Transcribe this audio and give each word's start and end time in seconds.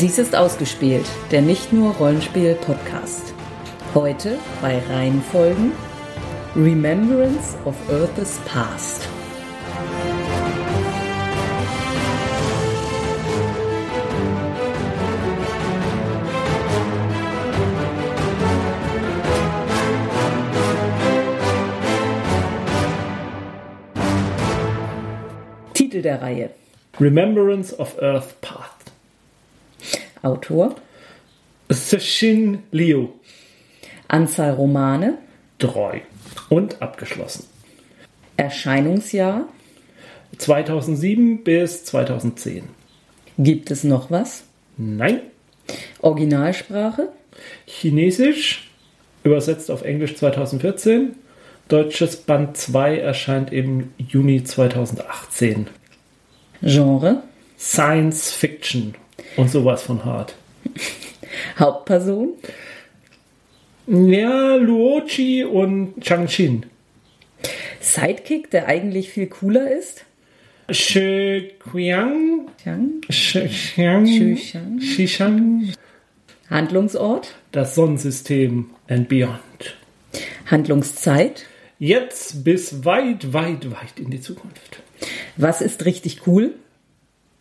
Dies 0.00 0.18
ist 0.18 0.34
ausgespielt, 0.34 1.06
der 1.30 1.40
nicht 1.40 1.72
nur 1.72 1.94
Rollenspiel-Podcast. 1.94 3.32
Heute 3.94 4.38
bei 4.60 4.80
Reihenfolgen 4.90 5.70
Remembrance 6.56 7.56
of 7.64 7.76
Earth's 7.88 8.40
Past. 8.44 9.06
Titel 25.72 26.02
der 26.02 26.20
Reihe. 26.20 26.50
Remembrance 26.98 27.78
of 27.78 27.96
Earth 28.02 28.40
Path. 28.40 28.53
Autor. 30.24 30.74
Seshin 31.68 32.62
Liu. 32.70 33.08
Anzahl 34.08 34.52
Romane. 34.52 35.18
Drei. 35.58 36.02
Und 36.48 36.82
abgeschlossen. 36.82 37.46
Erscheinungsjahr. 38.36 39.48
2007 40.38 41.44
bis 41.44 41.84
2010. 41.84 42.64
Gibt 43.38 43.70
es 43.70 43.84
noch 43.84 44.10
was? 44.10 44.44
Nein. 44.76 45.20
Originalsprache. 46.00 47.08
Chinesisch. 47.66 48.70
Übersetzt 49.22 49.70
auf 49.70 49.82
Englisch 49.82 50.16
2014. 50.16 51.16
Deutsches 51.68 52.16
Band 52.16 52.56
2 52.56 52.98
erscheint 52.98 53.52
im 53.52 53.92
Juni 53.96 54.44
2018. 54.44 55.68
Genre. 56.62 57.22
Science 57.58 58.32
Fiction. 58.32 58.94
Und 59.36 59.50
sowas 59.50 59.82
von 59.82 60.04
hart. 60.04 60.34
Hauptperson. 61.58 62.34
Ja, 63.86 64.56
Luochi 64.56 65.44
und 65.44 66.00
Changqin. 66.00 66.66
Sidekick, 67.80 68.50
der 68.50 68.66
eigentlich 68.66 69.10
viel 69.10 69.26
cooler 69.26 69.70
ist. 69.70 70.04
Shi 70.70 71.52
Qiang. 71.70 72.48
Xiang. 72.58 73.02
Shi 73.10 73.48
Xiang. 73.48 74.04
Xu-Xiang. 74.06 74.78
Xishang. 74.78 75.72
Handlungsort. 76.48 77.34
Das 77.52 77.74
Sonnensystem 77.74 78.70
and 78.88 79.08
Beyond. 79.08 79.76
Handlungszeit. 80.46 81.44
Jetzt 81.78 82.44
bis 82.44 82.84
weit, 82.84 83.34
weit, 83.34 83.70
weit 83.70 83.98
in 83.98 84.10
die 84.10 84.20
Zukunft. 84.20 84.82
Was 85.36 85.60
ist 85.60 85.84
richtig 85.84 86.26
cool? 86.26 86.54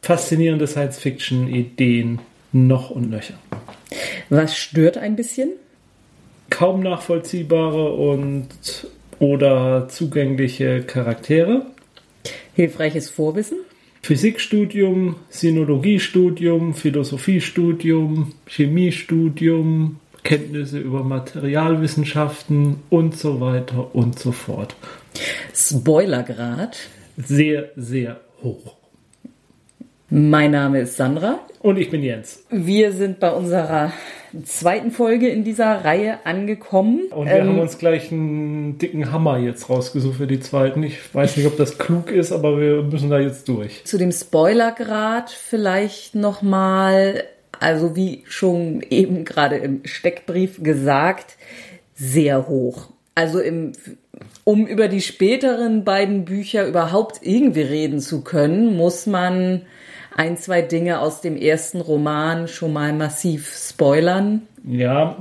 Faszinierende 0.04 0.68
Science-Fiction-Ideen 0.68 2.20
noch 2.52 2.90
und 2.90 3.10
nöcher. 3.10 3.36
Was 4.30 4.58
stört 4.58 4.98
ein 4.98 5.16
bisschen? 5.16 5.52
Kaum 6.50 6.82
nachvollziehbare 6.82 7.94
und 7.94 8.50
oder 9.20 9.88
zugängliche 9.88 10.84
Charaktere. 10.84 11.68
Hilfreiches 12.54 13.10
Vorwissen. 13.10 13.60
Physikstudium, 14.02 15.16
Sinologiestudium, 15.30 16.74
Philosophiestudium, 16.74 18.34
Chemiestudium, 18.46 20.02
Kenntnisse 20.24 20.80
über 20.80 21.06
Materialwissenschaften 21.06 22.82
und 22.90 23.18
so 23.18 23.40
weiter 23.40 23.96
und 23.96 24.20
so 24.20 24.34
fort. 24.34 24.76
Spoilergrad. 25.56 26.78
Sehr, 27.16 27.72
sehr 27.78 28.20
hoch. 28.42 28.83
Mein 30.10 30.52
Name 30.52 30.82
ist 30.82 30.98
Sandra. 30.98 31.40
Und 31.62 31.78
ich 31.78 31.90
bin 31.90 32.04
Jens. 32.04 32.44
Wir 32.50 32.92
sind 32.92 33.20
bei 33.20 33.32
unserer 33.32 33.94
zweiten 34.44 34.92
Folge 34.92 35.30
in 35.30 35.44
dieser 35.44 35.86
Reihe 35.86 36.26
angekommen. 36.26 37.04
Und 37.12 37.28
wir 37.28 37.36
Ähm, 37.36 37.48
haben 37.50 37.60
uns 37.60 37.78
gleich 37.78 38.12
einen 38.12 38.78
dicken 38.78 39.12
Hammer 39.12 39.38
jetzt 39.38 39.70
rausgesucht 39.70 40.18
für 40.18 40.28
die 40.28 40.40
zweiten. 40.40 40.84
Ich 40.84 41.14
weiß 41.14 41.38
nicht, 41.38 41.48
ob 41.48 41.58
das 41.58 41.78
klug 41.78 42.12
ist, 42.12 42.32
aber 42.32 42.60
wir 42.60 42.84
müssen 42.84 43.10
da 43.10 43.20
jetzt 43.20 43.48
durch. 43.48 43.84
Zu 43.86 43.98
dem 43.98 44.12
Spoilergrad 44.12 45.30
vielleicht 45.30 46.16
nochmal, 46.16 47.24
also 47.60 47.96
wie 47.96 48.24
schon 48.28 48.84
eben 48.90 49.24
gerade 49.24 49.56
im 49.58 49.82
Steckbrief 49.86 50.62
gesagt, 50.62 51.38
sehr 51.96 52.48
hoch. 52.48 52.90
Also 53.16 53.40
im, 53.40 53.72
um 54.44 54.68
über 54.68 54.88
die 54.90 55.02
späteren 55.02 55.84
beiden 55.84 56.26
Bücher 56.26 56.68
überhaupt 56.68 57.20
irgendwie 57.22 57.62
reden 57.62 58.00
zu 58.00 58.22
können, 58.22 58.76
muss 58.76 59.06
man 59.06 59.62
ein, 60.16 60.38
zwei 60.38 60.62
Dinge 60.62 61.00
aus 61.00 61.22
dem 61.22 61.36
ersten 61.36 61.82
Roman 61.82 62.48
schon 62.48 62.74
mal 62.74 62.94
massiv 62.94 63.54
spoilern. 63.56 64.44
Ja, 64.66 65.18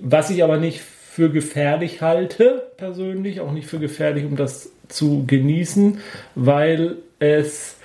was 0.00 0.30
ich 0.30 0.42
aber 0.42 0.56
nicht 0.58 0.80
für 0.80 1.30
gefährlich 1.30 2.02
halte, 2.02 2.70
persönlich, 2.76 3.40
auch 3.40 3.52
nicht 3.52 3.66
für 3.66 3.78
gefährlich, 3.78 4.24
um 4.24 4.36
das 4.36 4.70
zu 4.88 5.24
genießen, 5.26 5.98
weil 6.34 6.96
es 7.18 7.76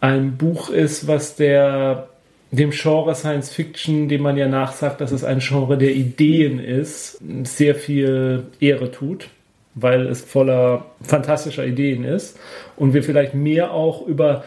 ein 0.00 0.36
Buch 0.36 0.70
ist, 0.70 1.06
was 1.06 1.36
der 1.36 2.08
dem 2.52 2.70
Genre 2.70 3.14
Science 3.14 3.50
Fiction, 3.50 4.08
dem 4.08 4.22
man 4.22 4.36
ja 4.36 4.48
nachsagt, 4.48 5.00
dass 5.00 5.12
es 5.12 5.22
ein 5.22 5.38
Genre 5.38 5.78
der 5.78 5.92
Ideen 5.92 6.58
ist, 6.58 7.20
sehr 7.44 7.74
viel 7.76 8.44
Ehre 8.58 8.90
tut, 8.90 9.28
weil 9.74 10.06
es 10.06 10.22
voller 10.22 10.86
fantastischer 11.00 11.64
Ideen 11.64 12.04
ist 12.04 12.38
und 12.76 12.92
wir 12.92 13.04
vielleicht 13.04 13.34
mehr 13.34 13.72
auch 13.72 14.04
über 14.06 14.44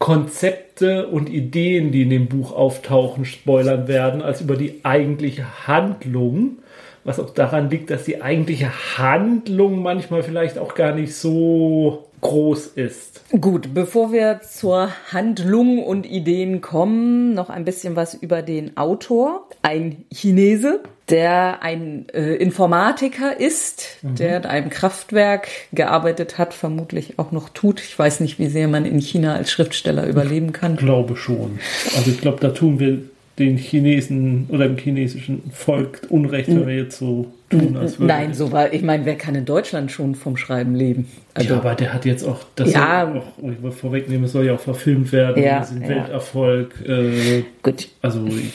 Konzepte 0.00 1.08
und 1.08 1.28
Ideen, 1.28 1.92
die 1.92 2.02
in 2.02 2.10
dem 2.10 2.26
Buch 2.26 2.52
auftauchen, 2.52 3.26
spoilern 3.26 3.86
werden, 3.86 4.22
als 4.22 4.40
über 4.40 4.56
die 4.56 4.80
eigentliche 4.82 5.68
Handlung. 5.68 6.58
Was 7.04 7.20
auch 7.20 7.30
daran 7.30 7.68
liegt, 7.68 7.90
dass 7.90 8.04
die 8.04 8.22
eigentliche 8.22 8.70
Handlung 8.96 9.82
manchmal 9.82 10.22
vielleicht 10.22 10.58
auch 10.58 10.74
gar 10.74 10.94
nicht 10.94 11.14
so 11.14 12.09
groß 12.20 12.66
ist. 12.68 13.22
Gut, 13.40 13.72
bevor 13.74 14.12
wir 14.12 14.40
zur 14.42 14.90
Handlung 15.12 15.82
und 15.82 16.06
Ideen 16.06 16.60
kommen, 16.60 17.34
noch 17.34 17.50
ein 17.50 17.64
bisschen 17.64 17.96
was 17.96 18.14
über 18.14 18.42
den 18.42 18.76
Autor. 18.76 19.48
Ein 19.62 20.04
Chinese, 20.12 20.80
der 21.08 21.62
ein 21.62 22.06
äh, 22.12 22.34
Informatiker 22.34 23.38
ist, 23.38 23.98
der 24.02 24.38
in 24.38 24.46
einem 24.46 24.70
Kraftwerk 24.70 25.48
gearbeitet 25.72 26.38
hat, 26.38 26.54
vermutlich 26.54 27.18
auch 27.18 27.32
noch 27.32 27.48
tut. 27.48 27.80
Ich 27.80 27.98
weiß 27.98 28.20
nicht, 28.20 28.38
wie 28.38 28.48
sehr 28.48 28.68
man 28.68 28.84
in 28.84 29.00
China 29.00 29.34
als 29.34 29.50
Schriftsteller 29.50 30.06
überleben 30.06 30.52
kann. 30.52 30.76
Glaube 30.76 31.16
schon. 31.16 31.58
Also 31.96 32.10
ich 32.10 32.20
glaube, 32.20 32.38
da 32.40 32.50
tun 32.50 32.78
wir 32.78 33.02
den 33.40 33.56
Chinesen 33.56 34.46
oder 34.50 34.68
dem 34.68 34.76
chinesischen 34.76 35.42
Volk 35.52 36.02
Unrecht, 36.10 36.48
wenn 36.48 36.66
wir 36.68 36.76
jetzt 36.76 36.98
so 36.98 37.26
tun, 37.48 37.76
als 37.76 37.98
würde 37.98 38.12
Nein, 38.12 38.34
so 38.34 38.52
war, 38.52 38.72
ich 38.72 38.82
meine, 38.82 39.04
wer 39.06 39.16
kann 39.16 39.34
in 39.34 39.44
Deutschland 39.44 39.90
schon 39.90 40.14
vom 40.14 40.36
Schreiben 40.36 40.74
leben? 40.76 41.08
Also, 41.34 41.54
ja, 41.54 41.56
aber 41.58 41.74
der 41.74 41.92
hat 41.92 42.04
jetzt 42.04 42.22
auch, 42.24 42.38
das 42.54 42.72
Ja. 42.72 43.12
auch, 43.12 43.24
ich 43.42 43.62
will 43.62 43.72
vorwegnehmen, 43.72 44.24
es 44.24 44.32
soll 44.32 44.46
ja 44.46 44.54
auch 44.54 44.60
verfilmt 44.60 45.10
werden, 45.10 45.42
Ja, 45.42 45.58
das 45.60 45.70
ist 45.70 45.76
ein 45.76 45.82
ja. 45.82 45.88
Welterfolg. 45.88 46.74
Äh, 46.86 47.42
gut. 47.62 47.88
also 48.02 48.24
ich 48.26 48.52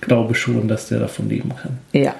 glaube 0.00 0.34
schon, 0.34 0.66
dass 0.66 0.88
der 0.88 0.98
davon 0.98 1.28
leben 1.28 1.52
kann. 1.54 1.78
Ja. 1.92 2.16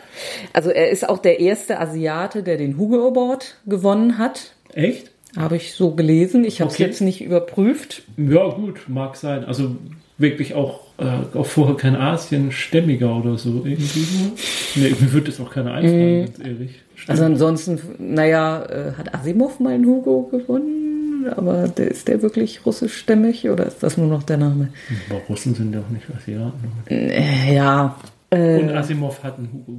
Also 0.52 0.70
er 0.70 0.90
ist 0.90 1.08
auch 1.08 1.18
der 1.18 1.40
erste 1.40 1.80
Asiate, 1.80 2.42
der 2.44 2.56
den 2.58 2.76
Hugo 2.78 3.08
Award 3.08 3.56
gewonnen 3.66 4.18
hat. 4.18 4.52
Echt? 4.74 5.10
Habe 5.36 5.56
ich 5.56 5.72
so 5.74 5.92
gelesen. 5.94 6.44
Ich 6.44 6.60
habe 6.60 6.68
es 6.68 6.74
Okay. 6.76 6.84
jetzt 6.84 7.00
nicht 7.00 7.22
überprüft. 7.24 8.02
Ja, 8.18 8.48
gut, 8.48 8.80
mag 8.86 9.16
sein. 9.16 9.44
Also 9.44 9.76
wirklich 10.18 10.54
auch, 10.54 10.80
äh, 10.98 11.36
auch 11.36 11.46
vorher 11.46 11.76
kein 11.76 11.96
Asienstämmiger 11.96 13.14
oder 13.16 13.36
so 13.38 13.62
irgendwie. 13.64 14.06
nur. 14.18 14.32
Nee, 14.76 14.94
mir 15.00 15.12
würde 15.12 15.30
es 15.30 15.40
auch 15.40 15.50
keiner 15.50 15.74
einfallen, 15.74 16.26
ganz 16.26 16.38
ehrlich. 16.38 16.80
Stimmt. 16.94 17.10
Also 17.10 17.24
ansonsten, 17.24 17.78
naja, 17.98 18.64
äh, 18.64 18.92
hat 18.96 19.14
Asimov 19.14 19.58
mal 19.60 19.72
einen 19.74 19.86
Hugo 19.86 20.22
gewonnen, 20.30 21.26
aber 21.36 21.68
der, 21.68 21.88
ist 21.90 22.08
der 22.08 22.22
wirklich 22.22 22.64
russischstämmig 22.66 23.48
oder 23.48 23.66
ist 23.66 23.82
das 23.82 23.96
nur 23.96 24.06
noch 24.06 24.22
der 24.22 24.36
Name? 24.36 24.68
aber 25.10 25.20
Russen 25.28 25.54
sind 25.54 25.74
ja 25.74 25.80
auch 25.80 25.90
nicht 25.90 26.04
Asiaten. 26.16 26.72
Äh, 26.88 27.54
ja. 27.54 27.96
Äh, 28.30 28.60
Und 28.60 28.70
Asimov 28.70 29.22
hat 29.22 29.36
einen 29.38 29.50
Hugo 29.52 29.72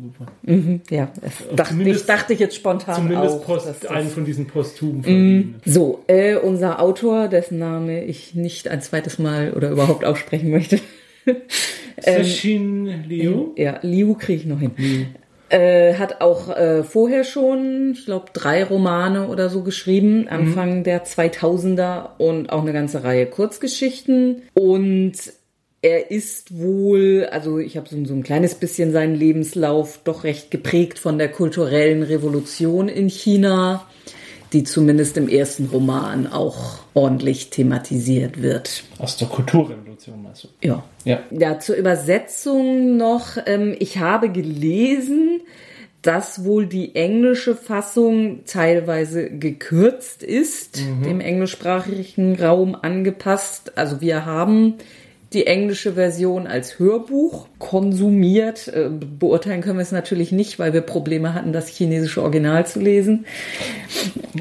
gewonnen. 0.43 0.81
ja, 0.91 1.09
das 1.21 1.31
dachte, 1.55 1.89
ich 1.89 2.05
dachte 2.05 2.33
ich 2.33 2.39
jetzt 2.39 2.55
spontan 2.55 2.95
Zumindest 2.95 3.35
auch. 3.37 3.45
Post, 3.45 3.67
das- 3.67 3.85
einen 3.89 4.09
von 4.09 4.25
diesen 4.25 4.45
Posthumen 4.47 5.01
verdienen. 5.03 5.55
So, 5.65 6.03
äh, 6.07 6.35
unser 6.35 6.79
Autor, 6.81 7.29
dessen 7.29 7.57
Name 7.57 8.03
ich 8.03 8.35
nicht 8.35 8.67
ein 8.67 8.81
zweites 8.81 9.17
Mal 9.17 9.53
oder 9.53 9.69
überhaupt 9.71 10.03
aussprechen 10.05 10.51
möchte. 10.51 10.79
Ähm, 12.05 12.23
Seshin 12.23 13.03
Liu. 13.07 13.53
Ja, 13.55 13.79
Liu 13.83 14.15
kriege 14.15 14.41
ich 14.41 14.45
noch 14.47 14.59
hin. 14.59 14.71
Äh, 15.49 15.93
hat 15.93 16.21
auch 16.21 16.49
äh, 16.49 16.83
vorher 16.83 17.23
schon, 17.23 17.91
ich 17.93 18.05
glaube, 18.05 18.31
drei 18.33 18.63
Romane 18.63 19.27
oder 19.27 19.49
so 19.49 19.61
geschrieben, 19.61 20.27
Anfang 20.27 20.83
der 20.83 21.05
2000er 21.05 22.17
und 22.17 22.51
auch 22.51 22.63
eine 22.63 22.73
ganze 22.73 23.03
Reihe 23.03 23.27
Kurzgeschichten. 23.27 24.41
Und 24.55 25.13
er 25.83 26.09
ist 26.09 26.57
wohl, 26.57 27.27
also 27.29 27.59
ich 27.59 27.77
habe 27.77 27.87
so, 27.87 28.03
so 28.05 28.13
ein 28.15 28.23
kleines 28.23 28.55
bisschen 28.55 28.91
seinen 28.91 29.15
Lebenslauf 29.15 29.99
doch 30.03 30.23
recht 30.23 30.49
geprägt 30.49 30.97
von 30.97 31.19
der 31.19 31.29
kulturellen 31.29 32.01
Revolution 32.01 32.87
in 32.87 33.09
China, 33.09 33.85
die 34.53 34.63
zumindest 34.63 35.17
im 35.17 35.27
ersten 35.27 35.65
Roman 35.65 36.27
auch 36.27 36.79
ordentlich 36.93 37.49
thematisiert 37.49 38.41
wird. 38.41 38.83
Aus 38.99 39.17
der 39.17 39.27
Kulturrevolution 39.27 40.21
meinst 40.21 40.43
du? 40.43 40.47
Ja. 40.61 40.83
Ja, 41.03 41.19
ja 41.31 41.59
zur 41.59 41.75
Übersetzung 41.75 42.97
noch. 42.97 43.37
Ähm, 43.45 43.75
ich 43.79 43.97
habe 43.97 44.29
gelesen, 44.29 45.41
dass 46.03 46.43
wohl 46.43 46.67
die 46.67 46.95
englische 46.95 47.55
Fassung 47.55 48.43
teilweise 48.45 49.29
gekürzt 49.29 50.21
ist, 50.21 50.81
mhm. 50.81 51.03
dem 51.03 51.19
englischsprachigen 51.21 52.35
Raum 52.39 52.75
angepasst. 52.75 53.77
Also 53.77 54.01
wir 54.01 54.25
haben 54.25 54.75
die 55.33 55.47
englische 55.47 55.93
Version 55.93 56.47
als 56.47 56.79
Hörbuch 56.79 57.47
konsumiert. 57.59 58.67
Äh, 58.67 58.89
beurteilen 58.89 59.61
können 59.61 59.77
wir 59.77 59.83
es 59.83 59.91
natürlich 59.91 60.31
nicht, 60.31 60.59
weil 60.59 60.73
wir 60.73 60.81
Probleme 60.81 61.33
hatten, 61.33 61.53
das 61.53 61.67
chinesische 61.67 62.21
Original 62.21 62.65
zu 62.65 62.79
lesen. 62.79 63.25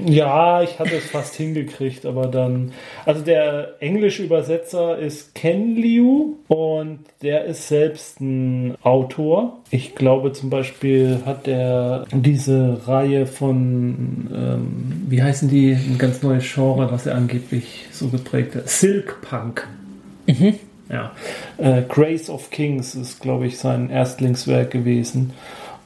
Ja, 0.04 0.62
ich 0.62 0.78
hatte 0.78 0.96
es 0.96 1.04
fast 1.04 1.34
hingekriegt, 1.34 2.06
aber 2.06 2.26
dann. 2.26 2.72
Also 3.04 3.22
der 3.22 3.74
englische 3.80 4.22
Übersetzer 4.22 4.98
ist 4.98 5.34
Ken 5.34 5.76
Liu 5.76 6.36
und 6.48 7.00
der 7.22 7.44
ist 7.44 7.68
selbst 7.68 8.20
ein 8.20 8.76
Autor. 8.82 9.58
Ich 9.70 9.94
glaube 9.94 10.32
zum 10.32 10.50
Beispiel 10.50 11.20
hat 11.24 11.46
er 11.46 12.06
diese 12.12 12.86
Reihe 12.86 13.26
von, 13.26 14.28
ähm, 14.34 15.06
wie 15.08 15.22
heißen 15.22 15.48
die, 15.48 15.72
ein 15.72 15.98
ganz 15.98 16.22
neues 16.22 16.44
Genre, 16.52 16.90
was 16.90 17.06
er 17.06 17.14
angeblich 17.14 17.86
so 17.90 18.08
geprägt 18.08 18.54
hat, 18.56 18.68
Silk 18.68 19.20
Punk. 19.22 19.66
Mhm. 20.26 20.58
Ja. 20.92 21.12
Äh, 21.56 21.82
Grace 21.88 22.30
of 22.30 22.50
Kings 22.50 22.94
ist, 22.94 23.20
glaube 23.20 23.46
ich, 23.46 23.58
sein 23.58 23.90
Erstlingswerk 23.90 24.70
gewesen. 24.70 25.32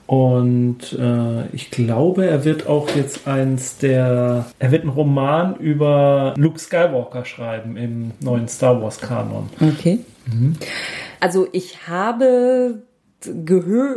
Und 0.07 0.93
äh, 0.93 1.47
ich 1.53 1.71
glaube, 1.71 2.27
er 2.27 2.45
wird 2.45 2.67
auch 2.67 2.91
jetzt 2.95 3.27
eins 3.27 3.79
der. 3.79 4.47
Er 4.59 4.71
wird 4.71 4.83
einen 4.83 4.93
Roman 4.93 5.57
über 5.57 6.35
Luke 6.37 6.59
Skywalker 6.59 7.25
schreiben 7.25 7.77
im 7.77 8.13
neuen 8.21 8.47
Star 8.47 8.81
Wars 8.81 9.01
Kanon. 9.01 9.49
Okay. 9.61 10.01
Mhm. 10.27 10.57
Also 11.19 11.49
ich 11.53 11.89
habe 11.89 12.83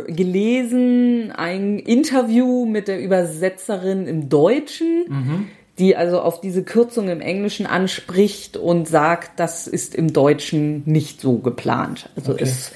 gelesen 0.07 1.31
ein 1.35 1.77
Interview 1.77 2.65
mit 2.65 2.87
der 2.87 2.99
Übersetzerin 3.03 4.07
im 4.07 4.29
Deutschen. 4.29 5.03
Mhm 5.07 5.47
die 5.79 5.95
also 5.95 6.21
auf 6.21 6.41
diese 6.41 6.63
Kürzung 6.63 7.09
im 7.09 7.21
Englischen 7.21 7.65
anspricht 7.65 8.57
und 8.57 8.87
sagt, 8.87 9.39
das 9.39 9.67
ist 9.67 9.95
im 9.95 10.13
Deutschen 10.13 10.83
nicht 10.85 11.21
so 11.21 11.37
geplant. 11.37 12.09
Also 12.15 12.33
okay. 12.33 12.43
es, 12.43 12.71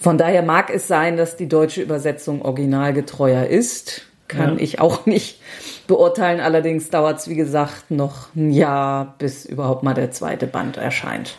von 0.00 0.18
daher 0.18 0.42
mag 0.42 0.70
es 0.74 0.88
sein, 0.88 1.16
dass 1.16 1.36
die 1.36 1.48
deutsche 1.48 1.80
Übersetzung 1.80 2.42
originalgetreuer 2.42 3.46
ist. 3.46 4.02
Kann 4.26 4.56
ja. 4.56 4.62
ich 4.62 4.80
auch 4.80 5.06
nicht 5.06 5.40
beurteilen. 5.86 6.40
Allerdings 6.40 6.90
dauert 6.90 7.20
es, 7.20 7.28
wie 7.28 7.34
gesagt, 7.36 7.90
noch 7.90 8.34
ein 8.34 8.50
Jahr, 8.50 9.14
bis 9.18 9.46
überhaupt 9.46 9.82
mal 9.84 9.94
der 9.94 10.10
zweite 10.10 10.46
Band 10.46 10.76
erscheint. 10.76 11.36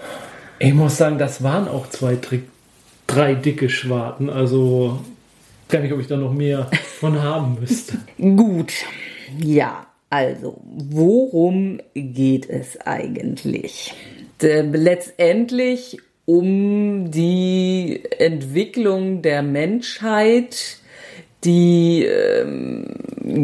Ich 0.58 0.74
muss 0.74 0.98
sagen, 0.98 1.18
das 1.20 1.44
waren 1.44 1.68
auch 1.68 1.88
zwei, 1.90 2.18
drei 3.08 3.36
dicke 3.36 3.70
Schwarten. 3.70 4.30
Also 4.30 5.00
gar 5.68 5.82
nicht, 5.82 5.94
ob 5.94 6.00
ich 6.00 6.08
da 6.08 6.18
noch 6.18 6.34
mehr 6.34 6.70
von 7.00 7.22
haben 7.22 7.58
müsste. 7.60 8.00
Gut, 8.18 8.74
ja. 9.38 9.86
Also, 10.10 10.60
worum 10.64 11.80
geht 11.94 12.50
es 12.50 12.80
eigentlich? 12.82 13.94
Letztendlich 14.42 16.00
um 16.26 17.12
die 17.12 18.04
Entwicklung 18.18 19.22
der 19.22 19.42
Menschheit, 19.42 20.78
die 21.44 22.06
ähm, 22.06 22.88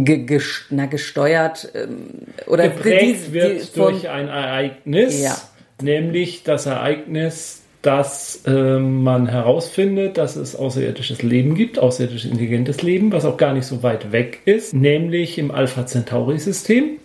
ge, 0.06 0.20
ge, 0.20 0.42
na, 0.70 0.86
gesteuert 0.86 1.70
ähm, 1.74 2.10
oder 2.48 2.70
geprägt 2.70 3.28
die, 3.28 3.28
die, 3.28 3.34
wird 3.34 3.64
von, 3.64 3.94
durch 3.94 4.10
ein 4.10 4.28
Ereignis, 4.28 5.22
ja. 5.22 5.36
nämlich 5.82 6.44
das 6.44 6.66
Ereignis 6.66 7.65
dass 7.86 8.42
äh, 8.46 8.80
man 8.80 9.28
herausfindet, 9.28 10.18
dass 10.18 10.36
es 10.36 10.56
außerirdisches 10.56 11.22
Leben 11.22 11.54
gibt, 11.54 11.78
außerirdisch 11.78 12.26
intelligentes 12.26 12.82
Leben, 12.82 13.12
was 13.12 13.26
auch 13.26 13.38
gar 13.38 13.54
nicht 13.54 13.68
so 13.68 13.84
weit 13.84 14.12
weg 14.12 14.40
ist, 14.46 14.74
nämlich 14.74 15.38
im 15.38 15.52
Alpha 15.52 15.86
Centauri-System, 15.86 16.98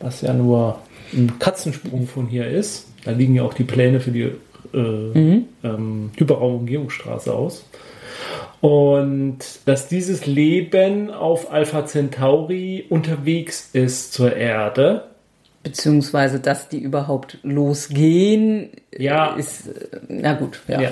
was 0.00 0.22
ja 0.22 0.32
nur 0.32 0.80
ein 1.12 1.38
Katzensprung 1.38 2.08
von 2.08 2.26
hier 2.26 2.48
ist. 2.48 2.88
Da 3.04 3.12
liegen 3.12 3.36
ja 3.36 3.44
auch 3.44 3.54
die 3.54 3.64
Pläne 3.64 4.00
für 4.00 4.10
die 4.10 4.32
äh, 4.74 4.78
mhm. 4.78 5.44
ähm, 5.62 6.10
Hyperraumumgehungsstraße 6.16 7.32
aus. 7.32 7.64
Und 8.60 9.38
dass 9.64 9.86
dieses 9.86 10.26
Leben 10.26 11.10
auf 11.10 11.52
Alpha 11.52 11.86
Centauri 11.86 12.84
unterwegs 12.88 13.70
ist 13.72 14.12
zur 14.12 14.34
Erde 14.34 15.04
beziehungsweise 15.66 16.38
dass 16.38 16.68
die 16.68 16.78
überhaupt 16.78 17.38
losgehen, 17.42 18.68
ja. 18.96 19.34
ist, 19.34 19.64
na 20.08 20.34
gut, 20.34 20.60
ja. 20.68 20.80
ja. 20.80 20.90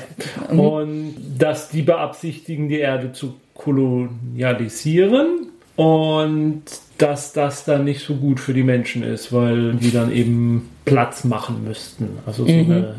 Mhm. 0.51 0.61
Und 0.61 1.15
dass 1.39 1.69
die 1.69 1.83
beabsichtigen, 1.83 2.69
die 2.69 2.81
Erde 2.81 3.13
zu 3.13 3.35
kolonialisieren 3.55 5.47
und 5.77 6.63
dass 6.99 7.33
das 7.33 7.65
dann 7.65 7.85
nicht 7.85 8.05
so 8.05 8.17
gut 8.17 8.41
für 8.41 8.53
die 8.53 8.65
Menschen 8.65 9.05
ist, 9.05 9.33
weil 9.33 9.75
die 9.75 9.93
dann 9.93 10.11
eben 10.11 10.71
Platz 10.85 11.23
machen 11.23 11.63
müssten. 11.63 12.19
Also 12.27 12.45
so 12.45 12.53
mhm. 12.53 12.71
eine 12.73 12.95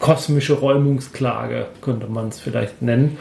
kosmische 0.00 0.60
Räumungsklage 0.60 1.68
könnte 1.80 2.06
man 2.08 2.28
es 2.28 2.38
vielleicht 2.38 2.82
nennen. 2.82 3.16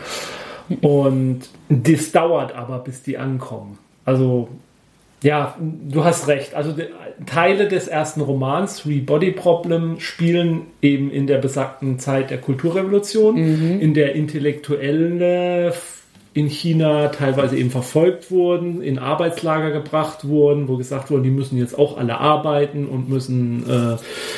Und 0.82 1.44
das 1.70 2.12
dauert 2.12 2.54
aber, 2.54 2.80
bis 2.80 3.02
die 3.02 3.18
ankommen. 3.18 3.78
Also 4.04 4.50
ja, 5.24 5.56
du 5.60 6.04
hast 6.04 6.28
recht. 6.28 6.54
Also 6.54 6.76
Teile 7.26 7.68
des 7.68 7.88
ersten 7.88 8.22
Romans, 8.22 8.78
Three 8.78 9.00
Body 9.00 9.32
Problem, 9.32 10.00
spielen 10.00 10.68
eben 10.82 11.10
in 11.10 11.26
der 11.26 11.40
besagten 11.40 11.98
Zeit 11.98 12.30
der 12.30 12.38
Kulturrevolution, 12.38 13.36
mhm. 13.36 13.80
in 13.80 13.94
der 13.94 14.14
Intellektuelle 14.16 15.74
in 16.38 16.50
China 16.50 17.08
teilweise 17.08 17.58
eben 17.58 17.72
verfolgt 17.72 18.30
wurden, 18.30 18.84
in 18.84 19.00
Arbeitslager 19.00 19.72
gebracht 19.72 20.28
wurden, 20.28 20.68
wo 20.68 20.78
gesagt 20.78 21.10
wurde, 21.10 21.24
die 21.24 21.32
müssen 21.32 21.58
jetzt 21.58 21.76
auch 21.76 21.98
alle 21.98 22.20
arbeiten 22.20 22.86
und 22.86 23.10
müssen 23.10 23.68
äh, 23.68 23.98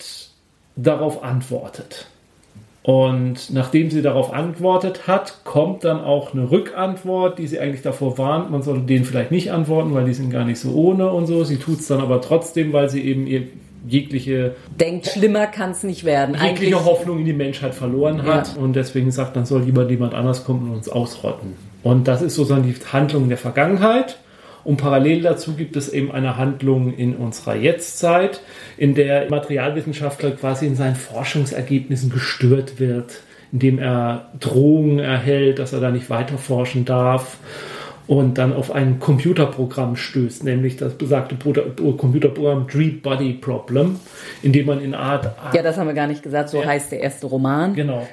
darauf 0.76 1.22
antwortet. 1.22 2.06
Und 2.82 3.50
nachdem 3.50 3.90
sie 3.90 4.00
darauf 4.00 4.32
antwortet 4.32 5.06
hat, 5.06 5.44
kommt 5.44 5.84
dann 5.84 6.00
auch 6.00 6.32
eine 6.32 6.50
Rückantwort, 6.50 7.38
die 7.38 7.46
sie 7.46 7.60
eigentlich 7.60 7.82
davor 7.82 8.16
warnt, 8.16 8.50
man 8.50 8.62
sollte 8.62 8.82
denen 8.82 9.04
vielleicht 9.04 9.30
nicht 9.30 9.52
antworten, 9.52 9.94
weil 9.94 10.06
die 10.06 10.14
sind 10.14 10.30
gar 10.30 10.46
nicht 10.46 10.58
so 10.58 10.72
ohne 10.72 11.10
und 11.10 11.26
so. 11.26 11.44
Sie 11.44 11.58
tut 11.58 11.80
es 11.80 11.88
dann 11.88 12.00
aber 12.00 12.22
trotzdem, 12.22 12.72
weil 12.72 12.88
sie 12.88 13.02
eben 13.02 13.26
ihr 13.26 13.48
jegliche 13.86 14.56
denkt 14.78 15.06
schlimmer 15.06 15.46
kann 15.46 15.70
es 15.70 15.82
nicht 15.82 16.04
werden 16.04 16.34
jegliche 16.34 16.76
eigentlich. 16.76 16.84
Hoffnung 16.84 17.20
in 17.20 17.24
die 17.24 17.32
Menschheit 17.32 17.74
verloren 17.74 18.24
hat 18.24 18.54
ja. 18.54 18.62
und 18.62 18.74
deswegen 18.74 19.10
sagt 19.10 19.36
dann 19.36 19.46
soll 19.46 19.62
lieber 19.62 19.88
jemand 19.88 20.12
anders 20.12 20.44
kommen 20.44 20.68
und 20.68 20.76
uns 20.76 20.88
ausrotten 20.90 21.54
und 21.82 22.06
das 22.06 22.20
ist 22.20 22.34
sozusagen 22.34 22.64
die 22.64 22.74
Handlung 22.92 23.30
der 23.30 23.38
Vergangenheit 23.38 24.18
und 24.64 24.76
parallel 24.76 25.22
dazu 25.22 25.54
gibt 25.54 25.76
es 25.76 25.88
eben 25.88 26.12
eine 26.12 26.36
Handlung 26.36 26.94
in 26.94 27.16
unserer 27.16 27.56
Jetztzeit, 27.56 28.40
in 28.76 28.94
der 28.94 29.28
Materialwissenschaftler 29.30 30.32
quasi 30.32 30.66
in 30.66 30.76
seinen 30.76 30.96
Forschungsergebnissen 30.96 32.10
gestört 32.10 32.78
wird, 32.78 33.20
indem 33.52 33.78
er 33.78 34.30
Drohungen 34.38 34.98
erhält, 34.98 35.58
dass 35.58 35.72
er 35.72 35.80
da 35.80 35.90
nicht 35.90 36.10
weiter 36.10 36.38
forschen 36.38 36.84
darf 36.84 37.38
und 38.06 38.38
dann 38.38 38.52
auf 38.52 38.72
ein 38.72 38.98
Computerprogramm 38.98 39.96
stößt, 39.96 40.44
nämlich 40.44 40.76
das 40.76 40.94
besagte 40.94 41.36
Computerprogramm 41.36 42.66
Dream 42.66 43.00
Body 43.00 43.34
Problem, 43.34 44.00
in 44.42 44.52
dem 44.52 44.66
man 44.66 44.82
in 44.82 44.94
Art. 44.94 45.32
Ja, 45.54 45.62
das 45.62 45.78
haben 45.78 45.86
wir 45.86 45.94
gar 45.94 46.08
nicht 46.08 46.22
gesagt, 46.22 46.50
so 46.50 46.60
ja. 46.60 46.66
heißt 46.66 46.92
der 46.92 47.00
erste 47.00 47.26
Roman. 47.26 47.74
Genau 47.74 48.06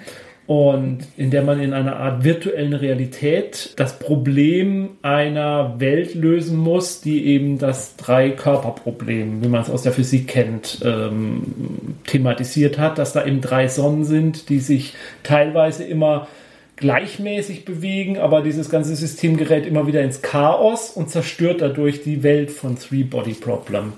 und 0.48 1.00
in 1.18 1.30
der 1.30 1.44
man 1.44 1.60
in 1.60 1.74
einer 1.74 1.98
Art 1.98 2.24
virtuellen 2.24 2.74
Realität 2.74 3.74
das 3.75 4.00
Problem 4.00 4.92
einer 5.01 5.77
Welt 5.80 6.16
lösen 6.16 6.58
muss, 6.58 7.01
die 7.01 7.25
eben 7.25 7.60
das 7.60 7.98
Drei-Körper-Problem, 7.98 9.44
wie 9.44 9.50
man 9.50 9.62
es 9.62 9.70
aus 9.70 9.82
der 9.82 9.92
Physik 9.92 10.30
kennt, 10.30 10.80
ähm, 10.86 11.96
thematisiert 12.06 12.80
hat, 12.80 12.98
dass 12.98 13.12
da 13.12 13.25
eben 13.25 13.42
drei 13.42 13.68
Sonnen 13.68 14.06
sind, 14.06 14.48
die 14.48 14.60
sich 14.60 14.94
teilweise 15.22 15.84
immer 15.84 16.30
gleichmäßig 16.77 17.66
bewegen, 17.66 18.18
aber 18.18 18.42
dieses 18.42 18.70
ganze 18.70 18.96
System 18.96 19.36
gerät 19.36 19.66
immer 19.66 19.88
wieder 19.88 20.01
ins 20.01 20.22
Chaos 20.22 20.92
und 20.92 21.10
zerstört 21.10 21.60
dadurch 21.60 22.04
die 22.04 22.24
Welt 22.24 22.51
von 22.51 22.77
Three 22.77 23.04
Body 23.04 23.34
Problem. 23.34 23.94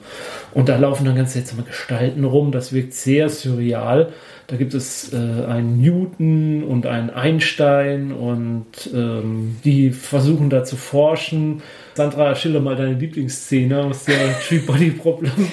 Und 0.54 0.70
da 0.70 0.78
laufen 0.78 1.06
dann 1.06 1.16
ganz 1.16 1.34
seltsame 1.34 1.64
Gestalten 1.64 2.24
rum, 2.24 2.52
das 2.52 2.74
wirkt 2.74 2.94
sehr 2.94 3.30
surreal. 3.30 4.14
Da 4.50 4.56
gibt 4.56 4.74
es 4.74 5.14
äh, 5.14 5.16
einen 5.16 5.80
Newton 5.80 6.64
und 6.64 6.88
einen 6.88 7.12
Einstein 7.12 8.12
und 8.12 8.90
ähm, 8.92 9.58
die 9.64 9.92
versuchen 9.92 10.50
da 10.50 10.64
zu 10.64 10.76
forschen. 10.76 11.62
Sandra, 11.94 12.36
schilder 12.36 12.60
mal 12.60 12.76
deine 12.76 12.96
Lieblingsszene 12.96 13.80
aus 13.84 14.06
der 14.06 14.40
Three 14.48 14.58
Body 14.58 14.90
Problem. 14.90 15.52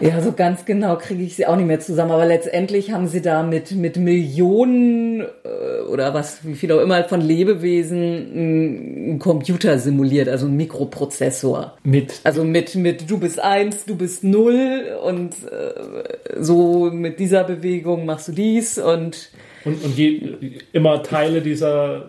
Ja, 0.00 0.20
so 0.22 0.32
ganz 0.32 0.64
genau 0.64 0.96
kriege 0.96 1.22
ich 1.22 1.36
sie 1.36 1.46
auch 1.46 1.56
nicht 1.56 1.66
mehr 1.66 1.80
zusammen, 1.80 2.10
aber 2.10 2.24
letztendlich 2.24 2.90
haben 2.92 3.06
sie 3.06 3.20
da 3.20 3.42
mit, 3.42 3.72
mit 3.72 3.96
Millionen 3.96 5.20
äh, 5.20 5.82
oder 5.90 6.14
was, 6.14 6.46
wie 6.46 6.54
viel 6.54 6.72
auch 6.72 6.80
immer 6.80 7.04
von 7.04 7.20
Lebewesen 7.20 7.96
einen 7.96 9.18
Computer 9.18 9.78
simuliert, 9.78 10.28
also 10.28 10.46
einen 10.46 10.56
Mikroprozessor. 10.56 11.76
Mit? 11.82 12.20
Also 12.24 12.44
mit, 12.44 12.74
mit 12.76 13.10
du 13.10 13.18
bist 13.18 13.40
eins, 13.40 13.84
du 13.84 13.96
bist 13.96 14.24
null 14.24 14.84
und 15.04 15.34
äh, 15.50 16.42
so 16.42 16.90
mit 16.90 17.18
dieser 17.18 17.44
Bewegung 17.44 18.06
machst 18.06 18.28
du 18.28 18.32
dies 18.32 18.78
und 18.78 19.30
und, 19.64 19.84
und 19.84 19.96
je, 19.96 20.36
immer 20.72 21.02
Teile 21.02 21.42
dieser 21.42 22.06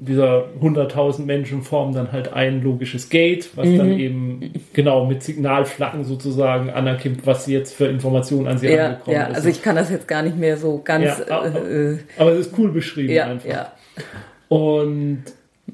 dieser 0.00 0.46
100.000 0.62 1.26
Menschen 1.26 1.62
formen 1.62 1.94
dann 1.94 2.10
halt 2.10 2.32
ein 2.32 2.62
logisches 2.62 3.10
Gate, 3.10 3.50
was 3.54 3.66
mhm. 3.66 3.78
dann 3.78 3.98
eben 3.98 4.52
genau 4.72 5.04
mit 5.04 5.22
Signalflacken 5.22 6.04
sozusagen 6.04 6.70
anerkennt, 6.70 7.26
was 7.26 7.46
jetzt 7.46 7.74
für 7.74 7.86
Informationen 7.86 8.48
an 8.48 8.58
sie 8.58 8.68
ja, 8.68 8.86
angekommen 8.86 9.16
ja, 9.16 9.26
ist. 9.26 9.36
Also 9.36 9.48
ich 9.50 9.62
kann 9.62 9.76
das 9.76 9.90
jetzt 9.90 10.08
gar 10.08 10.22
nicht 10.22 10.38
mehr 10.38 10.56
so 10.56 10.80
ganz. 10.82 11.04
Ja, 11.04 11.36
aber, 11.36 11.70
äh, 11.70 11.98
aber 12.18 12.32
es 12.32 12.46
ist 12.46 12.58
cool 12.58 12.72
beschrieben 12.72 13.12
ja, 13.12 13.26
einfach. 13.26 13.48
Ja. 13.48 13.72
Und 14.48 15.24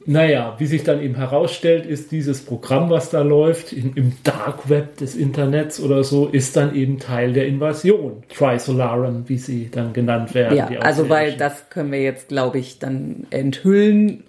naja, 0.06 0.54
wie 0.58 0.66
sich 0.66 0.84
dann 0.84 1.02
eben 1.02 1.16
herausstellt, 1.16 1.84
ist 1.84 2.12
dieses 2.12 2.44
Programm, 2.44 2.90
was 2.90 3.10
da 3.10 3.22
läuft, 3.22 3.72
in, 3.72 3.92
im 3.94 4.12
Dark 4.22 4.70
Web 4.70 4.98
des 4.98 5.16
Internets 5.16 5.80
oder 5.80 6.04
so, 6.04 6.28
ist 6.28 6.56
dann 6.56 6.76
eben 6.76 7.00
Teil 7.00 7.32
der 7.32 7.48
Invasion. 7.48 8.22
Trisolaren, 8.28 9.28
wie 9.28 9.38
sie 9.38 9.68
dann 9.70 9.92
genannt 9.92 10.32
werden. 10.34 10.56
Ja, 10.56 10.68
also 10.78 11.08
weil 11.08 11.36
das 11.36 11.70
können 11.70 11.90
wir 11.90 12.02
jetzt, 12.02 12.28
glaube 12.28 12.58
ich, 12.58 12.78
dann 12.78 13.26
enthüllen. 13.30 14.22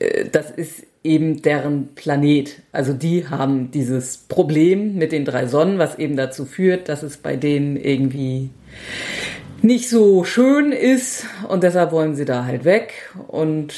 Äh, 0.00 0.24
das 0.32 0.50
ist 0.50 0.84
eben 1.04 1.42
deren 1.42 1.94
Planet. 1.94 2.56
Also 2.72 2.92
die 2.92 3.28
haben 3.28 3.70
dieses 3.70 4.16
Problem 4.16 4.96
mit 4.96 5.12
den 5.12 5.24
drei 5.24 5.46
Sonnen, 5.46 5.78
was 5.78 5.96
eben 5.96 6.16
dazu 6.16 6.44
führt, 6.44 6.88
dass 6.88 7.04
es 7.04 7.18
bei 7.18 7.36
denen 7.36 7.76
irgendwie 7.76 8.50
nicht 9.62 9.88
so 9.88 10.24
schön 10.24 10.72
ist 10.72 11.26
und 11.48 11.62
deshalb 11.62 11.92
wollen 11.92 12.14
sie 12.14 12.24
da 12.24 12.44
halt 12.44 12.64
weg. 12.64 13.10
Und 13.26 13.74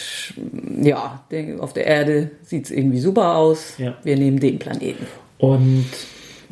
ja, 0.80 1.24
auf 1.58 1.72
der 1.72 1.86
Erde 1.86 2.30
sieht 2.42 2.66
es 2.66 2.70
irgendwie 2.70 3.00
super 3.00 3.36
aus. 3.36 3.74
Ja. 3.78 3.96
Wir 4.02 4.16
nehmen 4.16 4.40
den 4.40 4.58
Planeten. 4.58 5.06
Und 5.38 5.86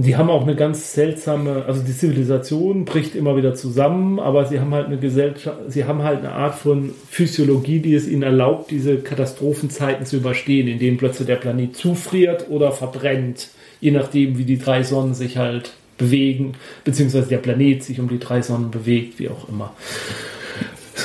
die 0.01 0.17
haben 0.17 0.31
auch 0.31 0.43
eine 0.43 0.55
ganz 0.55 0.93
seltsame, 0.93 1.65
also 1.67 1.83
die 1.83 1.97
Zivilisation 1.97 2.85
bricht 2.85 3.17
immer 3.17 3.37
wieder 3.37 3.55
zusammen, 3.57 4.21
aber 4.21 4.47
sie 4.47 4.61
haben 4.61 4.73
halt 4.73 4.87
eine 4.87 4.99
Gesellschaft, 4.99 5.59
sie 5.67 5.85
haben 5.87 6.05
halt 6.05 6.21
eine 6.21 6.33
Art 6.33 6.55
von 6.55 6.95
Physiologie, 7.11 7.81
die 7.81 7.95
es 7.95 8.07
ihnen 8.07 8.23
erlaubt, 8.23 8.71
diese 8.71 8.99
Katastrophenzeiten 8.99 10.07
zu 10.07 10.19
überstehen, 10.19 10.69
in 10.69 10.79
denen 10.79 10.99
plötzlich 10.99 11.27
der 11.27 11.35
Planet 11.35 11.75
zufriert 11.75 12.47
oder 12.49 12.71
verbrennt, 12.71 13.49
je 13.81 13.91
nachdem, 13.91 14.39
wie 14.39 14.45
die 14.45 14.59
drei 14.59 14.85
Sonnen 14.85 15.15
sich 15.15 15.37
halt 15.37 15.73
bewegen, 15.99 16.55
beziehungsweise 16.85 17.29
der 17.29 17.39
Planet 17.39 17.85
sich 17.85 18.01
um 18.01 18.09
die 18.09 18.19
drei 18.19 18.41
Sonnen 18.41 18.71
bewegt, 18.71 19.19
wie 19.19 19.29
auch 19.29 19.49
immer. 19.49 19.75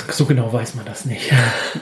So 0.09 0.25
genau 0.25 0.51
weiß 0.51 0.75
man 0.75 0.85
das 0.85 1.05
nicht. 1.05 1.31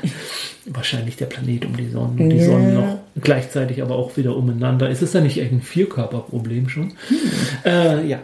Wahrscheinlich 0.65 1.15
der 1.15 1.25
Planet 1.25 1.65
um 1.65 1.75
die 1.75 1.89
Sonne 1.89 2.23
und 2.23 2.29
die 2.29 2.37
yeah. 2.37 2.45
Sonnen 2.45 2.73
noch 2.73 2.99
gleichzeitig 3.19 3.81
aber 3.81 3.95
auch 3.95 4.15
wieder 4.15 4.35
umeinander. 4.35 4.89
Ist 4.89 5.01
es 5.01 5.11
da 5.11 5.21
nicht 5.21 5.39
ein 5.41 5.61
Vierkörperproblem 5.61 6.69
schon? 6.69 6.93
Hm. 7.07 7.17
Äh, 7.65 8.07
ja. 8.07 8.19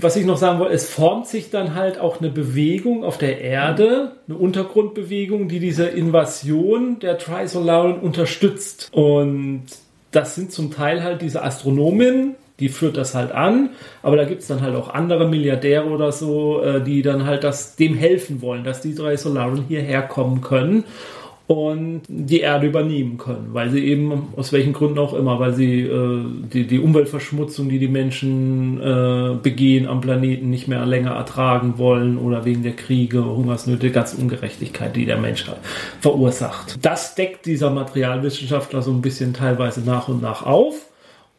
Was 0.00 0.16
ich 0.16 0.24
noch 0.24 0.36
sagen 0.36 0.58
wollte, 0.58 0.74
es 0.74 0.88
formt 0.88 1.26
sich 1.26 1.50
dann 1.50 1.74
halt 1.74 2.00
auch 2.00 2.20
eine 2.20 2.30
Bewegung 2.30 3.04
auf 3.04 3.18
der 3.18 3.40
Erde, 3.40 4.12
eine 4.26 4.36
Untergrundbewegung, 4.36 5.48
die 5.48 5.60
diese 5.60 5.86
Invasion 5.86 6.98
der 7.00 7.18
Trisolaren 7.18 7.98
unterstützt. 7.98 8.88
Und 8.92 9.64
das 10.10 10.34
sind 10.34 10.52
zum 10.52 10.70
Teil 10.70 11.02
halt 11.02 11.22
diese 11.22 11.42
Astronomen, 11.42 12.34
die 12.60 12.68
führt 12.68 12.96
das 12.96 13.14
halt 13.14 13.32
an, 13.32 13.70
aber 14.02 14.16
da 14.16 14.24
gibt 14.24 14.42
es 14.42 14.48
dann 14.48 14.62
halt 14.62 14.74
auch 14.74 14.88
andere 14.92 15.28
Milliardäre 15.28 15.86
oder 15.86 16.12
so, 16.12 16.62
äh, 16.62 16.82
die 16.82 17.02
dann 17.02 17.24
halt 17.24 17.44
das, 17.44 17.76
dem 17.76 17.94
helfen 17.94 18.42
wollen, 18.42 18.64
dass 18.64 18.80
die 18.80 18.94
drei 18.94 19.16
Solaren 19.16 19.64
hierher 19.68 20.02
kommen 20.02 20.40
können 20.40 20.84
und 21.48 22.02
die 22.08 22.40
Erde 22.40 22.66
übernehmen 22.66 23.16
können, 23.16 23.48
weil 23.52 23.70
sie 23.70 23.82
eben, 23.86 24.28
aus 24.36 24.52
welchen 24.52 24.74
Gründen 24.74 24.98
auch 24.98 25.14
immer, 25.14 25.40
weil 25.40 25.54
sie 25.54 25.80
äh, 25.80 26.24
die, 26.52 26.66
die 26.66 26.78
Umweltverschmutzung, 26.78 27.70
die 27.70 27.78
die 27.78 27.88
Menschen 27.88 28.78
äh, 28.82 29.34
begehen 29.42 29.88
am 29.88 30.02
Planeten, 30.02 30.50
nicht 30.50 30.68
mehr 30.68 30.84
länger 30.84 31.12
ertragen 31.12 31.78
wollen 31.78 32.18
oder 32.18 32.44
wegen 32.44 32.62
der 32.62 32.76
Kriege, 32.76 33.24
Hungersnöte, 33.24 33.90
ganze 33.90 34.18
Ungerechtigkeit, 34.18 34.94
die 34.94 35.06
der 35.06 35.16
Mensch 35.16 35.48
hat, 35.48 35.60
verursacht. 36.00 36.78
Das 36.82 37.14
deckt 37.14 37.46
dieser 37.46 37.70
Materialwissenschaftler 37.70 38.82
so 38.82 38.90
ein 38.90 39.00
bisschen 39.00 39.32
teilweise 39.32 39.80
nach 39.80 40.08
und 40.08 40.20
nach 40.20 40.44
auf 40.44 40.74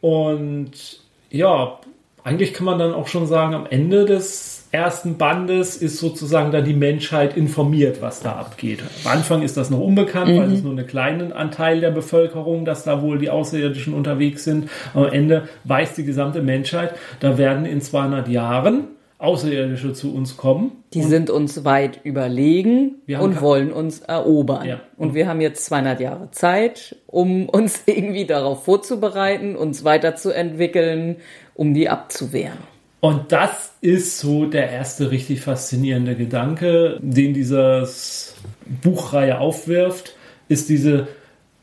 und 0.00 0.99
ja, 1.30 1.78
eigentlich 2.22 2.52
kann 2.54 2.66
man 2.66 2.78
dann 2.78 2.92
auch 2.92 3.06
schon 3.06 3.26
sagen, 3.26 3.54
am 3.54 3.66
Ende 3.66 4.04
des 4.04 4.60
ersten 4.72 5.16
Bandes 5.16 5.76
ist 5.76 5.98
sozusagen 5.98 6.52
dann 6.52 6.64
die 6.64 6.74
Menschheit 6.74 7.36
informiert, 7.36 8.02
was 8.02 8.20
da 8.20 8.32
abgeht. 8.36 8.82
Am 9.04 9.12
Anfang 9.12 9.42
ist 9.42 9.56
das 9.56 9.70
noch 9.70 9.80
unbekannt, 9.80 10.30
mhm. 10.30 10.38
weil 10.38 10.52
es 10.52 10.62
nur 10.62 10.72
einen 10.72 10.86
kleinen 10.86 11.32
Anteil 11.32 11.80
der 11.80 11.90
Bevölkerung, 11.90 12.64
dass 12.64 12.84
da 12.84 13.02
wohl 13.02 13.18
die 13.18 13.30
Außerirdischen 13.30 13.94
unterwegs 13.94 14.44
sind. 14.44 14.70
Am 14.94 15.06
Ende 15.06 15.48
weiß 15.64 15.94
die 15.94 16.04
gesamte 16.04 16.42
Menschheit, 16.42 16.94
da 17.18 17.36
werden 17.36 17.64
in 17.64 17.80
200 17.80 18.28
Jahren 18.28 18.84
Außerirdische 19.20 19.92
zu 19.92 20.14
uns 20.14 20.36
kommen. 20.36 20.82
Die 20.94 21.02
sind 21.02 21.28
uns 21.28 21.64
weit 21.64 22.00
überlegen 22.04 23.02
und 23.06 23.42
wollen 23.42 23.70
uns 23.70 24.00
erobern. 24.00 24.66
Ja. 24.66 24.80
Und 24.96 25.14
wir 25.14 25.28
haben 25.28 25.42
jetzt 25.42 25.66
200 25.66 26.00
Jahre 26.00 26.30
Zeit, 26.30 26.96
um 27.06 27.48
uns 27.50 27.82
irgendwie 27.86 28.24
darauf 28.24 28.64
vorzubereiten, 28.64 29.56
uns 29.56 29.84
weiterzuentwickeln, 29.84 31.16
um 31.54 31.74
die 31.74 31.88
abzuwehren. 31.90 32.58
Und 33.00 33.32
das 33.32 33.72
ist 33.80 34.18
so 34.18 34.46
der 34.46 34.70
erste 34.70 35.10
richtig 35.10 35.42
faszinierende 35.42 36.16
Gedanke, 36.16 36.98
den 37.00 37.32
dieses 37.34 38.36
Buchreihe 38.82 39.38
aufwirft, 39.38 40.14
ist 40.48 40.68
diese 40.68 41.08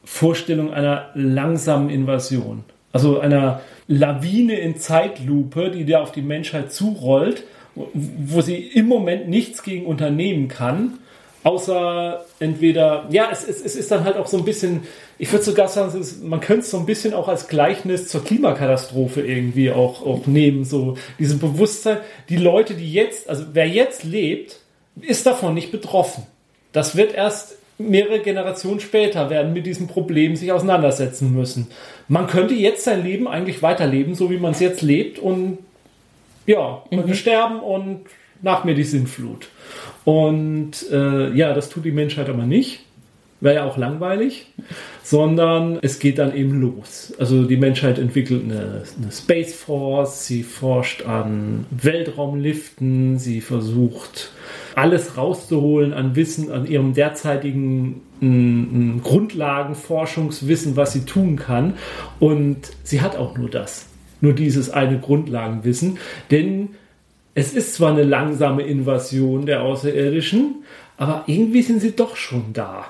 Vorstellung 0.03 0.73
einer 0.73 1.09
langsamen 1.15 1.89
Invasion. 1.89 2.63
Also 2.91 3.19
einer 3.19 3.61
Lawine 3.87 4.59
in 4.59 4.77
Zeitlupe, 4.77 5.71
die 5.71 5.85
da 5.85 6.01
auf 6.01 6.11
die 6.11 6.21
Menschheit 6.21 6.73
zurollt, 6.73 7.43
wo 7.75 8.41
sie 8.41 8.55
im 8.55 8.87
Moment 8.87 9.29
nichts 9.29 9.63
gegen 9.63 9.85
unternehmen 9.85 10.47
kann, 10.47 10.99
außer 11.43 12.25
entweder, 12.39 13.05
ja, 13.09 13.29
es, 13.31 13.47
es, 13.47 13.61
es 13.63 13.75
ist 13.75 13.91
dann 13.91 14.03
halt 14.03 14.17
auch 14.17 14.27
so 14.27 14.37
ein 14.37 14.45
bisschen, 14.45 14.81
ich 15.17 15.31
würde 15.31 15.45
sogar 15.45 15.67
sagen, 15.67 15.97
ist, 15.99 16.23
man 16.23 16.41
könnte 16.41 16.61
es 16.61 16.71
so 16.71 16.77
ein 16.77 16.85
bisschen 16.85 17.13
auch 17.13 17.27
als 17.27 17.47
Gleichnis 17.47 18.07
zur 18.07 18.23
Klimakatastrophe 18.23 19.21
irgendwie 19.21 19.71
auch, 19.71 20.05
auch 20.05 20.25
nehmen, 20.25 20.65
so 20.65 20.97
dieses 21.19 21.39
Bewusstsein, 21.39 21.99
die 22.29 22.37
Leute, 22.37 22.73
die 22.73 22.91
jetzt, 22.91 23.29
also 23.29 23.45
wer 23.53 23.67
jetzt 23.67 24.03
lebt, 24.03 24.59
ist 24.99 25.25
davon 25.25 25.53
nicht 25.53 25.71
betroffen. 25.71 26.23
Das 26.73 26.97
wird 26.97 27.13
erst 27.13 27.56
mehrere 27.77 28.19
Generationen 28.19 28.79
später 28.79 29.29
werden 29.29 29.53
mit 29.53 29.65
diesem 29.65 29.87
Problem 29.87 30.35
sich 30.35 30.51
auseinandersetzen 30.51 31.33
müssen. 31.33 31.67
Man 32.07 32.27
könnte 32.27 32.53
jetzt 32.53 32.83
sein 32.83 33.03
Leben 33.03 33.27
eigentlich 33.27 33.61
weiterleben, 33.61 34.15
so 34.15 34.31
wie 34.31 34.37
man 34.37 34.51
es 34.51 34.59
jetzt 34.59 34.81
lebt 34.81 35.19
und 35.19 35.59
ja, 36.45 36.83
man 36.91 37.05
mhm. 37.05 37.13
sterben 37.13 37.59
und 37.59 38.05
nach 38.41 38.63
mir 38.63 38.73
die 38.73 38.83
Sintflut. 38.83 39.49
Und 40.05 40.89
äh, 40.91 41.33
ja, 41.33 41.53
das 41.53 41.69
tut 41.69 41.85
die 41.85 41.91
Menschheit 41.91 42.29
aber 42.29 42.45
nicht. 42.45 42.81
Wäre 43.39 43.55
ja 43.55 43.65
auch 43.65 43.77
langweilig, 43.77 44.47
sondern 45.03 45.77
es 45.83 45.99
geht 45.99 46.17
dann 46.17 46.35
eben 46.35 46.59
los. 46.59 47.13
Also 47.19 47.43
die 47.43 47.57
Menschheit 47.57 47.99
entwickelt 47.99 48.45
eine, 48.45 48.83
eine 48.99 49.11
Space 49.11 49.53
Force, 49.53 50.25
sie 50.25 50.41
forscht 50.41 51.05
an 51.05 51.67
Weltraumliften, 51.69 53.19
sie 53.19 53.41
versucht 53.41 54.31
alles 54.77 55.17
rauszuholen 55.17 55.91
an 55.91 56.15
Wissen, 56.15 56.51
an 56.51 56.67
ihrem 56.67 56.93
derzeitigen 56.93 58.01
m, 58.21 59.01
Grundlagenforschungswissen, 59.03 60.75
was 60.75 60.93
sie 60.93 61.03
tun 61.03 61.35
kann. 61.35 61.73
Und 62.19 62.57
sie 62.83 63.01
hat 63.01 63.15
auch 63.15 63.35
nur 63.37 63.49
das, 63.49 63.87
nur 64.21 64.33
dieses 64.33 64.69
eine 64.69 64.99
Grundlagenwissen, 64.99 65.97
denn 66.29 66.69
es 67.33 67.53
ist 67.53 67.73
zwar 67.73 67.91
eine 67.91 68.03
langsame 68.03 68.63
Invasion 68.63 69.47
der 69.47 69.63
Außerirdischen, 69.63 70.63
aber 70.97 71.23
irgendwie 71.25 71.63
sind 71.63 71.81
sie 71.81 71.95
doch 71.95 72.15
schon 72.15 72.53
da. 72.53 72.85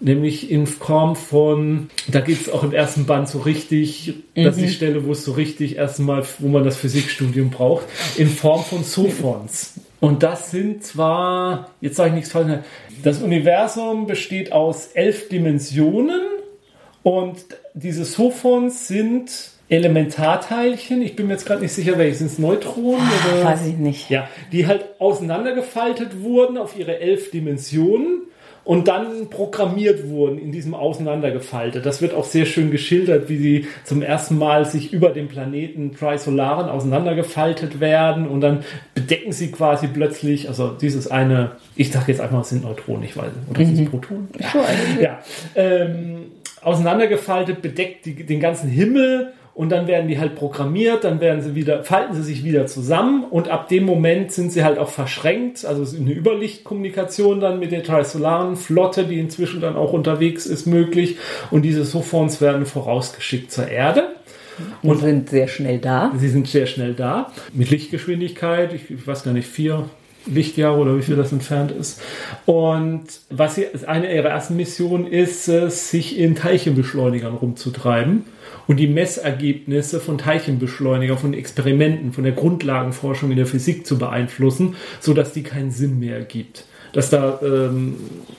Nämlich 0.00 0.50
in 0.50 0.66
Form 0.66 1.14
von, 1.14 1.90
da 2.08 2.20
geht 2.20 2.40
es 2.40 2.48
auch 2.48 2.64
im 2.64 2.72
ersten 2.72 3.06
Band 3.06 3.28
so 3.28 3.38
richtig, 3.38 4.14
mhm. 4.34 4.44
das 4.44 4.56
ist 4.56 4.64
die 4.64 4.72
Stelle, 4.72 5.06
wo 5.06 5.12
es 5.12 5.24
so 5.24 5.32
richtig 5.32 5.76
erstmal, 5.76 6.24
wo 6.40 6.48
man 6.48 6.64
das 6.64 6.76
Physikstudium 6.76 7.50
braucht, 7.50 7.84
in 8.16 8.28
Form 8.28 8.64
von 8.64 8.82
Sophons. 8.82 9.74
Und 10.04 10.22
das 10.22 10.50
sind 10.50 10.84
zwar, 10.84 11.70
jetzt 11.80 11.96
sage 11.96 12.10
ich 12.10 12.14
nichts 12.16 12.30
falsch, 12.30 12.62
das 13.02 13.22
Universum 13.22 14.06
besteht 14.06 14.52
aus 14.52 14.88
elf 14.88 15.30
Dimensionen 15.30 16.20
und 17.02 17.38
diese 17.72 18.04
Sophons 18.04 18.86
sind 18.86 19.30
Elementarteilchen. 19.70 21.00
Ich 21.00 21.16
bin 21.16 21.26
mir 21.26 21.32
jetzt 21.32 21.46
gerade 21.46 21.62
nicht 21.62 21.72
sicher, 21.72 21.96
welche 21.96 22.18
sind 22.18 22.26
es 22.26 22.38
Neutronen 22.38 23.00
oder? 23.32 23.46
Weiß 23.46 23.66
ich 23.66 23.78
nicht. 23.78 24.10
Ja, 24.10 24.28
die 24.52 24.66
halt 24.66 24.84
auseinandergefaltet 24.98 26.22
wurden 26.22 26.58
auf 26.58 26.78
ihre 26.78 27.00
elf 27.00 27.30
Dimensionen 27.30 28.24
und 28.64 28.88
dann 28.88 29.28
programmiert 29.28 30.08
wurden 30.08 30.38
in 30.38 30.52
diesem 30.52 30.74
Auseinandergefaltet. 30.74 31.84
Das 31.84 32.00
wird 32.00 32.14
auch 32.14 32.24
sehr 32.24 32.46
schön 32.46 32.70
geschildert, 32.70 33.28
wie 33.28 33.36
sie 33.36 33.66
zum 33.84 34.02
ersten 34.02 34.38
Mal 34.38 34.64
sich 34.64 34.92
über 34.92 35.10
dem 35.10 35.28
Planeten 35.28 35.94
Trisolaren 35.94 36.68
auseinandergefaltet 36.68 37.80
werden 37.80 38.26
und 38.26 38.40
dann 38.40 38.64
bedecken 38.94 39.32
sie 39.32 39.50
quasi 39.50 39.88
plötzlich, 39.88 40.48
also 40.48 40.70
dieses 40.70 41.10
eine, 41.10 41.52
ich 41.76 41.92
sage 41.92 42.12
jetzt 42.12 42.20
einfach, 42.20 42.40
es 42.40 42.48
sind 42.48 42.64
Neutronen, 42.64 43.04
ich 43.04 43.16
weiß 43.16 43.26
nicht, 43.26 43.50
oder 43.50 43.60
mhm. 43.60 43.76
sind 43.76 43.84
es 43.84 43.90
Protonen? 43.90 44.28
Ja, 44.38 45.00
ja. 45.00 45.18
Ähm, 45.54 46.26
auseinandergefaltet, 46.62 47.60
bedeckt 47.60 48.06
die, 48.06 48.24
den 48.24 48.40
ganzen 48.40 48.68
Himmel 48.68 49.32
und 49.54 49.70
dann 49.70 49.86
werden 49.86 50.08
die 50.08 50.18
halt 50.18 50.34
programmiert, 50.34 51.04
dann 51.04 51.20
werden 51.20 51.40
sie 51.40 51.54
wieder, 51.54 51.84
falten 51.84 52.14
sie 52.14 52.22
sich 52.22 52.44
wieder 52.44 52.66
zusammen 52.66 53.24
und 53.24 53.48
ab 53.48 53.68
dem 53.68 53.84
Moment 53.84 54.32
sind 54.32 54.52
sie 54.52 54.64
halt 54.64 54.78
auch 54.78 54.88
verschränkt, 54.88 55.64
also 55.64 55.82
es 55.82 55.92
ist 55.92 56.00
eine 56.00 56.12
Überlichtkommunikation 56.12 57.40
dann 57.40 57.60
mit 57.60 57.72
der 57.72 57.84
trisolaren 57.84 58.56
Flotte, 58.56 59.04
die 59.04 59.20
inzwischen 59.20 59.60
dann 59.60 59.76
auch 59.76 59.92
unterwegs 59.92 60.46
ist, 60.46 60.66
möglich 60.66 61.16
und 61.50 61.62
diese 61.62 61.84
Sophons 61.84 62.40
werden 62.40 62.66
vorausgeschickt 62.66 63.52
zur 63.52 63.68
Erde. 63.68 64.08
Und 64.82 64.98
sind 65.00 65.30
sehr 65.30 65.48
schnell 65.48 65.78
da. 65.78 66.12
Sie 66.16 66.28
sind 66.28 66.46
sehr 66.46 66.66
schnell 66.66 66.94
da. 66.94 67.32
Mit 67.52 67.70
Lichtgeschwindigkeit, 67.70 68.72
ich 68.72 69.04
weiß 69.04 69.24
gar 69.24 69.32
nicht, 69.32 69.48
vier 69.48 69.88
Lichtjahre 70.26 70.78
oder 70.78 70.96
wie 70.96 71.02
viel 71.02 71.16
das 71.16 71.32
entfernt 71.32 71.70
ist. 71.70 72.00
Und 72.46 73.04
was 73.30 73.56
sie, 73.56 73.66
eine 73.86 74.14
ihrer 74.14 74.28
ersten 74.28 74.56
Missionen 74.56 75.06
ist, 75.06 75.44
sich 75.44 76.18
in 76.18 76.34
Teilchenbeschleunigern 76.34 77.34
rumzutreiben 77.34 78.24
und 78.66 78.78
die 78.78 78.88
Messergebnisse 78.88 80.00
von 80.00 80.18
Teilchenbeschleunigern, 80.18 81.18
von 81.18 81.34
Experimenten, 81.34 82.12
von 82.12 82.24
der 82.24 82.32
Grundlagenforschung 82.32 83.30
in 83.30 83.36
der 83.36 83.46
Physik 83.46 83.86
zu 83.86 83.98
beeinflussen, 83.98 84.76
sodass 85.00 85.32
die 85.32 85.42
keinen 85.42 85.70
Sinn 85.70 85.98
mehr 85.98 86.16
ergibt 86.16 86.64
dass 86.94 87.10
da 87.10 87.38
ähm, 87.42 87.96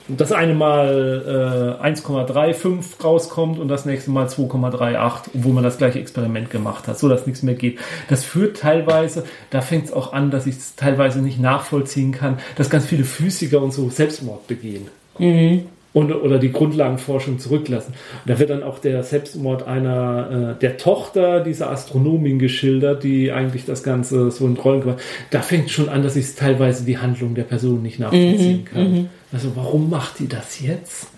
das 0.08 0.32
eine 0.32 0.54
Mal 0.54 1.78
äh, 1.80 1.86
1,35 1.86 3.02
rauskommt 3.02 3.58
und 3.58 3.68
das 3.68 3.84
nächste 3.84 4.10
Mal 4.10 4.26
2,38, 4.26 5.30
obwohl 5.34 5.52
man 5.52 5.62
das 5.62 5.78
gleiche 5.78 6.00
Experiment 6.00 6.50
gemacht 6.50 6.88
hat, 6.88 6.98
so 6.98 7.08
dass 7.08 7.26
nichts 7.26 7.42
mehr 7.42 7.54
geht. 7.54 7.78
Das 8.08 8.24
führt 8.24 8.58
teilweise, 8.58 9.24
da 9.50 9.60
fängt 9.60 9.86
es 9.86 9.92
auch 9.92 10.12
an, 10.12 10.30
dass 10.30 10.46
ich 10.46 10.56
es 10.56 10.74
teilweise 10.74 11.20
nicht 11.20 11.38
nachvollziehen 11.38 12.12
kann, 12.12 12.38
dass 12.56 12.70
ganz 12.70 12.86
viele 12.86 13.04
Physiker 13.04 13.62
und 13.62 13.72
so 13.72 13.88
Selbstmord 13.88 14.46
begehen. 14.46 14.88
Mhm 15.18 15.66
und, 15.96 16.12
oder 16.12 16.38
die 16.38 16.52
Grundlagenforschung 16.52 17.38
zurücklassen. 17.38 17.94
Und 17.94 18.30
da 18.30 18.38
wird 18.38 18.50
dann 18.50 18.62
auch 18.62 18.78
der 18.78 19.02
Selbstmord 19.02 19.66
einer 19.66 20.56
äh, 20.56 20.60
der 20.60 20.76
Tochter 20.76 21.40
dieser 21.40 21.70
Astronomin 21.70 22.38
geschildert, 22.38 23.02
die 23.02 23.32
eigentlich 23.32 23.64
das 23.64 23.82
Ganze 23.82 24.30
so 24.30 24.46
in 24.46 24.58
Rollen 24.58 24.82
gemacht 24.82 24.98
Da 25.30 25.40
fängt 25.40 25.70
schon 25.70 25.88
an, 25.88 26.02
dass 26.02 26.14
ich 26.14 26.34
teilweise 26.34 26.84
die 26.84 26.98
Handlung 26.98 27.34
der 27.34 27.44
Person 27.44 27.80
nicht 27.80 27.98
nachvollziehen 27.98 28.60
mhm, 28.60 28.64
kann. 28.66 28.92
Mhm. 28.92 29.08
Also 29.32 29.52
warum 29.54 29.88
macht 29.88 30.18
die 30.18 30.28
das 30.28 30.60
jetzt? 30.60 31.08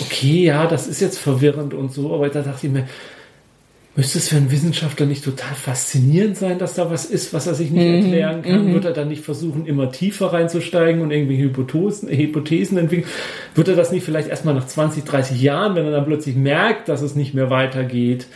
Okay, 0.00 0.44
ja, 0.44 0.66
das 0.66 0.86
ist 0.86 1.02
jetzt 1.02 1.18
verwirrend 1.18 1.74
und 1.74 1.92
so, 1.92 2.14
aber 2.14 2.30
da 2.30 2.40
dachte 2.40 2.68
ich 2.68 2.72
mir, 2.72 2.88
Müsste 3.94 4.18
es 4.18 4.28
für 4.30 4.36
einen 4.36 4.50
Wissenschaftler 4.50 5.04
nicht 5.04 5.22
total 5.22 5.54
faszinierend 5.54 6.38
sein, 6.38 6.58
dass 6.58 6.74
da 6.74 6.90
was 6.90 7.04
ist, 7.04 7.34
was 7.34 7.46
er 7.46 7.54
sich 7.54 7.70
nicht 7.70 7.86
mhm. 7.86 7.94
erklären 7.94 8.42
kann? 8.42 8.68
Mhm. 8.68 8.74
Wird 8.74 8.86
er 8.86 8.92
dann 8.92 9.08
nicht 9.08 9.22
versuchen, 9.22 9.66
immer 9.66 9.92
tiefer 9.92 10.32
reinzusteigen 10.32 11.02
und 11.02 11.10
irgendwie 11.10 11.36
Hypothesen, 11.36 12.08
Hypothesen 12.08 12.78
entwickeln? 12.78 13.10
Wird 13.54 13.68
er 13.68 13.76
das 13.76 13.92
nicht 13.92 14.02
vielleicht 14.02 14.28
erstmal 14.28 14.54
nach 14.54 14.66
20, 14.66 15.04
30 15.04 15.42
Jahren, 15.42 15.74
wenn 15.74 15.84
er 15.84 15.90
dann 15.90 16.06
plötzlich 16.06 16.36
merkt, 16.36 16.88
dass 16.88 17.02
es 17.02 17.14
nicht 17.14 17.34
mehr 17.34 17.50
weitergeht? 17.50 18.28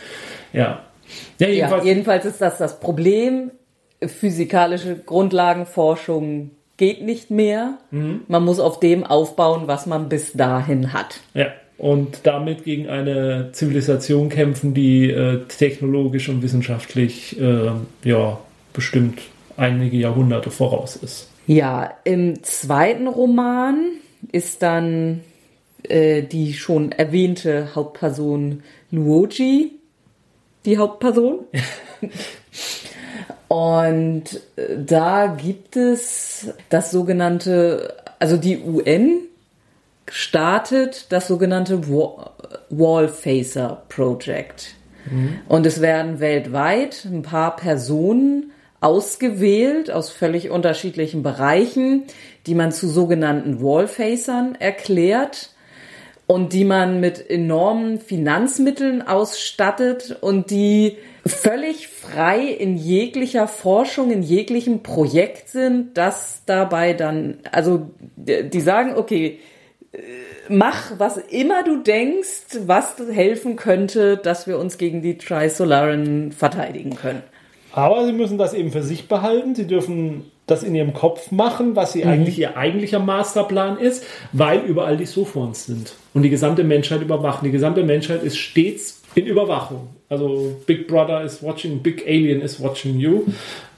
Ja. 0.53 0.83
Ja, 1.39 1.47
jedenfalls, 1.47 1.83
ja, 1.83 1.89
jedenfalls 1.89 2.25
ist 2.25 2.41
das 2.41 2.57
das 2.59 2.79
Problem. 2.79 3.51
Physikalische 4.05 4.95
Grundlagenforschung 4.95 6.51
geht 6.75 7.01
nicht 7.01 7.31
mehr. 7.31 7.79
Mhm. 7.89 8.21
Man 8.27 8.45
muss 8.45 8.59
auf 8.59 8.79
dem 8.79 9.03
aufbauen, 9.03 9.63
was 9.65 9.87
man 9.87 10.07
bis 10.07 10.33
dahin 10.33 10.93
hat. 10.93 11.19
Ja 11.33 11.47
und 11.77 12.21
damit 12.23 12.63
gegen 12.63 12.89
eine 12.89 13.49
Zivilisation 13.51 14.29
kämpfen, 14.29 14.73
die 14.73 15.09
äh, 15.09 15.41
technologisch 15.47 16.29
und 16.29 16.41
wissenschaftlich 16.41 17.39
äh, 17.39 17.71
ja 18.03 18.39
bestimmt 18.73 19.19
einige 19.57 19.97
Jahrhunderte 19.97 20.51
voraus 20.51 20.95
ist. 20.95 21.29
Ja, 21.45 21.93
im 22.03 22.43
zweiten 22.43 23.07
Roman 23.07 23.91
ist 24.31 24.61
dann 24.61 25.21
äh, 25.83 26.23
die 26.23 26.53
schon 26.53 26.91
erwähnte 26.91 27.75
Hauptperson 27.75 28.63
Luoji 28.91 29.71
die 30.65 30.77
Hauptperson. 30.77 31.39
und 33.47 34.23
äh, 34.55 34.77
da 34.85 35.27
gibt 35.27 35.75
es 35.75 36.49
das 36.69 36.91
sogenannte, 36.91 37.95
also 38.19 38.37
die 38.37 38.59
UN 38.59 39.21
startet 40.09 41.11
das 41.11 41.27
sogenannte 41.27 41.87
Wallfacer 42.69 43.83
Project. 43.89 44.75
Mhm. 45.09 45.39
Und 45.47 45.65
es 45.65 45.81
werden 45.81 46.19
weltweit 46.19 47.05
ein 47.05 47.21
paar 47.21 47.55
Personen 47.55 48.51
ausgewählt 48.79 49.89
aus 49.91 50.09
völlig 50.09 50.49
unterschiedlichen 50.49 51.23
Bereichen, 51.23 52.03
die 52.45 52.55
man 52.55 52.71
zu 52.71 52.87
sogenannten 52.87 53.61
Wallfacern 53.61 54.55
erklärt 54.55 55.51
und 56.27 56.53
die 56.53 56.65
man 56.65 56.99
mit 56.99 57.29
enormen 57.29 57.99
Finanzmitteln 57.99 59.01
ausstattet 59.01 60.17
und 60.21 60.51
die 60.51 60.97
völlig 61.25 61.87
frei 61.87 62.41
in 62.41 62.77
jeglicher 62.77 63.47
Forschung, 63.47 64.11
in 64.11 64.21
jeglichem 64.21 64.83
Projekt 64.83 65.49
sind, 65.49 65.97
das 65.97 66.43
dabei 66.45 66.93
dann, 66.93 67.39
also 67.51 67.89
die 68.15 68.61
sagen, 68.61 68.95
okay, 68.95 69.39
mach, 70.49 70.99
was 70.99 71.17
immer 71.17 71.63
du 71.63 71.81
denkst, 71.81 72.59
was 72.65 72.95
helfen 73.11 73.55
könnte, 73.55 74.17
dass 74.17 74.47
wir 74.47 74.59
uns 74.59 74.77
gegen 74.77 75.01
die 75.01 75.17
Trisolaren 75.17 76.31
verteidigen 76.31 76.95
können. 76.95 77.23
Aber 77.71 78.05
sie 78.05 78.13
müssen 78.13 78.37
das 78.37 78.53
eben 78.53 78.71
für 78.71 78.83
sich 78.83 79.07
behalten. 79.07 79.55
Sie 79.55 79.67
dürfen 79.67 80.31
das 80.47 80.63
in 80.63 80.73
ihrem 80.73 80.93
Kopf 80.93 81.31
machen, 81.31 81.75
was 81.75 81.93
sie 81.93 82.03
mhm. 82.03 82.09
eigentlich 82.09 82.39
ihr 82.39 82.57
eigentlicher 82.57 82.99
Masterplan 82.99 83.77
ist, 83.77 84.03
weil 84.31 84.61
überall 84.61 84.97
die 84.97 85.05
Sophons 85.05 85.65
sind 85.65 85.93
und 86.13 86.23
die 86.23 86.29
gesamte 86.29 86.63
Menschheit 86.63 87.01
überwachen. 87.01 87.45
Die 87.45 87.51
gesamte 87.51 87.83
Menschheit 87.83 88.23
ist 88.23 88.37
stets 88.37 89.01
in 89.13 89.25
Überwachung. 89.25 89.89
Also 90.09 90.55
Big 90.65 90.87
Brother 90.87 91.21
is 91.23 91.43
watching, 91.43 91.83
Big 91.83 92.03
Alien 92.07 92.41
is 92.41 92.61
watching 92.63 92.97
you. 92.97 93.23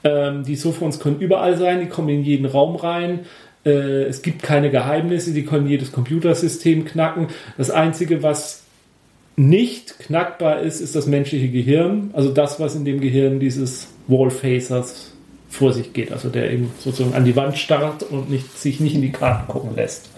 Ähm, 0.04 0.44
die 0.44 0.54
Sophons 0.54 1.00
können 1.00 1.18
überall 1.18 1.56
sein, 1.56 1.80
die 1.80 1.86
kommen 1.86 2.08
in 2.08 2.22
jeden 2.22 2.46
Raum 2.46 2.76
rein. 2.76 3.26
Äh, 3.64 4.04
es 4.04 4.22
gibt 4.22 4.42
keine 4.42 4.70
Geheimnisse, 4.70 5.32
die 5.32 5.44
können 5.44 5.66
jedes 5.66 5.92
Computersystem 5.92 6.84
knacken. 6.84 7.28
Das 7.56 7.70
Einzige, 7.70 8.22
was 8.22 8.62
nicht 9.36 9.98
knackbar 9.98 10.60
ist, 10.60 10.80
ist 10.80 10.94
das 10.94 11.06
menschliche 11.06 11.48
Gehirn. 11.48 12.10
Also 12.12 12.30
das, 12.30 12.60
was 12.60 12.74
in 12.74 12.84
dem 12.84 13.00
Gehirn 13.00 13.40
dieses 13.40 13.88
Wallfacers 14.06 15.12
vor 15.48 15.72
sich 15.72 15.92
geht. 15.92 16.12
Also 16.12 16.28
der 16.28 16.50
eben 16.50 16.70
sozusagen 16.78 17.14
an 17.14 17.24
die 17.24 17.36
Wand 17.36 17.58
starrt 17.58 18.02
und 18.04 18.30
nicht, 18.30 18.58
sich 18.58 18.80
nicht 18.80 18.94
in 18.94 19.02
die 19.02 19.12
Karten 19.12 19.48
gucken 19.48 19.74
lässt. 19.76 20.08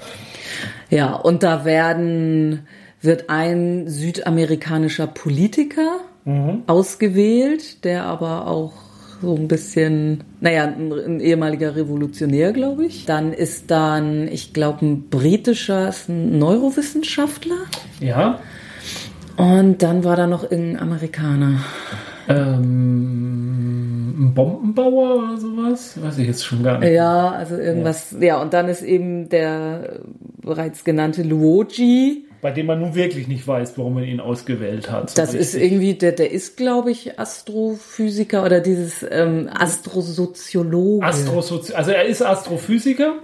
Ja, 0.90 1.14
und 1.14 1.42
da 1.42 1.64
werden, 1.64 2.66
wird 3.00 3.30
ein 3.30 3.88
südamerikanischer 3.88 5.06
Politiker 5.06 6.00
mhm. 6.24 6.62
ausgewählt, 6.66 7.84
der 7.84 8.04
aber 8.04 8.46
auch 8.46 8.74
so 9.22 9.34
ein 9.36 9.48
bisschen, 9.48 10.24
naja, 10.40 10.64
ein, 10.64 10.92
ein 10.92 11.20
ehemaliger 11.20 11.74
Revolutionär, 11.76 12.52
glaube 12.52 12.84
ich. 12.84 13.06
Dann 13.06 13.32
ist 13.32 13.70
dann, 13.70 14.28
ich 14.28 14.52
glaube, 14.52 14.84
ein 14.84 15.08
britischer, 15.08 15.88
ist 15.88 16.08
ein 16.08 16.38
Neurowissenschaftler. 16.38 17.56
Ja. 18.00 18.40
Und 19.36 19.82
dann 19.82 20.04
war 20.04 20.16
da 20.16 20.26
noch 20.26 20.42
irgendein 20.42 20.80
Amerikaner. 20.80 21.60
Ähm, 22.28 24.14
ein 24.18 24.34
Bombenbauer 24.34 25.16
oder 25.16 25.36
sowas? 25.38 26.02
Weiß 26.02 26.18
ich 26.18 26.26
jetzt 26.26 26.44
schon 26.44 26.62
gar 26.64 26.78
nicht. 26.78 26.92
Ja, 26.92 27.30
also 27.30 27.56
irgendwas. 27.56 28.12
Ja, 28.12 28.26
ja 28.26 28.42
und 28.42 28.52
dann 28.52 28.68
ist 28.68 28.82
eben 28.82 29.28
der 29.28 30.00
bereits 30.42 30.84
genannte 30.84 31.22
Luoji 31.22 32.26
bei 32.42 32.50
dem 32.50 32.66
man 32.66 32.80
nun 32.80 32.96
wirklich 32.96 33.28
nicht 33.28 33.46
weiß, 33.46 33.78
warum 33.78 33.94
man 33.94 34.04
ihn 34.04 34.18
ausgewählt 34.18 34.90
hat. 34.90 35.10
So 35.10 35.16
das 35.16 35.32
richtig. 35.32 35.40
ist 35.40 35.54
irgendwie, 35.54 35.94
der, 35.94 36.10
der 36.10 36.32
ist, 36.32 36.56
glaube 36.56 36.90
ich, 36.90 37.18
Astrophysiker 37.18 38.44
oder 38.44 38.60
dieses 38.60 39.06
ähm, 39.08 39.48
Astrosoziologe. 39.54 41.06
Astrosozi 41.06 41.72
also 41.72 41.92
er 41.92 42.04
ist 42.04 42.20
Astrophysiker 42.20 43.14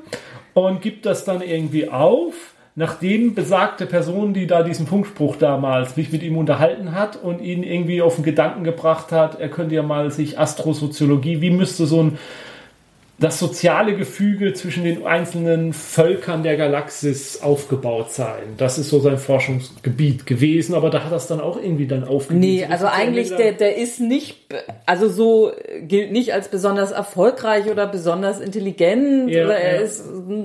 und 0.55 0.81
gibt 0.83 1.05
das 1.05 1.25
dann 1.25 1.43
irgendwie 1.43 1.89
auf, 1.91 2.55
nachdem 2.77 3.35
besagte 3.35 3.87
Person, 3.87 4.35
die 4.35 4.47
da 4.47 4.63
diesen 4.63 4.87
Funkspruch 4.87 5.35
damals 5.35 5.97
sich 5.97 6.13
mit 6.13 6.23
ihm 6.23 6.39
unterhalten 6.39 6.95
hat 6.95 7.21
und 7.21 7.41
ihn 7.41 7.65
irgendwie 7.65 8.01
auf 8.01 8.15
den 8.15 8.25
Gedanken 8.25 8.63
gebracht 8.63 9.11
hat, 9.11 9.41
er 9.41 9.49
könnte 9.49 9.75
ja 9.75 9.83
mal 9.83 10.13
sich 10.13 10.39
Astrosoziologie, 10.39 11.41
wie 11.41 11.51
müsste 11.51 11.87
so 11.87 12.05
ein 12.05 12.19
das 13.21 13.41
soziale 13.41 13.97
Gefüge 13.97 14.53
zwischen 14.53 14.85
den 14.85 15.05
einzelnen 15.05 15.73
Völkern 15.73 16.45
der 16.45 16.57
Galaxis 16.57 17.43
aufgebaut 17.43 18.13
sein. 18.13 18.55
Das 18.59 18.79
ist 18.79 18.91
so 18.91 19.01
sein 19.01 19.19
Forschungsgebiet 19.19 20.25
gewesen, 20.25 20.75
aber 20.75 20.89
da 20.89 21.03
hat 21.03 21.11
das 21.11 21.27
dann 21.27 21.41
auch 21.41 21.61
irgendwie 21.61 21.89
dann 21.89 22.05
aufgegeben. 22.05 22.41
Nee, 22.41 22.65
also 22.65 22.87
eigentlich, 22.87 23.35
der, 23.35 23.53
der 23.53 23.77
ist 23.77 23.99
nicht, 23.99 24.37
also 24.87 25.09
so 25.09 25.51
gilt 25.83 26.13
nicht 26.13 26.33
als 26.33 26.49
besonders 26.49 26.93
erfolgreich 26.93 27.69
oder 27.69 27.89
besonders 27.89 28.39
intelligent. 28.39 29.31
Ja, 29.31 29.47
oder 29.47 29.57
er 29.57 29.77
ja. 29.77 29.81
ist 29.81 30.05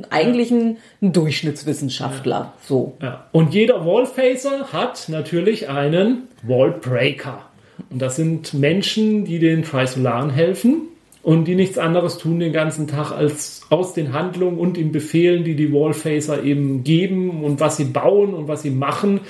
eigentlich 0.09 0.49
ein, 0.49 0.77
ein 1.03 1.13
Durchschnittswissenschaftler. 1.13 2.53
So. 2.65 2.97
Ja. 3.03 3.27
Und 3.31 3.53
jeder 3.53 3.85
Wallfacer 3.85 4.73
hat 4.73 5.09
natürlich 5.09 5.69
einen 5.69 6.23
Wallbreaker. 6.41 7.45
Und 7.91 8.01
das 8.01 8.15
sind 8.15 8.55
Menschen, 8.55 9.25
die 9.25 9.37
den 9.37 9.61
Trisolaren 9.61 10.31
helfen 10.31 10.87
und 11.23 11.45
die 11.45 11.55
nichts 11.55 11.77
anderes 11.77 12.17
tun 12.17 12.39
den 12.39 12.51
ganzen 12.51 12.85
Tag, 12.85 13.11
als 13.11 13.61
aus 13.69 13.93
den 13.93 14.13
Handlungen 14.13 14.59
und 14.59 14.75
den 14.75 14.91
Befehlen, 14.91 15.45
die 15.45 15.55
die 15.55 15.71
Wallfacer 15.71 16.43
eben 16.43 16.83
geben 16.83 17.43
und 17.43 17.61
was 17.61 17.77
sie 17.77 17.85
bauen 17.85 18.33
und 18.33 18.49
was 18.49 18.61
sie 18.61 18.69
machen, 18.69 19.21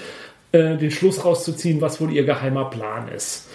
äh, 0.52 0.76
den 0.76 0.90
Schluss 0.90 1.24
rauszuziehen, 1.24 1.82
was 1.82 2.02
wohl 2.02 2.12
ihr 2.12 2.24
geheimer 2.24 2.70
Plan 2.72 3.08
ist. 3.16 3.48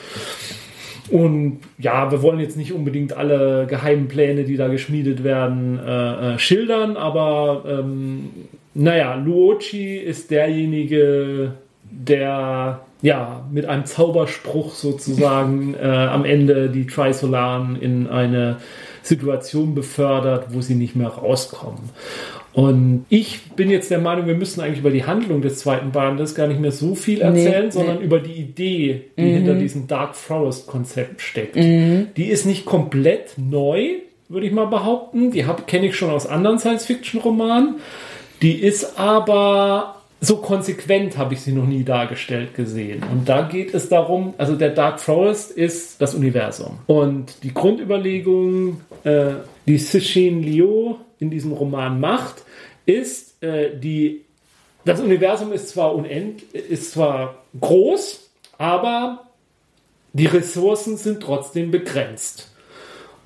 Und 1.11 1.61
ja, 1.79 2.13
wir 2.13 2.23
wollen 2.23 2.39
jetzt 2.39 2.57
nicht 2.57 2.73
unbedingt 2.73 3.13
alle 3.13 3.67
geheimen 3.69 4.09
Pläne, 4.09 4.45
die 4.45 4.57
da 4.57 4.69
geschmiedet 4.69 5.25
werden, 5.25 5.79
äh, 5.79 6.35
äh, 6.35 6.39
schildern, 6.39 6.97
aber 6.97 7.65
ähm, 7.67 8.31
naja, 8.75 9.17
Luochi 9.17 9.97
ist 9.97 10.31
derjenige, 10.31 11.55
der 11.99 12.81
ja 13.03 13.45
mit 13.51 13.67
einem 13.67 13.87
Zauberspruch 13.87 14.75
sozusagen 14.75 15.75
äh, 15.81 15.87
am 15.87 16.25
Ende 16.25 16.71
die 16.71 16.87
Trisolaren 16.87 17.81
in 17.81 18.09
eine 18.09 18.57
Situation 19.03 19.75
befördert, 19.75 20.47
wo 20.51 20.61
sie 20.61 20.75
nicht 20.75 20.97
mehr 20.97 21.09
rauskommen. 21.09 21.91
Und 22.53 23.05
ich 23.09 23.53
bin 23.53 23.71
jetzt 23.71 23.91
der 23.91 24.01
Meinung, 24.01 24.27
wir 24.27 24.35
müssen 24.35 24.61
eigentlich 24.61 24.81
über 24.81 24.91
die 24.91 25.05
Handlung 25.05 25.43
des 25.43 25.59
zweiten 25.59 25.93
Bandes 25.93 26.35
gar 26.35 26.49
nicht 26.49 26.61
mehr 26.61 26.73
so 26.73 26.95
viel 26.95 27.21
erzählen, 27.21 27.67
Nee, 27.67 27.71
sondern 27.71 27.99
nee. 27.99 28.05
über 28.05 28.19
die 28.19 28.33
Idee, 28.33 29.05
die 29.17 29.23
hinter 29.23 29.55
diesem 29.55 29.87
Dark 29.87 30.17
Forest 30.17 30.67
Konzept 30.67 31.21
steckt. 31.21 31.55
Die 31.55 32.25
ist 32.25 32.47
nicht 32.47 32.65
komplett 32.65 33.35
neu, 33.37 33.99
würde 34.29 34.47
ich 34.47 34.53
mal 34.53 34.67
behaupten. 34.67 35.31
Die 35.31 35.45
kenne 35.67 35.87
ich 35.87 35.95
schon 35.95 36.11
aus 36.11 36.27
anderen 36.27 36.59
Science-Fiction-Romanen. 36.59 37.77
Die 38.43 38.55
ist 38.55 38.99
aber 38.99 39.98
so 40.21 40.39
konsequent 40.39 41.17
habe 41.17 41.35
ich 41.35 41.43
sie 41.43 41.53
noch 41.53 41.67
nie 41.67 41.85
dargestellt 41.85 42.55
gesehen. 42.55 43.05
Und 43.11 43.29
da 43.29 43.43
geht 43.43 43.73
es 43.73 43.89
darum, 43.89 44.35
also 44.37 44.57
der 44.57 44.71
Dark 44.71 45.01
Forest 45.01 45.53
ist 45.53 46.01
das 46.01 46.15
Universum. 46.15 46.79
Und 46.87 47.43
die 47.45 47.55
Grundüberlegung, 47.55 48.81
äh, 49.05 49.35
die 49.67 49.79
Cixin 49.79 50.43
Liu 50.43 50.97
in 51.21 51.31
diesem 51.31 51.53
Roman 51.53 52.01
macht, 52.01 52.43
ist 52.85 53.43
äh, 53.43 53.77
die, 53.77 54.25
das 54.85 55.01
Universum 55.01 55.53
ist 55.53 55.69
zwar 55.69 55.95
unend, 55.95 56.43
ist 56.53 56.93
zwar 56.93 57.43
groß, 57.61 58.29
aber 58.57 59.25
die 60.13 60.27
Ressourcen 60.27 60.97
sind 60.97 61.23
trotzdem 61.23 61.71
begrenzt. 61.71 62.51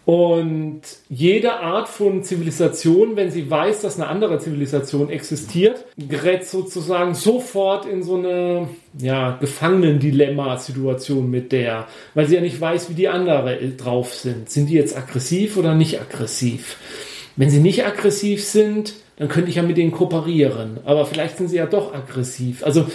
Und 0.05 0.81
jede 1.09 1.61
Art 1.61 1.89
von 1.89 2.25
Zivilisation, 2.25 3.15
wenn 3.15 3.31
sie 3.31 3.49
weiß, 3.49 3.83
dass 3.83 4.01
eine 4.01 4.09
andere 4.09 4.39
Zivilisation 4.41 5.11
existiert, 5.11 5.85
gerät 5.97 6.45
sozusagen 6.45 7.15
sofort 7.15 7.87
in 7.87 8.03
so 8.03 8.17
eine 8.17 8.69
ja, 8.99 9.37
Gefangenen-Dilemma-Situation 9.41 11.31
mit 11.31 11.53
der, 11.53 11.87
weil 12.15 12.27
sie 12.27 12.35
ja 12.35 12.41
nicht 12.41 12.61
weiß, 12.61 12.91
wie 12.91 12.95
die 12.95 13.09
andere 13.09 13.57
drauf 13.77 14.13
sind. 14.15 14.51
Sind 14.51 14.71
die 14.71 14.75
jetzt 14.75 14.97
aggressiv 14.97 15.57
oder 15.57 15.75
nicht 15.77 16.01
aggressiv? 16.01 16.79
Wenn 17.37 17.51
sie 17.51 17.61
nicht 17.61 17.87
aggressiv 17.87 18.45
sind, 18.45 18.95
dann 19.17 19.29
könnte 19.29 19.51
ich 19.51 19.57
ja 19.57 19.63
mit 19.63 19.77
denen 19.77 19.93
kooperieren. 19.93 20.81
Aber 20.85 21.07
vielleicht 21.07 21.37
sind 21.37 21.47
sie 21.47 21.57
ja 21.57 21.67
doch 21.67 21.95
aggressiv. 21.95 22.65
Also 22.65 22.87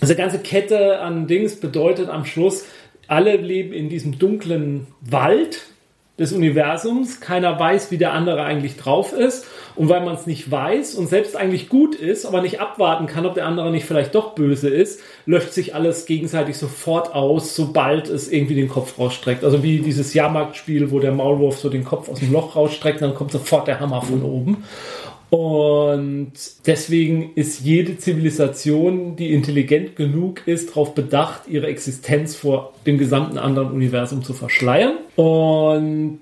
diese 0.00 0.14
ganze 0.14 0.38
Kette 0.38 1.00
an 1.00 1.26
Dings 1.26 1.56
bedeutet 1.56 2.08
am 2.08 2.24
Schluss, 2.24 2.66
alle 3.08 3.36
leben 3.36 3.72
in 3.72 3.88
diesem 3.88 4.18
dunklen 4.18 4.86
Wald 5.00 5.60
des 6.18 6.32
Universums. 6.32 7.20
Keiner 7.20 7.58
weiß, 7.58 7.90
wie 7.90 7.98
der 7.98 8.12
andere 8.12 8.44
eigentlich 8.44 8.76
drauf 8.76 9.12
ist. 9.12 9.46
Und 9.76 9.88
weil 9.88 10.04
man 10.04 10.14
es 10.14 10.26
nicht 10.26 10.48
weiß 10.48 10.94
und 10.94 11.08
selbst 11.08 11.36
eigentlich 11.36 11.68
gut 11.68 11.96
ist, 11.96 12.26
aber 12.26 12.42
nicht 12.42 12.60
abwarten 12.60 13.06
kann, 13.06 13.26
ob 13.26 13.34
der 13.34 13.46
andere 13.46 13.72
nicht 13.72 13.86
vielleicht 13.86 14.14
doch 14.14 14.36
böse 14.36 14.68
ist, 14.68 15.00
löscht 15.26 15.52
sich 15.52 15.74
alles 15.74 16.06
gegenseitig 16.06 16.56
sofort 16.56 17.12
aus, 17.12 17.56
sobald 17.56 18.08
es 18.08 18.30
irgendwie 18.30 18.54
den 18.54 18.68
Kopf 18.68 18.96
rausstreckt. 18.98 19.42
Also 19.42 19.64
wie 19.64 19.80
dieses 19.80 20.14
Jahrmarktspiel, 20.14 20.92
wo 20.92 21.00
der 21.00 21.10
Maulwurf 21.10 21.58
so 21.58 21.68
den 21.68 21.84
Kopf 21.84 22.08
aus 22.08 22.20
dem 22.20 22.32
Loch 22.32 22.54
rausstreckt, 22.54 23.02
dann 23.02 23.16
kommt 23.16 23.32
sofort 23.32 23.66
der 23.66 23.80
Hammer 23.80 24.00
von 24.02 24.22
oben. 24.22 24.64
Und 25.34 26.30
deswegen 26.64 27.32
ist 27.34 27.64
jede 27.64 27.98
Zivilisation, 27.98 29.16
die 29.16 29.32
intelligent 29.32 29.96
genug 29.96 30.46
ist, 30.46 30.70
darauf 30.70 30.94
bedacht, 30.94 31.48
ihre 31.48 31.66
Existenz 31.66 32.36
vor 32.36 32.72
dem 32.86 32.98
gesamten 32.98 33.38
anderen 33.38 33.72
Universum 33.72 34.22
zu 34.22 34.32
verschleiern. 34.32 34.94
Und 35.16 36.20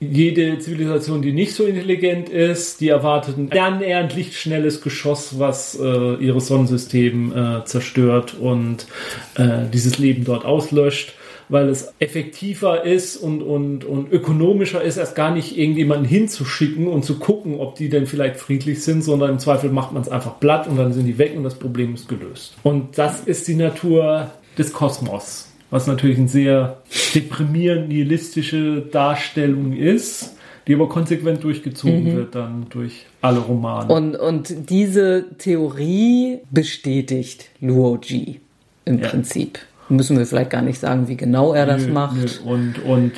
jede 0.00 0.58
Zivilisation, 0.58 1.22
die 1.22 1.32
nicht 1.32 1.54
so 1.54 1.66
intelligent 1.66 2.30
ist, 2.30 2.80
die 2.80 2.88
erwartet 2.88 3.38
ein 3.38 3.52
annähernd 3.52 4.16
lichtschnelles 4.16 4.80
Geschoss, 4.80 5.38
was 5.38 5.78
äh, 5.80 6.14
ihres 6.14 6.48
Sonnensystem 6.48 7.32
äh, 7.36 7.64
zerstört 7.64 8.34
und 8.34 8.88
äh, 9.36 9.66
dieses 9.72 10.00
Leben 10.00 10.24
dort 10.24 10.44
auslöscht 10.44 11.14
weil 11.48 11.68
es 11.68 11.94
effektiver 11.98 12.84
ist 12.84 13.16
und, 13.16 13.42
und, 13.42 13.84
und 13.84 14.12
ökonomischer 14.12 14.82
ist, 14.82 14.96
erst 14.96 15.14
gar 15.14 15.32
nicht 15.32 15.56
irgendjemanden 15.56 16.06
hinzuschicken 16.06 16.86
und 16.86 17.04
zu 17.04 17.18
gucken, 17.18 17.58
ob 17.58 17.76
die 17.76 17.88
denn 17.88 18.06
vielleicht 18.06 18.36
friedlich 18.36 18.82
sind, 18.82 19.02
sondern 19.02 19.30
im 19.30 19.38
Zweifel 19.38 19.70
macht 19.70 19.92
man 19.92 20.02
es 20.02 20.08
einfach 20.08 20.38
platt 20.40 20.66
und 20.68 20.76
dann 20.76 20.92
sind 20.92 21.06
die 21.06 21.18
weg 21.18 21.34
und 21.36 21.44
das 21.44 21.54
Problem 21.54 21.94
ist 21.94 22.08
gelöst. 22.08 22.54
Und 22.62 22.98
das 22.98 23.20
ist 23.20 23.48
die 23.48 23.54
Natur 23.54 24.30
des 24.58 24.72
Kosmos, 24.72 25.48
was 25.70 25.86
natürlich 25.86 26.18
eine 26.18 26.28
sehr 26.28 26.78
deprimierend 27.14 27.88
nihilistische 27.88 28.82
Darstellung 28.82 29.72
ist, 29.72 30.34
die 30.66 30.74
aber 30.74 30.88
konsequent 30.88 31.42
durchgezogen 31.42 32.14
wird 32.14 32.34
dann 32.34 32.66
durch 32.68 33.06
alle 33.22 33.38
Romane. 33.38 33.90
Und, 33.92 34.16
und 34.16 34.68
diese 34.68 35.24
Theorie 35.38 36.40
bestätigt 36.50 37.48
Luoji 37.60 38.40
im 38.84 38.98
Ja. 38.98 39.08
Prinzip. 39.08 39.58
Müssen 39.88 40.18
wir 40.18 40.26
vielleicht 40.26 40.50
gar 40.50 40.62
nicht 40.62 40.78
sagen, 40.80 41.08
wie 41.08 41.16
genau 41.16 41.54
er 41.54 41.66
das 41.66 41.86
Nö, 41.86 41.92
macht. 41.92 42.16
nö. 42.16 42.50
Und, 42.50 42.84
und 42.84 43.12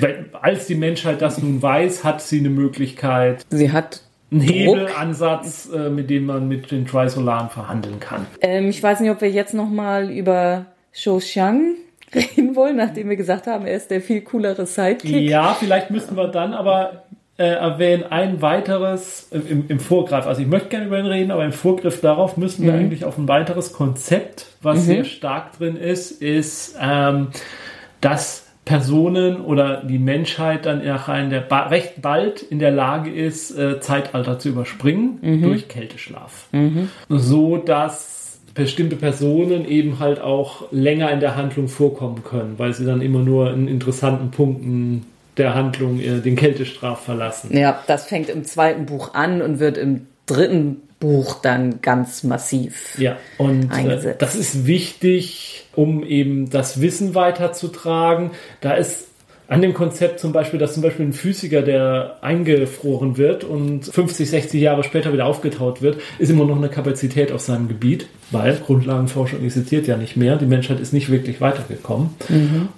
wenn, 0.00 0.26
als 0.40 0.66
die 0.66 0.74
Menschheit 0.74 1.20
das 1.20 1.38
nun 1.42 1.60
weiß, 1.60 2.04
hat 2.04 2.22
sie 2.22 2.38
eine 2.38 2.50
Möglichkeit, 2.50 3.44
Sie 3.50 3.72
hat 3.72 4.02
einen. 4.30 4.40
Hebelansatz, 4.40 5.68
äh, 5.74 5.90
mit 5.90 6.10
dem 6.10 6.26
man 6.26 6.48
mit 6.48 6.70
den 6.70 6.86
Trisolaren 6.86 7.50
verhandeln 7.50 8.00
kann. 8.00 8.26
Ähm, 8.40 8.68
ich 8.68 8.82
weiß 8.82 9.00
nicht, 9.00 9.10
ob 9.10 9.20
wir 9.20 9.30
jetzt 9.30 9.54
noch 9.54 9.68
mal 9.68 10.10
über 10.10 10.66
Shou 10.92 11.18
Xiang 11.18 11.74
reden 12.14 12.56
wollen, 12.56 12.76
nachdem 12.76 13.08
wir 13.08 13.16
gesagt 13.16 13.46
haben, 13.46 13.66
er 13.66 13.76
ist 13.76 13.90
der 13.90 14.00
viel 14.00 14.20
coolere 14.22 14.66
Sidekick. 14.66 15.28
Ja, 15.28 15.56
vielleicht 15.58 15.90
müssten 15.90 16.16
wir 16.16 16.28
dann 16.28 16.54
aber 16.54 17.04
äh, 17.38 17.44
erwähnen, 17.44 18.04
ein 18.10 18.42
weiteres 18.42 19.28
äh, 19.32 19.38
im, 19.38 19.64
im 19.68 19.80
Vorgriff. 19.80 20.26
Also 20.26 20.42
ich 20.42 20.46
möchte 20.46 20.68
gerne 20.68 20.86
über 20.86 20.98
ihn 20.98 21.06
reden, 21.06 21.30
aber 21.30 21.44
im 21.44 21.52
Vorgriff 21.52 22.00
darauf 22.00 22.36
müssen 22.36 22.64
wir 22.64 22.74
eigentlich 22.74 23.04
auf 23.04 23.18
ein 23.18 23.26
weiteres 23.28 23.72
Konzept, 23.72 24.46
was 24.60 24.84
sehr 24.84 25.04
stark 25.04 25.58
drin 25.58 25.76
ist, 25.76 26.10
ist, 26.22 26.76
ähm, 26.80 27.28
dass 28.00 28.46
Personen 28.64 29.40
oder 29.40 29.82
die 29.82 29.98
Menschheit 29.98 30.66
dann 30.66 30.82
ba 31.48 31.66
recht 31.66 32.00
bald 32.00 32.42
in 32.42 32.58
der 32.60 32.70
Lage 32.70 33.10
ist, 33.10 33.50
äh, 33.58 33.80
Zeitalter 33.80 34.38
zu 34.38 34.50
überspringen 34.50 35.18
durch 35.42 35.68
Kälteschlaf. 35.68 36.48
So 37.08 37.56
dass 37.56 38.40
bestimmte 38.54 38.96
Personen 38.96 39.64
eben 39.64 39.98
halt 39.98 40.20
auch 40.20 40.70
länger 40.70 41.10
in 41.10 41.20
der 41.20 41.36
Handlung 41.36 41.68
vorkommen 41.68 42.22
können, 42.22 42.54
weil 42.58 42.74
sie 42.74 42.84
dann 42.84 43.00
immer 43.00 43.20
nur 43.20 43.52
in 43.52 43.66
interessanten 43.66 44.30
Punkten 44.30 45.06
der 45.36 45.54
Handlung 45.54 46.00
äh, 46.00 46.20
den 46.20 46.36
Kältestraf 46.36 47.04
verlassen. 47.04 47.56
Ja, 47.56 47.82
das 47.86 48.06
fängt 48.06 48.28
im 48.28 48.44
zweiten 48.44 48.86
Buch 48.86 49.14
an 49.14 49.42
und 49.42 49.58
wird 49.58 49.78
im 49.78 50.06
dritten 50.26 50.82
Buch 51.00 51.40
dann 51.40 51.80
ganz 51.80 52.22
massiv. 52.22 52.96
Ja, 52.98 53.16
und 53.38 53.70
äh, 53.70 53.74
eingesetzt. 53.74 54.22
das 54.22 54.34
ist 54.36 54.66
wichtig, 54.66 55.66
um 55.74 56.04
eben 56.04 56.48
das 56.48 56.80
Wissen 56.80 57.14
weiterzutragen. 57.14 58.30
Da 58.60 58.74
ist 58.74 59.08
an 59.52 59.60
dem 59.60 59.74
Konzept 59.74 60.18
zum 60.18 60.32
Beispiel, 60.32 60.58
dass 60.58 60.72
zum 60.72 60.82
Beispiel 60.82 61.04
ein 61.04 61.12
Physiker, 61.12 61.60
der 61.60 62.16
eingefroren 62.22 63.18
wird 63.18 63.44
und 63.44 63.84
50, 63.84 64.30
60 64.30 64.62
Jahre 64.62 64.82
später 64.82 65.12
wieder 65.12 65.26
aufgetaut 65.26 65.82
wird, 65.82 65.98
ist 66.18 66.30
immer 66.30 66.46
noch 66.46 66.56
eine 66.56 66.70
Kapazität 66.70 67.30
auf 67.32 67.42
seinem 67.42 67.68
Gebiet, 67.68 68.06
weil 68.30 68.56
Grundlagenforschung 68.56 69.44
existiert 69.44 69.86
ja 69.86 69.98
nicht 69.98 70.16
mehr. 70.16 70.36
Die 70.36 70.46
Menschheit 70.46 70.80
ist 70.80 70.94
nicht 70.94 71.10
wirklich 71.10 71.42
weitergekommen. 71.42 72.14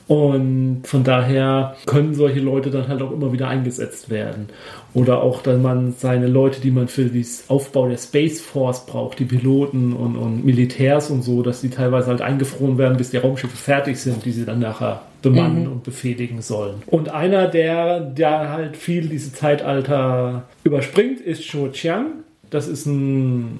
Und 0.09 0.81
von 0.83 1.05
daher 1.05 1.77
können 1.87 2.13
solche 2.15 2.41
Leute 2.41 2.73
dann 2.73 2.89
halt 2.89 3.03
auch 3.03 3.13
immer 3.13 3.33
wieder 3.33 3.47
eingesetzt 3.47 4.11
werden. 4.11 4.49
Oder 4.95 5.23
auch, 5.23 5.43
dass 5.43 5.61
man 5.61 5.95
seine 5.97 6.27
Leute, 6.27 6.61
die 6.61 6.73
man 6.73 6.89
für 6.89 7.05
den 7.05 7.25
Aufbau 7.47 7.89
der 7.89 7.99
Space 7.99 8.41
Force 8.41 8.85
braucht, 8.85 9.21
die 9.21 9.27
Piloten 9.27 9.93
und, 9.93 10.17
und 10.17 10.45
Militärs 10.45 11.09
und 11.09 11.23
so, 11.23 11.43
dass 11.43 11.61
die 11.61 11.71
teilweise 11.71 12.09
halt 12.09 12.21
eingefroren 12.21 12.79
werden, 12.79 12.97
bis 12.97 13.11
die 13.11 13.19
Raumschiffe 13.19 13.57
fertig 13.57 14.01
sind, 14.01 14.25
die 14.25 14.33
sie 14.33 14.45
dann 14.45 14.59
nachher 14.59 15.03
bemannen 15.25 15.65
mhm. 15.65 15.73
und 15.73 15.85
befehligen 15.85 16.43
sollen. 16.43 16.83
Und 16.87 17.09
einer, 17.09 17.49
der, 17.49 18.01
der 18.01 18.51
halt 18.51 18.77
viel 18.77 19.09
diese 19.09 19.33
Zeitalter 19.33 20.45
überspringt, 20.63 21.21
ist 21.21 21.49
Zhou 21.49 21.69
Chiang. 21.69 22.07
Das 22.51 22.69
ist 22.69 22.87
ein 22.87 23.59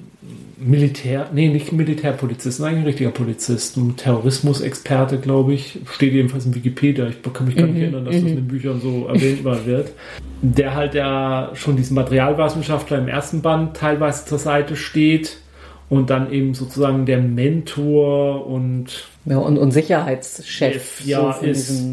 Militär, 0.57 1.29
nee, 1.33 1.49
nicht 1.49 1.73
Militärpolizist, 1.73 2.61
nein, 2.61 2.77
ein 2.77 2.83
richtiger 2.83 3.09
Polizist, 3.09 3.75
ein 3.75 3.97
Terrorismusexperte, 3.97 5.19
glaube 5.19 5.53
ich. 5.53 5.79
Steht 5.91 6.13
jedenfalls 6.13 6.45
in 6.45 6.55
Wikipedia. 6.55 7.07
Ich 7.07 7.21
kann 7.33 7.45
mich 7.45 7.57
gar 7.57 7.65
nicht 7.65 7.75
mhm, 7.75 7.81
erinnern, 7.81 8.05
dass 8.05 8.15
das 8.15 8.23
in 8.23 8.31
mhm. 8.31 8.35
den 8.35 8.47
Büchern 8.47 8.79
so 8.79 9.07
erwähnt 9.07 9.43
wird. 9.43 9.91
Der 10.41 10.75
halt 10.75 10.93
ja 10.93 11.51
schon 11.55 11.75
diesen 11.75 11.95
Materialwissenschaftler 11.95 12.99
im 12.99 13.09
ersten 13.09 13.41
Band 13.41 13.75
teilweise 13.75 14.25
zur 14.25 14.39
Seite 14.39 14.77
steht 14.77 15.39
und 15.89 16.09
dann 16.09 16.31
eben 16.31 16.53
sozusagen 16.53 17.05
der 17.05 17.19
Mentor 17.19 18.47
und 18.47 19.07
ja, 19.25 19.37
und, 19.37 19.57
und 19.57 19.71
Sicherheitschef 19.71 21.05
ja, 21.05 21.33
so 21.39 21.45
ist, 21.45 21.83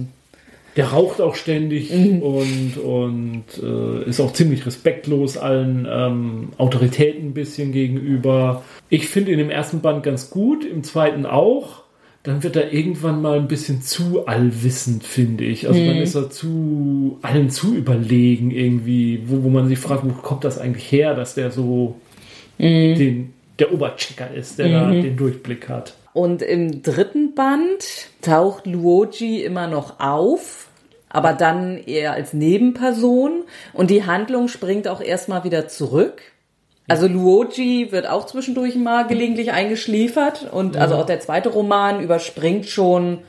der 0.77 0.87
raucht 0.87 1.21
auch 1.21 1.35
ständig 1.35 1.93
mhm. 1.93 2.23
und, 2.23 2.79
und 2.79 3.45
äh, 3.63 4.09
ist 4.09 4.21
auch 4.21 4.33
ziemlich 4.33 4.65
respektlos 4.65 5.37
allen 5.37 5.87
ähm, 5.91 6.49
Autoritäten 6.57 7.29
ein 7.29 7.35
bisschen 7.35 7.73
gegenüber. 7.73 8.65
Ich 8.89 9.09
finde 9.09 9.33
ihn 9.33 9.39
im 9.39 9.51
ersten 9.51 9.81
Band 9.81 10.03
ganz 10.03 10.31
gut, 10.31 10.65
im 10.65 10.83
zweiten 10.83 11.27
auch. 11.27 11.83
Dann 12.23 12.45
wird 12.45 12.55
er 12.55 12.73
irgendwann 12.73 13.21
mal 13.21 13.39
ein 13.39 13.49
bisschen 13.49 13.83
zu 13.83 14.27
allwissend, 14.27 15.03
finde 15.03 15.45
ich. 15.45 15.67
Also 15.67 15.81
mhm. 15.81 15.87
dann 15.89 15.97
ist 15.97 16.15
er 16.15 16.31
zu 16.31 17.19
allen 17.21 17.51
zu 17.51 17.75
überlegen 17.75 18.53
irgendwie, 18.53 19.25
wo, 19.27 19.43
wo 19.43 19.49
man 19.49 19.69
sich 19.69 19.79
fragt, 19.79 20.05
wo 20.05 20.13
kommt 20.13 20.45
das 20.45 20.59
eigentlich 20.59 20.91
her, 20.91 21.15
dass 21.15 21.35
der 21.35 21.51
so 21.51 21.97
mhm. 22.59 22.95
den, 22.95 23.33
der 23.63 23.73
Oberchecker 23.73 24.33
ist, 24.35 24.59
der 24.59 24.69
da 24.69 24.87
mhm. 24.87 25.03
den 25.03 25.17
Durchblick 25.17 25.69
hat. 25.69 25.95
Und 26.13 26.43
im 26.43 26.83
dritten 26.83 27.35
Band 27.35 28.09
taucht 28.21 28.67
Luoji 28.67 29.43
immer 29.43 29.67
noch 29.67 30.01
auf, 30.01 30.69
aber 31.09 31.33
dann 31.33 31.79
eher 31.79 32.13
als 32.13 32.33
Nebenperson 32.33 33.45
und 33.73 33.91
die 33.91 34.05
Handlung 34.05 34.49
springt 34.49 34.89
auch 34.89 35.01
erstmal 35.01 35.45
wieder 35.45 35.69
zurück. 35.69 36.23
Also 36.89 37.07
Luoji 37.07 37.93
wird 37.93 38.09
auch 38.09 38.27
zwischendurch 38.27 38.75
mal 38.75 39.07
gelegentlich 39.07 39.53
eingeschliefert 39.53 40.49
und 40.51 40.77
also 40.77 40.97
auch 40.97 41.07
der 41.07 41.21
zweite 41.21 41.49
Roman 41.49 42.03
überspringt 42.03 42.67
schon 42.67 43.21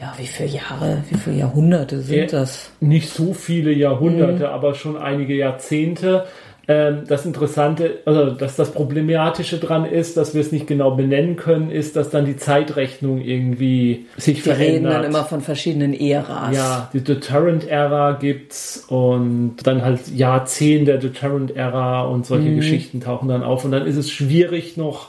ja, 0.00 0.12
wie 0.18 0.26
viele 0.26 0.48
Jahre, 0.48 1.04
wie 1.08 1.16
viele 1.16 1.36
Jahrhunderte 1.36 2.00
sind 2.00 2.32
das? 2.32 2.70
Nicht 2.80 3.08
so 3.10 3.32
viele 3.32 3.72
Jahrhunderte, 3.72 4.40
mhm. 4.40 4.52
aber 4.52 4.74
schon 4.74 4.96
einige 4.96 5.34
Jahrzehnte. 5.34 6.26
Ähm, 6.66 7.04
das 7.06 7.26
Interessante, 7.26 7.98
also 8.06 8.30
dass 8.30 8.56
das 8.56 8.72
Problematische 8.72 9.58
dran 9.58 9.84
ist, 9.84 10.16
dass 10.16 10.34
wir 10.34 10.40
es 10.40 10.50
nicht 10.50 10.66
genau 10.66 10.92
benennen 10.92 11.36
können, 11.36 11.70
ist, 11.70 11.96
dass 11.96 12.10
dann 12.10 12.24
die 12.24 12.36
Zeitrechnung 12.36 13.20
irgendwie 13.20 14.06
sich 14.16 14.44
wir 14.44 14.54
verändert. 14.54 14.68
Wir 14.68 14.74
reden 14.74 15.02
dann 15.02 15.04
immer 15.04 15.24
von 15.24 15.40
verschiedenen 15.42 15.92
Äras. 15.92 16.56
Ja, 16.56 16.90
die 16.92 17.02
Deterrent-Ära 17.02 18.12
gibt's 18.12 18.84
und 18.88 19.56
dann 19.64 19.82
halt 19.82 20.08
Jahrzehnte 20.14 20.84
der 20.84 20.98
Deterrent-Ära 20.98 22.04
und 22.04 22.24
solche 22.26 22.48
mhm. 22.48 22.56
Geschichten 22.56 23.00
tauchen 23.00 23.28
dann 23.28 23.42
auf 23.42 23.64
und 23.64 23.72
dann 23.72 23.86
ist 23.86 23.96
es 23.96 24.10
schwierig 24.10 24.76
noch 24.76 25.08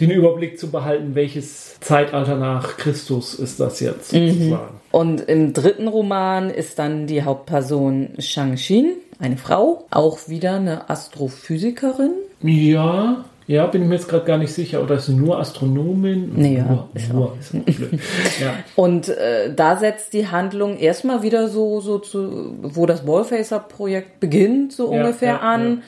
den 0.00 0.10
Überblick 0.10 0.58
zu 0.58 0.70
behalten, 0.70 1.14
welches 1.14 1.78
Zeitalter 1.80 2.36
nach 2.36 2.76
Christus 2.76 3.34
ist 3.34 3.60
das 3.60 3.80
jetzt 3.80 4.12
mhm. 4.12 4.32
sozusagen. 4.32 4.80
Und 4.90 5.20
im 5.20 5.52
dritten 5.52 5.88
Roman 5.88 6.50
ist 6.50 6.78
dann 6.78 7.06
die 7.06 7.22
Hauptperson 7.22 8.10
Shang-Xin 8.18 8.92
eine 9.20 9.36
Frau, 9.36 9.84
auch 9.90 10.28
wieder 10.28 10.54
eine 10.54 10.88
Astrophysikerin. 10.90 12.12
Ja, 12.42 13.24
ja, 13.46 13.66
bin 13.66 13.82
ich 13.82 13.88
mir 13.88 13.96
jetzt 13.96 14.08
gerade 14.08 14.24
gar 14.24 14.38
nicht 14.38 14.52
sicher. 14.52 14.80
Oder 14.80 14.94
ist 14.94 15.06
sie 15.06 15.14
nur 15.14 15.40
Astronomin? 15.40 16.32
Nee, 16.36 16.58
ja, 16.58 16.64
nur, 16.64 16.88
ist 16.94 17.12
nur, 17.12 17.36
ist 17.40 17.52
ja. 18.40 18.54
Und 18.76 19.08
äh, 19.08 19.52
da 19.52 19.76
setzt 19.76 20.12
die 20.12 20.28
Handlung 20.28 20.78
erstmal 20.78 21.24
wieder 21.24 21.48
so, 21.48 21.80
so 21.80 21.98
zu, 21.98 22.54
wo 22.62 22.86
das 22.86 23.04
Wallfacer-Projekt 23.06 24.20
beginnt, 24.20 24.72
so 24.72 24.92
ja, 24.92 25.00
ungefähr 25.00 25.34
ja, 25.34 25.40
an. 25.40 25.82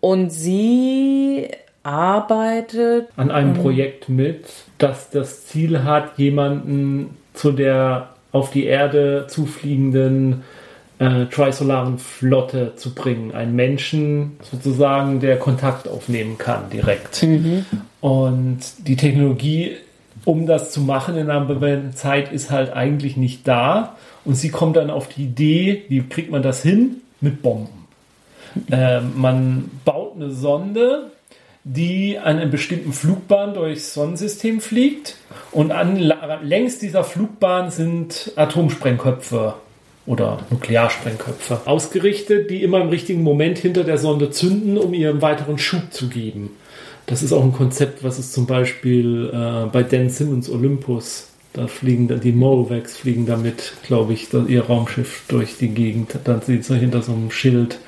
Und 0.00 0.30
sie 0.30 1.48
arbeitet 1.82 3.08
an 3.16 3.30
einem 3.30 3.54
ähm, 3.54 3.60
Projekt 3.60 4.08
mit, 4.08 4.46
das 4.78 5.10
das 5.10 5.46
Ziel 5.46 5.84
hat, 5.84 6.16
jemanden 6.16 7.18
zu 7.34 7.52
der 7.52 8.14
auf 8.32 8.50
die 8.50 8.64
Erde 8.64 9.26
zufliegenden 9.28 10.42
äh, 10.98 11.26
trisolaren 11.26 11.98
Flotte 11.98 12.76
zu 12.76 12.94
bringen. 12.94 13.32
Ein 13.32 13.54
Menschen 13.54 14.36
sozusagen, 14.50 15.20
der 15.20 15.38
Kontakt 15.38 15.88
aufnehmen 15.88 16.38
kann 16.38 16.70
direkt. 16.70 17.22
Mhm. 17.22 17.66
Und 18.00 18.58
die 18.86 18.96
Technologie, 18.96 19.76
um 20.24 20.46
das 20.46 20.70
zu 20.70 20.80
machen 20.80 21.16
in 21.16 21.30
einer 21.30 21.44
bewährten 21.44 21.94
Zeit, 21.94 22.32
ist 22.32 22.50
halt 22.50 22.72
eigentlich 22.72 23.16
nicht 23.16 23.46
da. 23.48 23.96
Und 24.24 24.36
sie 24.36 24.50
kommt 24.50 24.76
dann 24.76 24.90
auf 24.90 25.08
die 25.08 25.24
Idee, 25.24 25.84
wie 25.88 26.02
kriegt 26.02 26.30
man 26.30 26.42
das 26.42 26.62
hin? 26.62 27.02
Mit 27.20 27.42
Bomben. 27.42 27.86
Äh, 28.70 29.00
man 29.00 29.70
baut 29.84 30.14
eine 30.14 30.30
Sonde, 30.30 31.10
die 31.64 32.18
an 32.18 32.38
einem 32.38 32.50
bestimmten 32.50 32.92
Flugbahn 32.92 33.54
durchs 33.54 33.94
Sonnensystem 33.94 34.60
fliegt 34.60 35.16
und 35.50 35.72
an 35.72 35.96
längs 36.42 36.78
dieser 36.78 37.04
Flugbahn 37.04 37.70
sind 37.70 38.32
Atomsprengköpfe 38.36 39.54
oder 40.06 40.40
Nuklearsprengköpfe 40.50 41.62
ausgerichtet, 41.66 42.50
die 42.50 42.62
immer 42.62 42.80
im 42.80 42.88
richtigen 42.88 43.22
Moment 43.22 43.58
hinter 43.58 43.84
der 43.84 43.98
Sonde 43.98 44.30
zünden, 44.30 44.76
um 44.76 44.92
ihr 44.92 45.10
einen 45.10 45.22
weiteren 45.22 45.58
Schub 45.58 45.92
zu 45.92 46.08
geben. 46.08 46.50
Das 47.06 47.22
ist 47.22 47.32
auch 47.32 47.42
ein 47.42 47.52
Konzept, 47.52 48.02
was 48.02 48.18
es 48.18 48.32
zum 48.32 48.46
Beispiel 48.46 49.30
äh, 49.32 49.66
bei 49.70 49.82
Dan 49.82 50.08
Simmons 50.08 50.50
Olympus, 50.50 51.28
da 51.52 51.68
fliegen 51.68 52.08
dann 52.08 52.20
die 52.20 52.32
Morowaks 52.32 52.96
fliegen 52.96 53.26
damit, 53.26 53.74
glaube 53.86 54.12
ich, 54.12 54.28
ihr 54.32 54.64
Raumschiff 54.64 55.24
durch 55.28 55.56
die 55.56 55.68
Gegend, 55.68 56.18
dann 56.24 56.40
sieht 56.42 56.64
sie 56.64 56.76
hinter 56.76 57.02
so 57.02 57.12
einem 57.12 57.30
Schild 57.30 57.78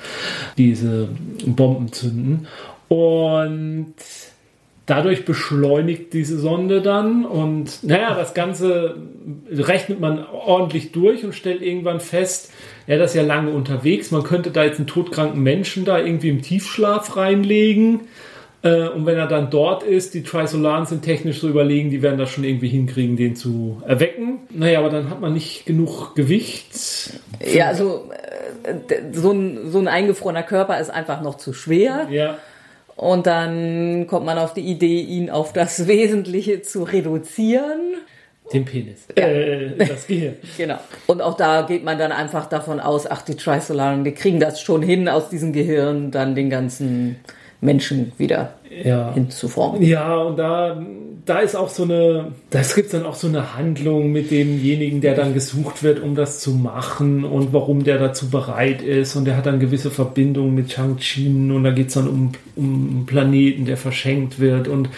diese 0.57 1.09
Bomben 1.45 1.91
zünden. 1.91 2.47
Und 2.87 3.95
Dadurch 4.87 5.25
beschleunigt 5.25 6.13
diese 6.13 6.39
Sonde 6.39 6.81
dann 6.81 7.25
und 7.25 7.83
naja, 7.83 8.15
das 8.15 8.33
Ganze 8.33 8.95
rechnet 9.51 9.99
man 9.99 10.25
ordentlich 10.25 10.93
durch 10.93 11.25
und 11.25 11.35
stellt 11.35 11.61
irgendwann 11.61 11.99
fest, 11.99 12.53
ja, 12.87 12.97
das 12.97 13.11
ist 13.11 13.17
ja 13.17 13.23
lange 13.23 13.51
unterwegs, 13.51 14.11
man 14.11 14.23
könnte 14.23 14.49
da 14.49 14.63
jetzt 14.63 14.77
einen 14.77 14.87
todkranken 14.87 15.43
Menschen 15.43 15.83
da 15.83 15.99
irgendwie 15.99 16.29
im 16.29 16.41
Tiefschlaf 16.41 17.17
reinlegen. 17.17 18.07
Äh, 18.63 18.87
und 18.87 19.05
wenn 19.05 19.17
er 19.17 19.27
dann 19.27 19.49
dort 19.49 19.83
ist, 19.83 20.13
die 20.13 20.23
Trisolaren 20.23 20.85
sind 20.85 21.03
technisch 21.03 21.41
so 21.41 21.49
überlegen, 21.49 21.89
die 21.89 22.01
werden 22.01 22.17
das 22.17 22.29
schon 22.29 22.45
irgendwie 22.45 22.69
hinkriegen, 22.69 23.17
den 23.17 23.35
zu 23.35 23.81
erwecken. 23.85 24.39
Naja, 24.51 24.79
aber 24.79 24.89
dann 24.89 25.09
hat 25.09 25.19
man 25.19 25.33
nicht 25.33 25.65
genug 25.65 26.15
Gewicht. 26.15 27.11
Ja, 27.45 27.67
also 27.67 28.09
äh, 28.63 28.73
so 29.11 29.31
ein, 29.31 29.69
so 29.69 29.79
ein 29.79 29.89
eingefrorener 29.89 30.43
Körper 30.43 30.79
ist 30.79 30.89
einfach 30.89 31.21
noch 31.21 31.35
zu 31.35 31.51
schwer. 31.51 32.07
Ja. 32.09 32.37
Und 32.97 33.27
dann 33.27 34.07
kommt 34.07 34.25
man 34.25 34.39
auf 34.39 34.55
die 34.55 34.61
Idee, 34.61 35.01
ihn 35.01 35.29
auf 35.29 35.53
das 35.53 35.87
Wesentliche 35.87 36.63
zu 36.63 36.83
reduzieren. 36.83 37.95
Den 38.51 38.65
Penis. 38.65 39.07
Ja. 39.15 39.27
Äh, 39.27 39.77
das 39.77 40.07
Gehirn. 40.07 40.35
genau. 40.57 40.79
Und 41.05 41.21
auch 41.21 41.35
da 41.35 41.61
geht 41.61 41.83
man 41.83 41.99
dann 41.99 42.11
einfach 42.11 42.47
davon 42.47 42.79
aus, 42.79 43.05
ach, 43.09 43.21
die 43.21 43.35
Trisolaren, 43.35 44.03
die 44.03 44.13
kriegen 44.13 44.39
das 44.39 44.61
schon 44.61 44.81
hin, 44.81 45.07
aus 45.09 45.29
diesem 45.29 45.53
Gehirn 45.53 46.11
dann 46.11 46.33
den 46.33 46.49
ganzen 46.49 47.17
Menschen 47.61 48.11
wieder 48.17 48.53
ja. 48.83 49.13
hinzuformen. 49.13 49.81
Ja, 49.81 50.17
und 50.17 50.37
da, 50.37 50.81
da 51.25 51.39
ist 51.39 51.55
auch 51.55 51.69
so 51.69 51.83
eine, 51.83 52.31
das 52.49 52.75
gibt 52.75 52.93
dann 52.93 53.05
auch 53.05 53.15
so 53.15 53.27
eine 53.27 53.55
Handlung 53.55 54.11
mit 54.11 54.31
demjenigen, 54.31 55.01
der 55.01 55.15
dann 55.15 55.33
gesucht 55.33 55.83
wird, 55.83 56.01
um 56.01 56.15
das 56.15 56.39
zu 56.39 56.51
machen 56.51 57.23
und 57.23 57.53
warum 57.53 57.83
der 57.83 57.97
dazu 57.97 58.29
bereit 58.29 58.81
ist. 58.81 59.15
Und 59.15 59.25
der 59.25 59.35
hat 59.37 59.45
dann 59.45 59.59
gewisse 59.59 59.91
Verbindungen 59.91 60.55
mit 60.55 60.69
Chang-Chin 60.69 61.51
und 61.51 61.63
da 61.63 61.71
geht 61.71 61.87
es 61.87 61.95
dann 61.95 62.07
um, 62.07 62.31
um 62.55 62.65
einen 62.65 63.05
Planeten, 63.05 63.65
der 63.65 63.77
verschenkt 63.77 64.39
wird 64.39 64.67
und 64.67 64.89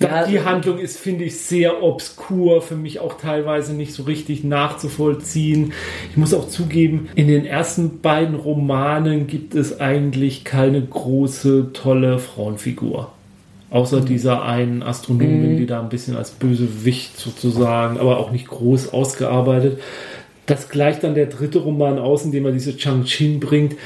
ja, 0.00 0.26
die 0.26 0.40
Handlung 0.40 0.78
ist, 0.78 0.98
finde 0.98 1.24
ich, 1.24 1.38
sehr 1.40 1.82
obskur, 1.82 2.62
für 2.62 2.74
mich 2.74 3.00
auch 3.00 3.18
teilweise 3.18 3.74
nicht 3.74 3.92
so 3.92 4.04
richtig 4.04 4.44
nachzuvollziehen. 4.44 5.74
Ich 6.10 6.16
muss 6.16 6.32
auch 6.32 6.48
zugeben, 6.48 7.10
in 7.16 7.28
den 7.28 7.44
ersten 7.44 8.00
beiden 8.00 8.34
Romanen 8.34 9.26
gibt 9.26 9.54
es 9.54 9.78
eigentlich 9.78 10.44
keine 10.44 10.80
große, 10.80 11.72
tolle 11.74 12.18
Frauenfigur. 12.18 13.12
Außer 13.68 14.00
mhm. 14.00 14.06
dieser 14.06 14.42
einen 14.42 14.82
Astronomin, 14.82 15.54
mhm. 15.54 15.56
die 15.58 15.66
da 15.66 15.80
ein 15.80 15.90
bisschen 15.90 16.16
als 16.16 16.30
Bösewicht 16.30 17.18
sozusagen, 17.18 17.98
aber 17.98 18.18
auch 18.18 18.30
nicht 18.30 18.48
groß 18.48 18.94
ausgearbeitet. 18.94 19.80
Das 20.46 20.70
gleicht 20.70 21.04
dann 21.04 21.14
der 21.14 21.26
dritte 21.26 21.58
Roman 21.58 21.98
aus, 21.98 22.24
in 22.24 22.32
dem 22.32 22.46
er 22.46 22.52
diese 22.52 22.76
Chang-Chin 22.76 23.38
bringt, 23.38 23.76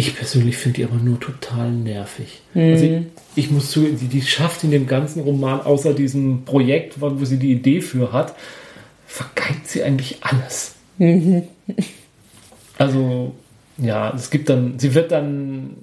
ich 0.00 0.16
persönlich 0.16 0.56
finde 0.56 0.76
die 0.76 0.84
aber 0.84 0.96
nur 0.96 1.20
total 1.20 1.70
nervig. 1.70 2.40
Mhm. 2.54 2.72
Also 2.72 2.84
ich, 2.84 3.02
ich, 3.36 3.50
muss 3.50 3.70
zugeben, 3.70 3.98
die, 4.00 4.06
die 4.06 4.22
schafft 4.22 4.64
in 4.64 4.70
dem 4.70 4.86
ganzen 4.86 5.22
Roman, 5.22 5.60
außer 5.60 5.92
diesem 5.92 6.44
Projekt, 6.44 7.00
wo 7.00 7.24
sie 7.24 7.38
die 7.38 7.52
Idee 7.52 7.82
für 7.82 8.10
hat, 8.12 8.34
vergeigt 9.06 9.68
sie 9.68 9.82
eigentlich 9.82 10.18
alles. 10.22 10.74
Mhm. 10.96 11.42
Also, 12.78 13.34
ja, 13.76 14.14
es 14.14 14.30
gibt 14.30 14.48
dann, 14.48 14.78
sie 14.78 14.94
wird 14.94 15.12
dann 15.12 15.76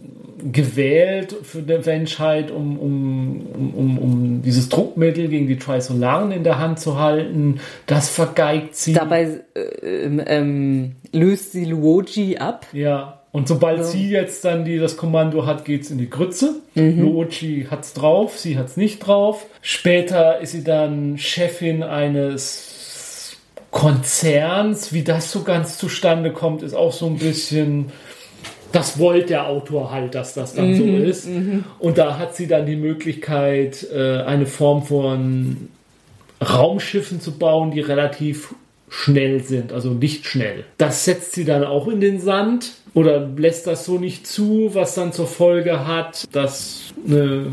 gewählt 0.52 1.36
für 1.44 1.62
die 1.62 1.78
Menschheit, 1.78 2.50
um, 2.50 2.80
um, 2.80 3.42
um, 3.76 3.98
um 4.00 4.42
dieses 4.42 4.70
Druckmittel 4.70 5.28
gegen 5.28 5.48
die 5.48 5.58
Trisolaren 5.58 6.32
in 6.32 6.44
der 6.44 6.58
Hand 6.58 6.80
zu 6.80 7.00
halten. 7.00 7.60
Das 7.86 8.10
vergeigt 8.10 8.76
sie. 8.76 8.94
Dabei 8.94 9.42
äh, 9.56 9.62
ähm, 9.82 10.96
löst 11.12 11.52
sie 11.52 11.66
Luoji 11.66 12.38
ab. 12.38 12.66
Ja. 12.74 13.17
Und 13.32 13.48
sobald 13.48 13.80
ja. 13.80 13.84
sie 13.84 14.10
jetzt 14.10 14.46
dann 14.46 14.66
die, 14.66 14.80
das 14.80 14.98
Kommando 14.98 15.46
hat, 15.46 15.66
geht's 15.66 15.92
in 15.92 15.98
die 15.98 16.10
Grütze. 16.10 16.56
Mhm. 16.76 17.02
Luoji 17.02 17.68
hat's 17.70 17.94
drauf, 17.94 18.38
sie 18.38 18.58
hat's 18.58 18.78
nicht 18.78 19.00
drauf. 19.00 19.46
Später 19.62 20.40
ist 20.40 20.54
sie 20.54 20.64
dann 20.64 21.18
Chefin 21.18 21.84
eines 21.84 23.36
Konzerns. 23.72 24.94
Wie 24.94 25.04
das 25.04 25.32
so 25.32 25.44
ganz 25.44 25.78
zustande 25.78 26.32
kommt, 26.32 26.64
ist 26.64 26.74
auch 26.74 26.94
so 26.94 27.06
ein 27.06 27.18
bisschen 27.18 27.92
das 28.72 29.00
wollte 29.00 29.28
der 29.28 29.48
Autor 29.48 29.92
halt, 29.92 30.16
dass 30.16 30.34
das 30.34 30.54
dann 30.54 30.72
mhm, 30.72 30.78
so 30.78 30.84
ist. 31.04 31.28
Mhm. 31.28 31.64
Und 31.80 31.98
da 31.98 32.18
hat 32.18 32.36
sie 32.36 32.48
dann 32.48 32.66
die 32.66 32.76
Möglichkeit, 32.76 33.88
äh, 33.94 34.22
eine 34.22 34.46
Form 34.46 34.84
von 34.84 35.70
Raumschiffen 36.42 37.22
zu 37.22 37.38
bauen, 37.38 37.72
die 37.72 37.80
relativ 37.80 38.54
schnell 38.90 39.44
sind, 39.44 39.74
also 39.74 39.90
nicht 39.90 40.26
schnell. 40.26 40.64
Das 40.78 41.06
setzt 41.06 41.34
sie 41.34 41.46
dann 41.46 41.64
auch 41.64 41.88
in 41.88 42.00
den 42.00 42.20
Sand 42.20 42.72
oder 42.94 43.30
lässt 43.36 43.68
das 43.68 43.86
so 43.86 44.00
nicht 44.00 44.26
zu, 44.26 44.72
was 44.74 44.96
dann 44.96 45.12
zur 45.12 45.28
Folge 45.28 45.86
hat, 45.86 46.24
dass 46.32 46.94
eine 47.06 47.48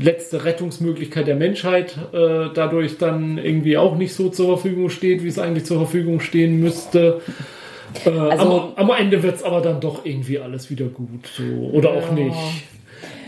letzte 0.00 0.44
Rettungsmöglichkeit 0.44 1.26
der 1.26 1.36
Menschheit 1.36 1.96
äh, 2.12 2.48
dadurch 2.54 2.98
dann 2.98 3.38
irgendwie 3.38 3.76
auch 3.76 3.96
nicht 3.96 4.14
so 4.14 4.30
zur 4.30 4.58
Verfügung 4.58 4.90
steht, 4.90 5.22
wie 5.22 5.28
es 5.28 5.38
eigentlich 5.38 5.64
zur 5.64 5.76
Verfügung 5.76 6.20
stehen 6.20 6.60
müsste. 6.60 7.20
Äh, 8.04 8.10
also, 8.10 8.72
am, 8.76 8.90
am, 8.90 8.98
Ende 8.98 9.22
wird 9.22 9.36
es 9.36 9.42
aber 9.42 9.60
dann 9.60 9.80
doch 9.80 10.04
irgendwie 10.04 10.38
alles 10.38 10.70
wieder 10.70 10.86
gut. 10.86 11.26
So. 11.36 11.42
Oder 11.72 11.90
auch 11.90 12.10
nicht. 12.12 12.36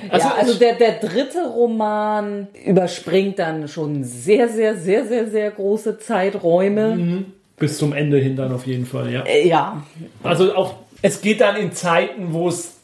Also, 0.09 0.29
ja, 0.29 0.35
also 0.35 0.55
der, 0.55 0.75
der 0.75 0.93
dritte 0.99 1.47
Roman 1.55 2.49
überspringt 2.65 3.39
dann 3.39 3.69
schon 3.69 4.05
sehr, 4.05 4.49
sehr, 4.49 4.77
sehr, 4.77 5.07
sehr, 5.07 5.29
sehr 5.29 5.51
große 5.51 5.99
Zeiträume. 5.99 6.97
Mhm. 6.97 7.27
Bis 7.63 7.79
zum 7.79 7.93
Ende 7.93 8.19
hin 8.19 8.35
dann 8.35 8.53
auf 8.53 8.67
jeden 8.67 8.87
Fall, 8.87 9.13
ja. 9.13 9.23
Äh, 9.23 9.47
ja. 9.47 9.85
Also 10.25 10.53
auch, 10.57 10.75
es 11.01 11.21
geht 11.21 11.41
dann 11.41 11.55
in 11.55 11.71
Zeiten, 11.71 12.33
wo 12.33 12.49
es 12.49 12.75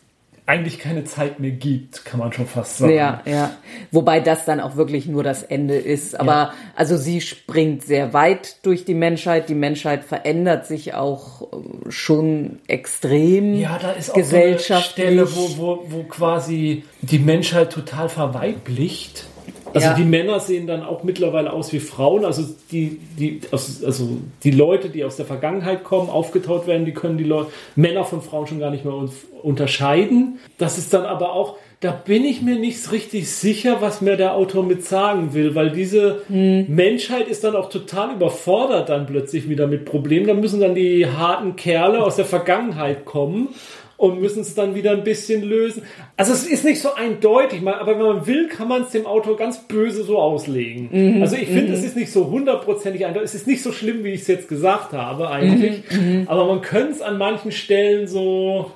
eigentlich 0.46 0.78
keine 0.78 1.02
Zeit 1.02 1.40
mehr 1.40 1.50
gibt, 1.50 2.04
kann 2.04 2.20
man 2.20 2.32
schon 2.32 2.46
fast 2.46 2.78
sagen. 2.78 2.94
Ja, 2.94 3.20
ja. 3.26 3.50
Wobei 3.90 4.20
das 4.20 4.44
dann 4.44 4.60
auch 4.60 4.76
wirklich 4.76 5.06
nur 5.06 5.24
das 5.24 5.42
Ende 5.42 5.74
ist. 5.74 6.18
Aber 6.18 6.32
ja. 6.32 6.52
also 6.76 6.96
sie 6.96 7.20
springt 7.20 7.82
sehr 7.82 8.12
weit 8.12 8.64
durch 8.64 8.84
die 8.84 8.94
Menschheit. 8.94 9.48
Die 9.48 9.56
Menschheit 9.56 10.04
verändert 10.04 10.68
sich 10.68 10.94
auch 10.94 11.42
äh, 11.42 11.90
schon 11.90 12.60
extrem. 12.68 13.56
Ja, 13.56 13.80
da 13.82 13.90
ist 13.90 14.10
auch 14.10 14.22
so 14.22 14.36
eine 14.36 14.58
Stelle, 14.60 15.28
wo, 15.34 15.56
wo, 15.56 15.84
wo 15.88 16.02
quasi 16.04 16.84
die 17.02 17.18
Menschheit 17.18 17.72
total 17.72 18.08
verweiblicht. 18.08 19.26
Also 19.74 19.88
ja. 19.88 19.94
die 19.94 20.04
Männer 20.04 20.40
sehen 20.40 20.66
dann 20.66 20.82
auch 20.82 21.02
mittlerweile 21.02 21.52
aus 21.52 21.72
wie 21.72 21.80
Frauen. 21.80 22.24
Also 22.24 22.44
die, 22.70 23.00
die, 23.18 23.40
also 23.50 24.18
die 24.42 24.50
Leute, 24.50 24.88
die 24.88 25.04
aus 25.04 25.16
der 25.16 25.26
Vergangenheit 25.26 25.84
kommen, 25.84 26.08
aufgetaut 26.08 26.66
werden, 26.66 26.84
die 26.84 26.92
können 26.92 27.18
die 27.18 27.24
Leute, 27.24 27.50
Männer 27.76 28.04
von 28.04 28.22
Frauen 28.22 28.46
schon 28.46 28.60
gar 28.60 28.70
nicht 28.70 28.84
mehr 28.84 28.94
unterscheiden. 29.42 30.38
Das 30.58 30.78
ist 30.78 30.92
dann 30.94 31.04
aber 31.04 31.32
auch, 31.32 31.56
da 31.80 31.92
bin 31.92 32.24
ich 32.24 32.42
mir 32.42 32.58
nicht 32.58 32.90
richtig 32.90 33.30
sicher, 33.30 33.76
was 33.80 34.00
mir 34.00 34.16
der 34.16 34.34
Autor 34.34 34.64
mit 34.64 34.84
sagen 34.84 35.32
will, 35.32 35.54
weil 35.54 35.70
diese 35.70 36.22
hm. 36.28 36.66
Menschheit 36.68 37.28
ist 37.28 37.44
dann 37.44 37.54
auch 37.54 37.68
total 37.68 38.14
überfordert 38.14 38.88
dann 38.88 39.06
plötzlich 39.06 39.48
wieder 39.48 39.66
mit 39.66 39.84
Problemen. 39.84 40.26
Da 40.26 40.34
müssen 40.34 40.60
dann 40.60 40.74
die 40.74 41.06
harten 41.06 41.56
Kerle 41.56 42.02
aus 42.02 42.16
der 42.16 42.24
Vergangenheit 42.24 43.04
kommen 43.04 43.50
und 43.98 44.20
müssen 44.20 44.40
es 44.40 44.54
dann 44.54 44.74
wieder 44.74 44.92
ein 44.92 45.02
bisschen 45.02 45.42
lösen. 45.42 45.82
Also 46.16 46.32
es 46.32 46.46
ist 46.46 46.64
nicht 46.64 46.80
so 46.80 46.94
eindeutig, 46.94 47.60
aber 47.66 47.98
wenn 47.98 48.06
man 48.06 48.26
will, 48.26 48.48
kann 48.48 48.68
man 48.68 48.82
es 48.82 48.90
dem 48.90 49.06
Autor 49.06 49.36
ganz 49.36 49.58
böse 49.66 50.04
so 50.04 50.18
auslegen. 50.18 50.88
Mhm, 50.90 51.22
also 51.22 51.34
ich 51.34 51.48
finde, 51.48 51.68
mhm. 51.68 51.74
es 51.74 51.84
ist 51.84 51.96
nicht 51.96 52.12
so 52.12 52.30
hundertprozentig 52.30 53.04
eindeutig. 53.04 53.28
Es 53.28 53.34
ist 53.34 53.48
nicht 53.48 53.62
so 53.62 53.72
schlimm, 53.72 54.04
wie 54.04 54.12
ich 54.12 54.22
es 54.22 54.28
jetzt 54.28 54.48
gesagt 54.48 54.92
habe 54.92 55.28
eigentlich. 55.28 55.82
Mhm, 55.90 56.20
mhm, 56.20 56.28
aber 56.28 56.46
man 56.46 56.62
könnte 56.62 56.92
es 56.92 57.02
an 57.02 57.18
manchen 57.18 57.52
Stellen 57.52 58.06
so... 58.06 58.70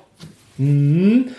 Mh, 0.57 1.31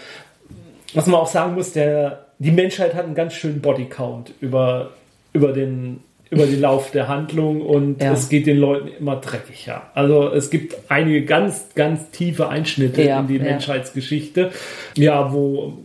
was 0.95 1.07
man 1.07 1.21
auch 1.21 1.29
sagen 1.29 1.55
muss, 1.55 1.73
der, 1.73 2.27
die 2.39 2.53
Menschheit 2.53 2.95
hat 2.95 3.05
einen 3.05 3.15
ganz 3.15 3.35
schönen 3.35 3.61
Bodycount 3.61 4.33
über, 4.41 4.93
über 5.33 5.53
den 5.53 6.01
über 6.31 6.47
den 6.47 6.61
Lauf 6.61 6.91
der 6.91 7.09
Handlung 7.09 7.61
und 7.61 8.03
ja. 8.03 8.13
es 8.13 8.29
geht 8.29 8.47
den 8.47 8.59
Leuten 8.59 8.89
immer 8.89 9.17
dreckig, 9.17 9.67
ja. 9.67 9.91
Also 9.95 10.31
es 10.33 10.51
gibt 10.51 10.75
einige 10.89 11.25
ganz, 11.25 11.67
ganz 11.75 12.11
tiefe 12.11 12.49
Einschnitte 12.49 13.03
ja, 13.03 13.21
in 13.21 13.29
die 13.29 13.37
ja. 13.37 13.43
Menschheitsgeschichte, 13.43 14.51
ja, 14.97 15.33
wo 15.33 15.79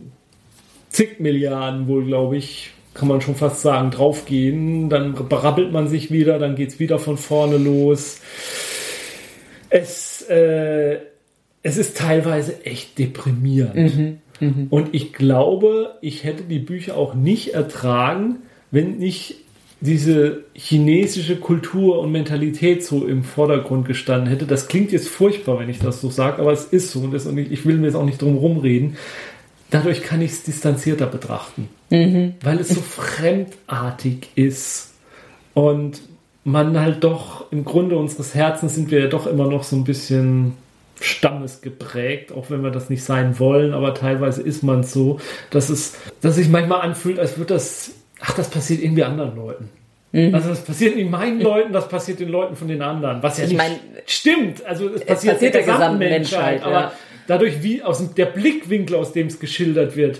zig 0.88 1.20
Milliarden 1.20 1.86
wohl, 1.88 2.04
glaube 2.04 2.36
ich, 2.36 2.72
kann 2.94 3.08
man 3.08 3.20
schon 3.20 3.36
fast 3.36 3.62
sagen, 3.62 3.90
draufgehen. 3.90 4.88
Dann 4.90 5.14
berappelt 5.28 5.72
man 5.72 5.88
sich 5.88 6.10
wieder, 6.10 6.38
dann 6.38 6.56
geht 6.56 6.70
es 6.70 6.78
wieder 6.80 6.98
von 6.98 7.16
vorne 7.16 7.56
los. 7.56 8.20
Es, 9.68 10.22
äh, 10.28 10.98
es 11.62 11.76
ist 11.76 11.96
teilweise 11.96 12.64
echt 12.64 12.98
deprimierend. 12.98 13.96
Mhm, 13.96 14.18
mh. 14.40 14.66
Und 14.70 14.94
ich 14.94 15.12
glaube, 15.12 15.96
ich 16.00 16.24
hätte 16.24 16.42
die 16.42 16.58
Bücher 16.58 16.96
auch 16.96 17.14
nicht 17.14 17.54
ertragen, 17.54 18.38
wenn 18.70 18.98
nicht 18.98 19.36
diese 19.80 20.44
chinesische 20.52 21.36
Kultur 21.36 22.00
und 22.00 22.12
Mentalität 22.12 22.84
so 22.84 23.06
im 23.06 23.24
Vordergrund 23.24 23.86
gestanden 23.86 24.28
hätte. 24.28 24.46
Das 24.46 24.68
klingt 24.68 24.92
jetzt 24.92 25.08
furchtbar, 25.08 25.58
wenn 25.58 25.70
ich 25.70 25.78
das 25.78 26.00
so 26.00 26.10
sage, 26.10 26.40
aber 26.42 26.52
es 26.52 26.64
ist 26.64 26.90
so 26.90 27.00
und, 27.00 27.12
das, 27.12 27.26
und 27.26 27.38
ich, 27.38 27.50
ich, 27.50 27.64
will 27.64 27.78
mir 27.78 27.86
jetzt 27.86 27.96
auch 27.96 28.04
nicht 28.04 28.20
drum 28.20 28.36
rumreden. 28.36 28.96
Dadurch 29.70 30.02
kann 30.02 30.20
ich 30.20 30.32
es 30.32 30.42
distanzierter 30.42 31.06
betrachten, 31.06 31.68
mhm. 31.88 32.34
weil 32.42 32.58
es 32.58 32.68
so 32.68 32.80
fremdartig 32.80 34.28
ist 34.34 34.94
und 35.54 36.02
man 36.44 36.78
halt 36.78 37.04
doch 37.04 37.50
im 37.52 37.64
Grunde 37.64 37.96
unseres 37.96 38.34
Herzens 38.34 38.74
sind 38.74 38.90
wir 38.90 39.00
ja 39.00 39.06
doch 39.06 39.26
immer 39.26 39.46
noch 39.46 39.62
so 39.62 39.76
ein 39.76 39.84
bisschen 39.84 40.54
stammesgeprägt, 41.00 42.32
auch 42.32 42.50
wenn 42.50 42.62
wir 42.62 42.70
das 42.70 42.90
nicht 42.90 43.04
sein 43.04 43.38
wollen, 43.38 43.72
aber 43.72 43.94
teilweise 43.94 44.42
ist 44.42 44.62
man 44.62 44.82
so, 44.82 45.18
dass 45.50 45.70
es, 45.70 45.94
dass 46.20 46.34
sich 46.34 46.48
manchmal 46.48 46.82
anfühlt, 46.82 47.18
als 47.18 47.38
würde 47.38 47.54
das 47.54 47.92
ach, 48.20 48.34
das 48.34 48.50
passiert 48.50 48.82
irgendwie 48.82 49.04
anderen 49.04 49.36
Leuten. 49.36 49.70
Mhm. 50.12 50.34
Also 50.34 50.48
das 50.48 50.64
passiert 50.64 50.96
nicht 50.96 51.10
meinen 51.10 51.40
Leuten, 51.40 51.72
das 51.72 51.88
passiert 51.88 52.20
den 52.20 52.28
Leuten 52.28 52.56
von 52.56 52.68
den 52.68 52.82
anderen. 52.82 53.22
Was 53.22 53.38
ja 53.38 53.44
ich 53.44 53.50
nicht 53.50 53.58
mein, 53.58 53.78
stimmt. 54.06 54.64
Also 54.66 54.88
es 54.88 55.04
passiert, 55.04 55.34
passiert 55.34 55.54
der, 55.54 55.62
gesamten 55.62 55.98
Menschheit. 55.98 56.60
Menschheit 56.60 56.62
aber 56.64 56.92
dadurch, 57.26 57.62
wie 57.62 57.82
aus 57.82 57.98
dem, 57.98 58.14
der 58.14 58.26
Blickwinkel, 58.26 58.96
aus 58.96 59.12
dem 59.12 59.28
es 59.28 59.38
geschildert 59.38 59.96
wird, 59.96 60.18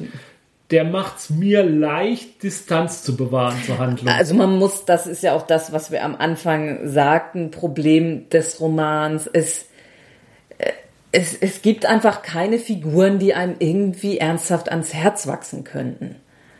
der 0.70 0.84
macht 0.84 1.18
es 1.18 1.30
mir 1.30 1.64
leicht, 1.64 2.44
Distanz 2.44 3.02
zu 3.02 3.16
bewahren 3.16 3.56
zur 3.66 3.78
Handlung. 3.78 4.14
Also 4.14 4.34
man 4.34 4.56
muss, 4.56 4.84
das 4.84 5.08
ist 5.08 5.24
ja 5.24 5.34
auch 5.34 5.42
das, 5.42 5.72
was 5.72 5.90
wir 5.90 6.04
am 6.04 6.14
Anfang 6.14 6.86
sagten, 6.88 7.50
Problem 7.50 8.28
des 8.30 8.60
Romans 8.60 9.26
ist, 9.26 9.66
äh, 10.58 10.70
es, 11.10 11.34
es 11.34 11.62
gibt 11.62 11.86
einfach 11.86 12.22
keine 12.22 12.60
Figuren, 12.60 13.18
die 13.18 13.34
einem 13.34 13.56
irgendwie 13.58 14.18
ernsthaft 14.18 14.70
ans 14.70 14.94
Herz 14.94 15.26
wachsen 15.26 15.64
könnten. 15.64 16.14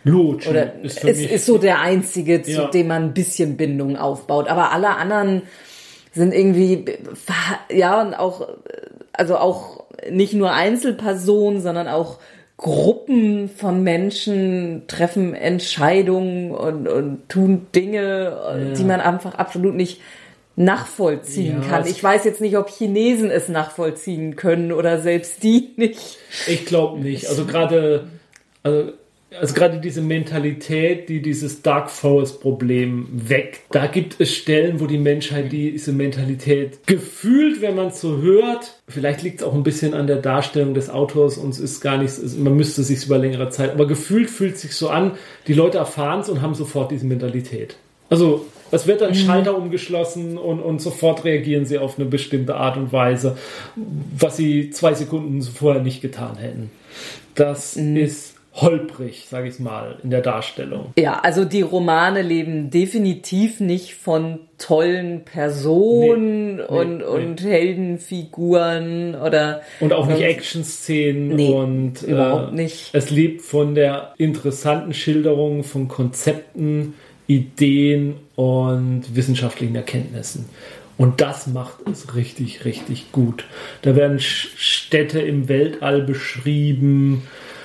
Luci 0.05 0.49
Oder 0.49 0.81
ist 0.83 1.05
es 1.05 1.19
ist 1.21 1.47
so 1.47 1.59
der 1.59 1.81
einzige, 1.81 2.43
zu 2.43 2.51
ja. 2.51 2.69
dem 2.69 2.89
man 2.89 3.05
ein 3.05 3.15
bisschen 3.15 3.57
Bindung 3.57 3.97
aufbaut. 3.97 4.49
Aber 4.49 4.73
alle 4.73 4.97
anderen 4.97 5.43
sind 6.13 6.35
irgendwie, 6.35 6.85
ja, 7.71 8.01
und 8.01 8.15
auch, 8.15 8.49
also 9.13 9.37
auch 9.37 9.85
nicht 10.11 10.33
nur 10.33 10.53
Einzelpersonen, 10.53 11.61
sondern 11.61 11.89
auch 11.89 12.19
Gruppen 12.57 13.49
von 13.49 13.83
Menschen 13.83 14.83
treffen 14.87 15.35
Entscheidungen 15.35 16.51
und, 16.51 16.89
und 16.89 17.29
tun 17.29 17.67
Dinge, 17.75 18.37
ja. 18.37 18.75
die 18.75 18.85
man 18.85 19.01
einfach 19.01 19.35
absolut 19.35 19.75
nicht 19.75 20.01
nachvollziehen 20.57 21.63
ja, 21.63 21.69
kann. 21.69 21.87
Ich 21.87 22.03
weiß 22.03 22.25
jetzt 22.25 22.43
nicht, 22.43 22.59
ob 22.59 22.69
Chinesen 22.69 23.31
es 23.31 23.49
nachvollziehen 23.49 24.37
können 24.37 24.73
oder 24.73 25.01
selbst 25.01 25.43
die 25.43 25.71
nicht. 25.77 26.19
Ich 26.47 26.67
glaube 26.67 27.01
nicht. 27.01 27.29
Also 27.29 27.47
gerade, 27.47 28.09
also 28.63 28.93
also 29.39 29.55
gerade 29.55 29.79
diese 29.79 30.01
Mentalität, 30.01 31.09
die 31.09 31.23
dieses 31.23 31.63
Dark 31.63 31.91
Forest 31.91 32.41
Problem 32.41 33.09
weckt, 33.13 33.61
da 33.71 33.87
gibt 33.87 34.21
es 34.21 34.35
Stellen, 34.35 34.81
wo 34.81 34.87
die 34.87 34.99
Menschheit 34.99 35.53
diese 35.53 35.93
Mentalität 35.93 36.87
gefühlt, 36.87 37.61
wenn 37.61 37.77
man 37.77 37.89
es 37.89 38.01
so 38.01 38.19
hört, 38.19 38.81
vielleicht 38.89 39.23
liegt 39.23 39.41
es 39.41 39.47
auch 39.47 39.55
ein 39.55 39.63
bisschen 39.63 39.95
an 39.95 40.07
der 40.07 40.17
Darstellung 40.17 40.75
des 40.75 40.91
Autors 40.91 41.39
und 41.39 41.51
es 41.51 41.61
ist 41.61 41.81
gar 41.81 41.99
nichts, 41.99 42.21
man 42.37 42.57
müsste 42.57 42.81
es 42.81 42.89
sich 42.89 43.07
über 43.07 43.19
längere 43.19 43.51
Zeit, 43.51 43.71
aber 43.71 43.87
gefühlt 43.87 44.31
fühlt 44.31 44.59
sich 44.59 44.75
so 44.75 44.89
an, 44.89 45.13
die 45.47 45.55
Leute 45.55 45.79
erfahren 45.79 46.21
es 46.21 46.29
und 46.29 46.43
haben 46.43 46.55
sofort 46.55 46.91
diese 46.91 47.07
Mentalität. 47.07 47.77
Also 48.09 48.47
es 48.73 48.87
wird 48.87 49.01
dann 49.01 49.11
mhm. 49.11 49.15
Schalter 49.15 49.57
umgeschlossen 49.57 50.37
und, 50.39 50.61
und 50.61 50.81
sofort 50.81 51.25
reagieren 51.25 51.65
sie 51.65 51.79
auf 51.79 51.99
eine 51.99 52.09
bestimmte 52.09 52.57
Art 52.57 52.77
und 52.77 52.93
Weise, 52.93 53.37
was 53.77 54.37
sie 54.37 54.71
zwei 54.71 54.95
Sekunden 54.95 55.41
vorher 55.43 55.83
nicht 55.83 56.03
getan 56.03 56.37
hätten. 56.37 56.71
Das 57.35 57.77
mhm. 57.77 57.97
ist 57.97 58.30
holprig, 58.53 59.27
sage 59.29 59.49
ich 59.49 59.61
mal, 59.61 59.97
in 60.03 60.11
der 60.11 60.23
Darstellung. 60.23 60.93
Ja, 60.99 61.21
also 61.21 61.45
die 61.45 61.63
Romane 61.63 62.23
leben 62.23 62.71
definitiv 62.71 63.61
nicht 63.61 63.95
von 63.95 64.41
tollen 64.59 65.25
Personen 65.25 66.57
Nee, 66.57 66.63
nee, 66.63 66.63
und, 66.63 66.99
nee. 66.99 67.05
und 67.05 67.43
Heldenfiguren 67.43 69.15
oder 69.15 69.63
Und 69.81 69.93
auch 69.93 70.07
nicht 70.07 70.21
Action-Szenen 70.21 71.39
und 71.53 72.03
äh, 72.03 72.11
überhaupt 72.11 72.53
nicht. 72.53 72.91
es 72.93 73.11
lebt 73.11 73.43
von 73.43 73.75
der 73.75 74.15
interessanten 74.19 74.95
Schilderung 74.95 75.65
von 75.65 75.89
Konzepten, 75.89 76.95
Ideen 77.27 78.17
und 78.35 79.15
wissenschaftlichen 79.15 79.77
Erkenntnissen. 79.77 80.47
Und 80.99 81.21
das 81.23 81.47
macht 81.47 81.89
es 81.91 82.15
richtig, 82.15 82.65
richtig 82.65 83.11
gut. 83.13 83.45
Da 83.83 83.97
werden 83.97 84.19
Städte 84.21 85.21
im 85.21 85.49
Weltall 85.49 86.03
beschrieben, 86.03 87.23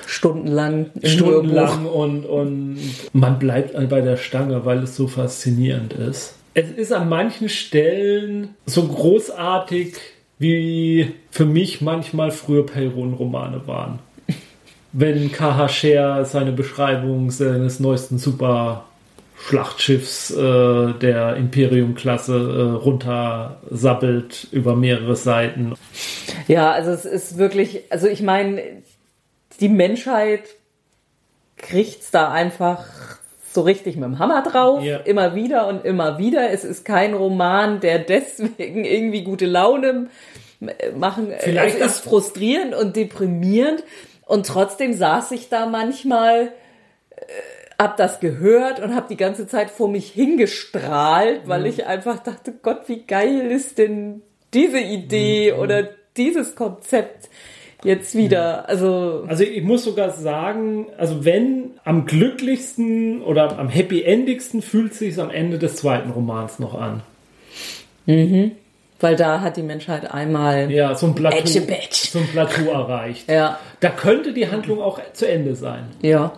stundenlang 0.08 0.92
im 0.96 1.02
Hörbuch. 1.02 1.10
stundenlang 1.10 1.86
und, 1.86 2.26
und 2.26 2.80
man 3.14 3.40
bleibt 3.40 3.74
bei 3.90 4.02
der 4.02 4.18
Stange, 4.18 4.66
weil 4.66 4.84
es 4.84 4.96
so 4.96 5.08
faszinierend 5.08 5.94
ist. 5.94 6.36
Es 6.54 6.70
ist 6.72 6.92
an 6.94 7.10
manchen 7.10 7.50
Stellen 7.50 8.50
so 8.66 8.88
großartig, 8.88 9.96
wie 10.40 11.12
für 11.30 11.46
mich 11.46 11.82
manchmal 11.82 12.32
früher 12.32 12.66
Perron-Romane 12.66 13.68
waren. 13.68 14.00
Wenn 14.94 15.32
K.H. 15.32 15.68
Scher 15.68 16.24
seine 16.24 16.54
Beschreibung 16.54 17.30
seines 17.30 17.82
neuesten 17.82 18.18
Super-Schlachtschiffs 18.18 20.32
äh, 20.32 20.94
der 20.94 21.36
Imperium-Klasse 21.36 22.34
äh, 22.34 22.62
runtersabbelt 22.82 24.48
über 24.52 24.78
mehrere 24.78 25.18
Seiten. 25.18 25.74
Ja, 26.48 26.72
also 26.72 26.92
es 26.92 27.04
ist 27.04 27.38
wirklich, 27.38 27.82
also 27.90 28.08
ich 28.08 28.22
meine, 28.22 28.62
die 29.62 29.70
Menschheit 29.70 30.44
kriegt's 31.58 32.12
da 32.12 32.32
einfach 32.32 32.86
so 33.54 33.62
richtig 33.62 33.96
mit 33.96 34.04
dem 34.04 34.20
Hammer 34.20 34.44
drauf, 34.44 34.84
Ja. 34.84 34.98
immer 34.98 35.34
wieder 35.36 35.68
und 35.68 35.86
immer 35.86 36.18
wieder. 36.18 36.50
Es 36.52 36.64
ist 36.66 36.84
kein 36.86 37.14
Roman, 37.14 37.80
der 37.80 38.00
deswegen 38.14 38.84
irgendwie 38.84 39.24
gute 39.24 39.46
Laune 39.46 40.10
äh, 40.62 40.92
machen. 40.92 41.34
Vielleicht 41.40 41.80
es 41.80 41.98
ist 41.98 42.00
frustrierend 42.04 42.76
und 42.76 42.96
deprimierend 42.96 43.84
und 44.26 44.46
trotzdem 44.46 44.94
saß 44.94 45.32
ich 45.32 45.48
da 45.50 45.66
manchmal 45.68 46.52
hab 47.80 47.98
das 47.98 48.20
gehört 48.20 48.80
und 48.82 48.96
hab 48.96 49.08
die 49.10 49.18
ganze 49.18 49.48
Zeit 49.48 49.70
vor 49.70 49.90
mich 49.90 50.12
hingestrahlt, 50.12 51.42
weil 51.46 51.62
Mhm. 51.62 51.66
ich 51.68 51.86
einfach 51.86 52.20
dachte, 52.20 52.54
Gott, 52.62 52.84
wie 52.88 53.04
geil 53.04 53.52
ist 53.52 53.78
denn 53.78 54.22
diese 54.54 54.80
Idee 54.80 55.52
Mhm. 55.54 55.60
oder 55.60 55.90
dieses 56.18 56.56
Konzept 56.56 57.30
jetzt 57.86 58.16
wieder. 58.16 58.68
Also 58.68 59.24
Also 59.28 59.44
ich 59.44 59.64
muss 59.64 59.84
sogar 59.86 60.10
sagen, 60.12 60.88
also 60.98 61.24
wenn 61.26 61.72
am 61.84 62.06
glücklichsten 62.06 63.22
oder 63.22 63.58
am 63.58 63.70
happy 63.70 64.04
endigsten 64.04 64.62
fühlt 64.62 64.94
sich 64.94 65.20
am 65.20 65.30
Ende 65.30 65.58
des 65.60 65.78
zweiten 65.78 66.10
Romans 66.12 66.60
noch 66.60 66.74
an. 66.80 67.02
weil 68.08 69.16
da 69.16 69.42
hat 69.42 69.58
die 69.58 69.64
Menschheit 69.64 70.12
einmal 70.14 70.72
Ja, 70.72 70.96
so 70.96 71.08
ein 71.08 71.16
Plateau, 71.16 71.46
so 71.46 72.20
ein 72.20 72.28
Plateau 72.28 72.72
erreicht. 72.72 73.30
ja, 73.30 73.60
Da 73.80 73.90
könnte 73.90 74.34
die 74.34 74.50
Handlung 74.50 74.82
auch 74.82 75.00
zu 75.14 75.28
Ende 75.28 75.56
sein, 75.56 75.86
ja. 76.02 76.34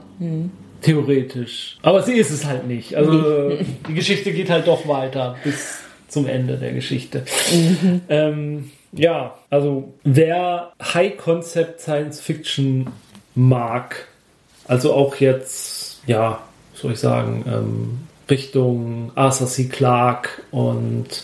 theoretisch. 0.82 1.78
Aber 1.82 2.02
sie 2.04 2.14
ist 2.14 2.32
es 2.32 2.46
halt 2.46 2.68
nicht. 2.68 2.96
Also 2.96 3.52
die 3.90 3.94
Geschichte 3.94 4.32
geht 4.32 4.50
halt 4.50 4.68
doch 4.68 4.88
weiter 4.88 5.36
bis 5.44 5.80
zum 6.08 6.28
Ende 6.28 6.58
der 6.58 6.72
Geschichte. 6.74 7.24
Ähm, 8.10 8.72
ja, 8.92 9.36
also 9.50 9.94
wer 10.04 10.72
High 10.82 11.18
Concept 11.18 11.82
Science 11.82 12.20
Fiction 12.20 12.88
mag, 13.36 14.08
also 14.68 14.94
auch 14.94 15.16
jetzt, 15.18 16.02
ja, 16.08 16.42
soll 16.74 16.94
ich 16.94 17.00
sagen, 17.00 17.44
ähm, 17.48 18.00
Richtung 18.30 19.12
Arthur 19.16 19.48
C. 19.48 19.66
Clarke 19.66 20.30
und 20.52 21.24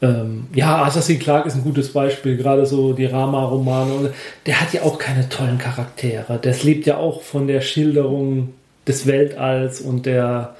ähm, 0.00 0.46
ja, 0.54 0.76
Arthur 0.76 1.02
C. 1.02 1.16
Clarke 1.16 1.48
ist 1.48 1.54
ein 1.54 1.64
gutes 1.64 1.92
Beispiel, 1.92 2.36
gerade 2.36 2.66
so 2.66 2.92
die 2.92 3.06
Rama-Romane. 3.06 4.12
Der 4.46 4.60
hat 4.60 4.72
ja 4.72 4.82
auch 4.82 4.98
keine 4.98 5.28
tollen 5.28 5.58
Charaktere. 5.58 6.38
Das 6.40 6.62
lebt 6.62 6.86
ja 6.86 6.96
auch 6.96 7.22
von 7.22 7.46
der 7.46 7.60
Schilderung 7.60 8.54
des 8.86 9.06
Weltalls 9.06 9.80
und 9.80 10.06
der 10.06 10.56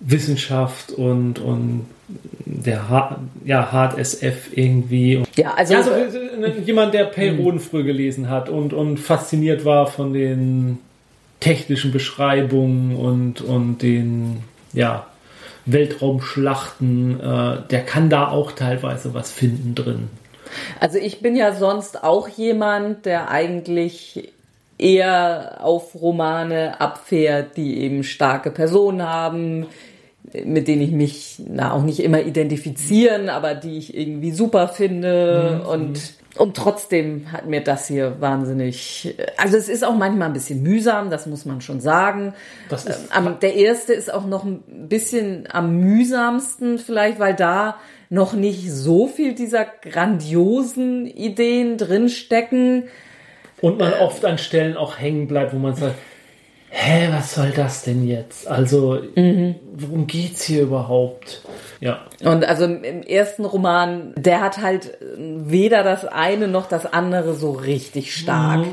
Wissenschaft 0.00 0.92
und, 0.92 1.38
und 1.38 1.86
der 2.44 2.88
Hard, 2.88 3.18
ja, 3.44 3.72
Hard 3.72 3.98
SF 3.98 4.56
irgendwie. 4.56 5.22
Ja, 5.36 5.54
also, 5.54 5.74
Ja, 5.74 5.82
so, 5.82 5.90
äh, 5.90 6.60
jemand, 6.64 6.94
der 6.94 7.04
Perron 7.04 7.60
früh 7.60 7.84
gelesen 7.84 8.28
hat 8.28 8.48
und, 8.48 8.72
und 8.72 8.98
fasziniert 8.98 9.64
war 9.64 9.86
von 9.86 10.12
den 10.12 10.78
technischen 11.40 11.92
Beschreibungen 11.92 12.96
und, 12.96 13.40
und 13.40 13.78
den 13.78 14.44
ja, 14.72 15.06
Weltraumschlachten, 15.66 17.20
äh, 17.20 17.56
der 17.70 17.84
kann 17.84 18.10
da 18.10 18.28
auch 18.28 18.52
teilweise 18.52 19.14
was 19.14 19.30
finden 19.30 19.74
drin. 19.74 20.08
also 20.80 20.98
ich 20.98 21.20
bin 21.20 21.36
ja 21.36 21.54
sonst 21.54 22.02
auch 22.02 22.28
jemand, 22.28 23.06
der 23.06 23.30
eigentlich 23.30 24.32
eher 24.78 25.58
auf 25.60 25.94
Romane 25.94 26.80
abfährt, 26.80 27.56
die 27.56 27.80
eben 27.80 28.04
starke 28.04 28.50
Personen 28.50 29.02
haben, 29.02 29.66
mit 30.32 30.68
denen 30.68 30.82
ich 30.82 30.90
mich 30.90 31.36
na 31.46 31.72
auch 31.72 31.82
nicht 31.82 32.00
immer 32.00 32.20
identifizieren, 32.22 33.28
aber 33.28 33.54
die 33.54 33.78
ich 33.78 33.96
irgendwie 33.96 34.32
super 34.32 34.68
finde 34.68 35.62
und 35.68 36.00
und 36.36 36.56
trotzdem 36.56 37.30
hat 37.30 37.46
mir 37.46 37.60
das 37.60 37.86
hier 37.86 38.20
wahnsinnig, 38.20 39.14
also 39.36 39.56
es 39.56 39.68
ist 39.68 39.84
auch 39.84 39.94
manchmal 39.94 40.26
ein 40.30 40.32
bisschen 40.32 40.64
mühsam, 40.64 41.08
das 41.08 41.26
muss 41.26 41.44
man 41.44 41.60
schon 41.60 41.80
sagen. 41.80 42.34
Das 42.68 42.86
ist- 42.86 43.08
Ähm, 43.16 43.36
der 43.40 43.54
erste 43.54 43.92
ist 43.92 44.12
auch 44.12 44.26
noch 44.26 44.42
ein 44.42 44.64
bisschen 44.88 45.46
am 45.52 45.76
mühsamsten 45.78 46.80
vielleicht, 46.80 47.20
weil 47.20 47.34
da 47.36 47.76
noch 48.10 48.32
nicht 48.32 48.68
so 48.68 49.06
viel 49.06 49.34
dieser 49.36 49.64
grandiosen 49.64 51.06
Ideen 51.06 51.78
drinstecken. 51.78 52.84
Und 53.60 53.78
man 53.78 53.92
oft 53.94 54.24
an 54.24 54.38
Stellen 54.38 54.76
auch 54.76 54.98
hängen 54.98 55.28
bleibt, 55.28 55.54
wo 55.54 55.58
man 55.58 55.76
sagt, 55.76 55.94
hä, 56.74 57.08
was 57.12 57.34
soll 57.34 57.52
das 57.52 57.82
denn 57.82 58.06
jetzt? 58.06 58.48
Also, 58.48 58.98
worum 59.76 60.06
geht's 60.06 60.42
hier 60.42 60.62
überhaupt? 60.62 61.42
Ja. 61.80 62.00
Und 62.24 62.44
also 62.44 62.64
im, 62.64 63.02
ersten 63.02 63.44
Roman, 63.44 64.12
der 64.16 64.40
hat 64.40 64.58
halt 64.58 64.96
weder 65.16 65.82
das 65.82 66.04
eine 66.04 66.48
noch 66.48 66.66
das 66.66 66.92
andere 66.92 67.34
so 67.34 67.52
richtig 67.52 68.14
stark. 68.14 68.64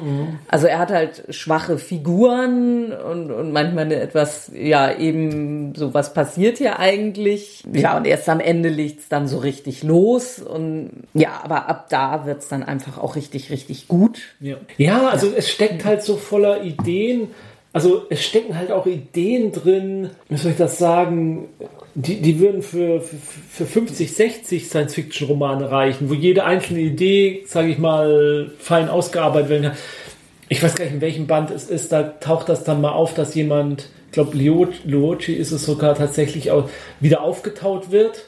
Also 0.47 0.67
er 0.67 0.79
hat 0.79 0.91
halt 0.91 1.23
schwache 1.29 1.77
Figuren 1.77 2.93
und, 2.93 3.31
und 3.31 3.51
manchmal 3.51 3.85
eine 3.85 3.95
etwas, 3.95 4.51
ja, 4.55 4.97
eben 4.97 5.75
so, 5.75 5.93
was 5.93 6.13
passiert 6.13 6.57
hier 6.57 6.79
eigentlich? 6.79 7.63
Ja, 7.71 7.97
und 7.97 8.07
erst 8.07 8.29
am 8.29 8.39
Ende 8.39 8.69
legt's 8.69 9.09
dann 9.09 9.27
so 9.27 9.37
richtig 9.39 9.83
los. 9.83 10.39
Und 10.39 10.91
ja, 11.13 11.41
aber 11.43 11.67
ab 11.69 11.87
da 11.89 12.25
wird's 12.25 12.47
dann 12.47 12.63
einfach 12.63 12.97
auch 12.97 13.15
richtig, 13.15 13.51
richtig 13.51 13.87
gut. 13.87 14.21
Ja, 14.39 14.55
ja 14.77 15.09
also 15.09 15.27
es 15.35 15.49
steckt 15.49 15.85
halt 15.85 16.01
so 16.03 16.15
voller 16.15 16.63
Ideen. 16.63 17.27
Also 17.73 18.05
es 18.09 18.23
stecken 18.23 18.57
halt 18.57 18.71
auch 18.71 18.85
Ideen 18.85 19.51
drin, 19.53 20.09
wie 20.27 20.37
soll 20.37 20.51
ich 20.51 20.57
das 20.57 20.77
sagen, 20.77 21.47
die, 21.95 22.21
die 22.21 22.39
würden 22.39 22.61
für, 22.61 23.01
für, 23.01 23.15
für 23.49 23.65
50, 23.65 24.13
60 24.13 24.67
Science-Fiction-Romane 24.67 25.71
reichen, 25.71 26.09
wo 26.09 26.13
jede 26.13 26.43
einzelne 26.43 26.81
Idee, 26.81 27.43
sage 27.47 27.69
ich 27.69 27.77
mal, 27.77 28.51
fein 28.59 28.89
ausgearbeitet 28.89 29.49
werden 29.49 29.63
kann. 29.63 29.77
Ich 30.49 30.61
weiß 30.61 30.75
gar 30.75 30.83
nicht, 30.83 30.95
in 30.95 31.01
welchem 31.01 31.27
Band 31.27 31.49
es 31.49 31.69
ist, 31.69 31.93
da 31.93 32.03
taucht 32.03 32.49
das 32.49 32.65
dann 32.65 32.81
mal 32.81 32.91
auf, 32.91 33.13
dass 33.13 33.35
jemand, 33.35 33.87
ich 34.07 34.11
glaube, 34.11 34.37
Luochi 34.37 35.33
ist 35.33 35.51
es 35.51 35.65
sogar 35.65 35.95
tatsächlich 35.95 36.51
auch, 36.51 36.69
wieder 36.99 37.21
aufgetaut 37.21 37.91
wird. 37.91 38.27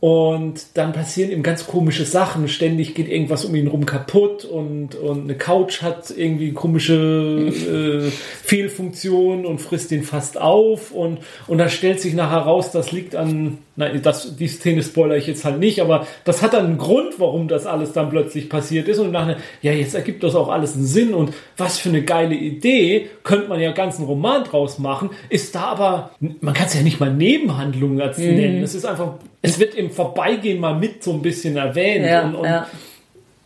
Und 0.00 0.66
dann 0.74 0.92
passieren 0.92 1.32
ihm 1.32 1.42
ganz 1.42 1.66
komische 1.66 2.04
Sachen. 2.04 2.46
Ständig 2.48 2.94
geht 2.94 3.08
irgendwas 3.08 3.44
um 3.44 3.54
ihn 3.54 3.66
rum 3.66 3.84
kaputt 3.84 4.44
und, 4.44 4.94
und 4.94 5.22
eine 5.24 5.34
Couch 5.34 5.82
hat 5.82 6.10
irgendwie 6.16 6.52
komische 6.52 7.48
äh, 7.48 8.10
Fehlfunktionen 8.10 9.44
und 9.44 9.60
frisst 9.60 9.90
ihn 9.90 10.04
fast 10.04 10.40
auf. 10.40 10.92
Und, 10.92 11.18
und 11.48 11.58
dann 11.58 11.68
stellt 11.68 12.00
sich 12.00 12.14
nachher 12.14 12.38
raus, 12.38 12.70
das 12.70 12.92
liegt 12.92 13.16
an, 13.16 13.58
nein, 13.78 14.02
das, 14.02 14.36
die 14.36 14.48
Szene 14.48 14.82
spoiler 14.82 15.16
ich 15.16 15.26
jetzt 15.26 15.44
halt 15.44 15.60
nicht, 15.60 15.80
aber 15.80 16.06
das 16.24 16.42
hat 16.42 16.52
dann 16.52 16.66
einen 16.66 16.78
Grund, 16.78 17.18
warum 17.18 17.46
das 17.46 17.64
alles 17.64 17.92
dann 17.92 18.10
plötzlich 18.10 18.50
passiert 18.50 18.88
ist. 18.88 18.98
Und 18.98 19.12
nachher, 19.12 19.36
ja, 19.62 19.72
jetzt 19.72 19.94
ergibt 19.94 20.22
das 20.24 20.34
auch 20.34 20.48
alles 20.48 20.74
einen 20.74 20.84
Sinn. 20.84 21.14
Und 21.14 21.32
was 21.56 21.78
für 21.78 21.88
eine 21.88 22.02
geile 22.02 22.34
Idee, 22.34 23.08
könnte 23.22 23.48
man 23.48 23.60
ja 23.60 23.70
ganzen 23.70 24.04
Roman 24.04 24.44
draus 24.44 24.78
machen, 24.78 25.10
ist 25.30 25.54
da 25.54 25.62
aber, 25.62 26.10
man 26.40 26.54
kann 26.54 26.66
es 26.66 26.74
ja 26.74 26.82
nicht 26.82 26.98
mal 26.98 27.14
Nebenhandlungen 27.14 28.00
als 28.00 28.18
nennen. 28.18 28.62
Es 28.62 28.74
ist 28.74 28.84
einfach, 28.84 29.14
es 29.42 29.60
wird 29.60 29.76
im 29.76 29.90
Vorbeigehen 29.90 30.60
mal 30.60 30.74
mit 30.74 31.04
so 31.04 31.12
ein 31.12 31.22
bisschen 31.22 31.56
erwähnt. 31.56 32.04
Ja, 32.04 32.24
und, 32.24 32.34
und 32.34 32.44
ja. 32.46 32.66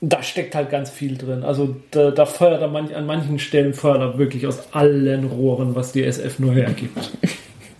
da 0.00 0.22
steckt 0.22 0.54
halt 0.54 0.70
ganz 0.70 0.88
viel 0.88 1.18
drin. 1.18 1.42
Also 1.42 1.76
da, 1.90 2.10
da 2.10 2.24
feuert 2.24 2.62
er 2.62 2.68
manch, 2.68 2.96
an 2.96 3.04
manchen 3.04 3.38
Stellen 3.38 3.74
feuert 3.74 4.00
er 4.00 4.18
wirklich 4.18 4.46
aus 4.46 4.72
allen 4.72 5.24
Rohren, 5.24 5.74
was 5.74 5.92
die 5.92 6.02
SF 6.02 6.38
nur 6.38 6.54
hergibt. 6.54 7.10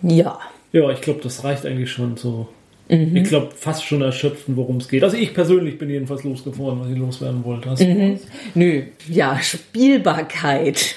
Ja. 0.05 0.37
Ja, 0.73 0.89
ich 0.89 1.01
glaube, 1.01 1.21
das 1.23 1.43
reicht 1.43 1.65
eigentlich 1.65 1.91
schon 1.91 2.17
so. 2.17 2.49
Ich 2.89 3.23
glaube, 3.23 3.51
fast 3.55 3.85
schon 3.85 4.01
erschöpfen, 4.01 4.57
worum 4.57 4.77
es 4.77 4.89
geht. 4.89 5.03
Also 5.03 5.15
ich 5.15 5.33
persönlich 5.33 5.77
bin 5.79 5.89
jedenfalls 5.89 6.23
losgeworden, 6.23 6.81
was 6.81 6.89
ich 6.89 6.97
loswerden 6.97 7.43
wollte. 7.45 7.69
Hast 7.69 7.81
was? 7.81 8.21
Nö, 8.53 8.83
ja, 9.07 9.39
Spielbarkeit. 9.41 10.95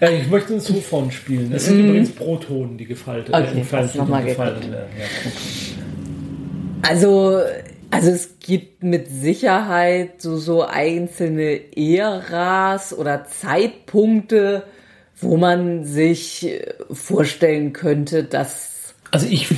Ja, 0.00 0.10
ich 0.10 0.28
möchte 0.28 0.54
uns 0.54 0.64
Sofon 0.64 1.10
spielen. 1.10 1.52
Es 1.52 1.66
sind 1.66 1.80
übrigens 1.80 2.10
Protonen, 2.12 2.78
die 2.78 2.86
gefaltet 2.86 3.34
Okay, 3.34 3.50
äh, 3.50 3.54
gefaltet 3.54 4.08
werden. 4.72 4.72
Ja. 4.72 5.30
Also, 6.82 7.40
also 7.90 8.10
es 8.10 8.38
gibt 8.40 8.82
mit 8.82 9.08
Sicherheit 9.08 10.22
so, 10.22 10.38
so 10.38 10.62
einzelne 10.62 11.60
Äras 11.76 12.96
oder 12.96 13.26
Zeitpunkte, 13.26 14.64
wo 15.22 15.36
man 15.36 15.84
sich 15.84 16.60
vorstellen 16.90 17.72
könnte, 17.72 18.24
dass 18.24 18.94
Also 19.10 19.26
ich, 19.28 19.48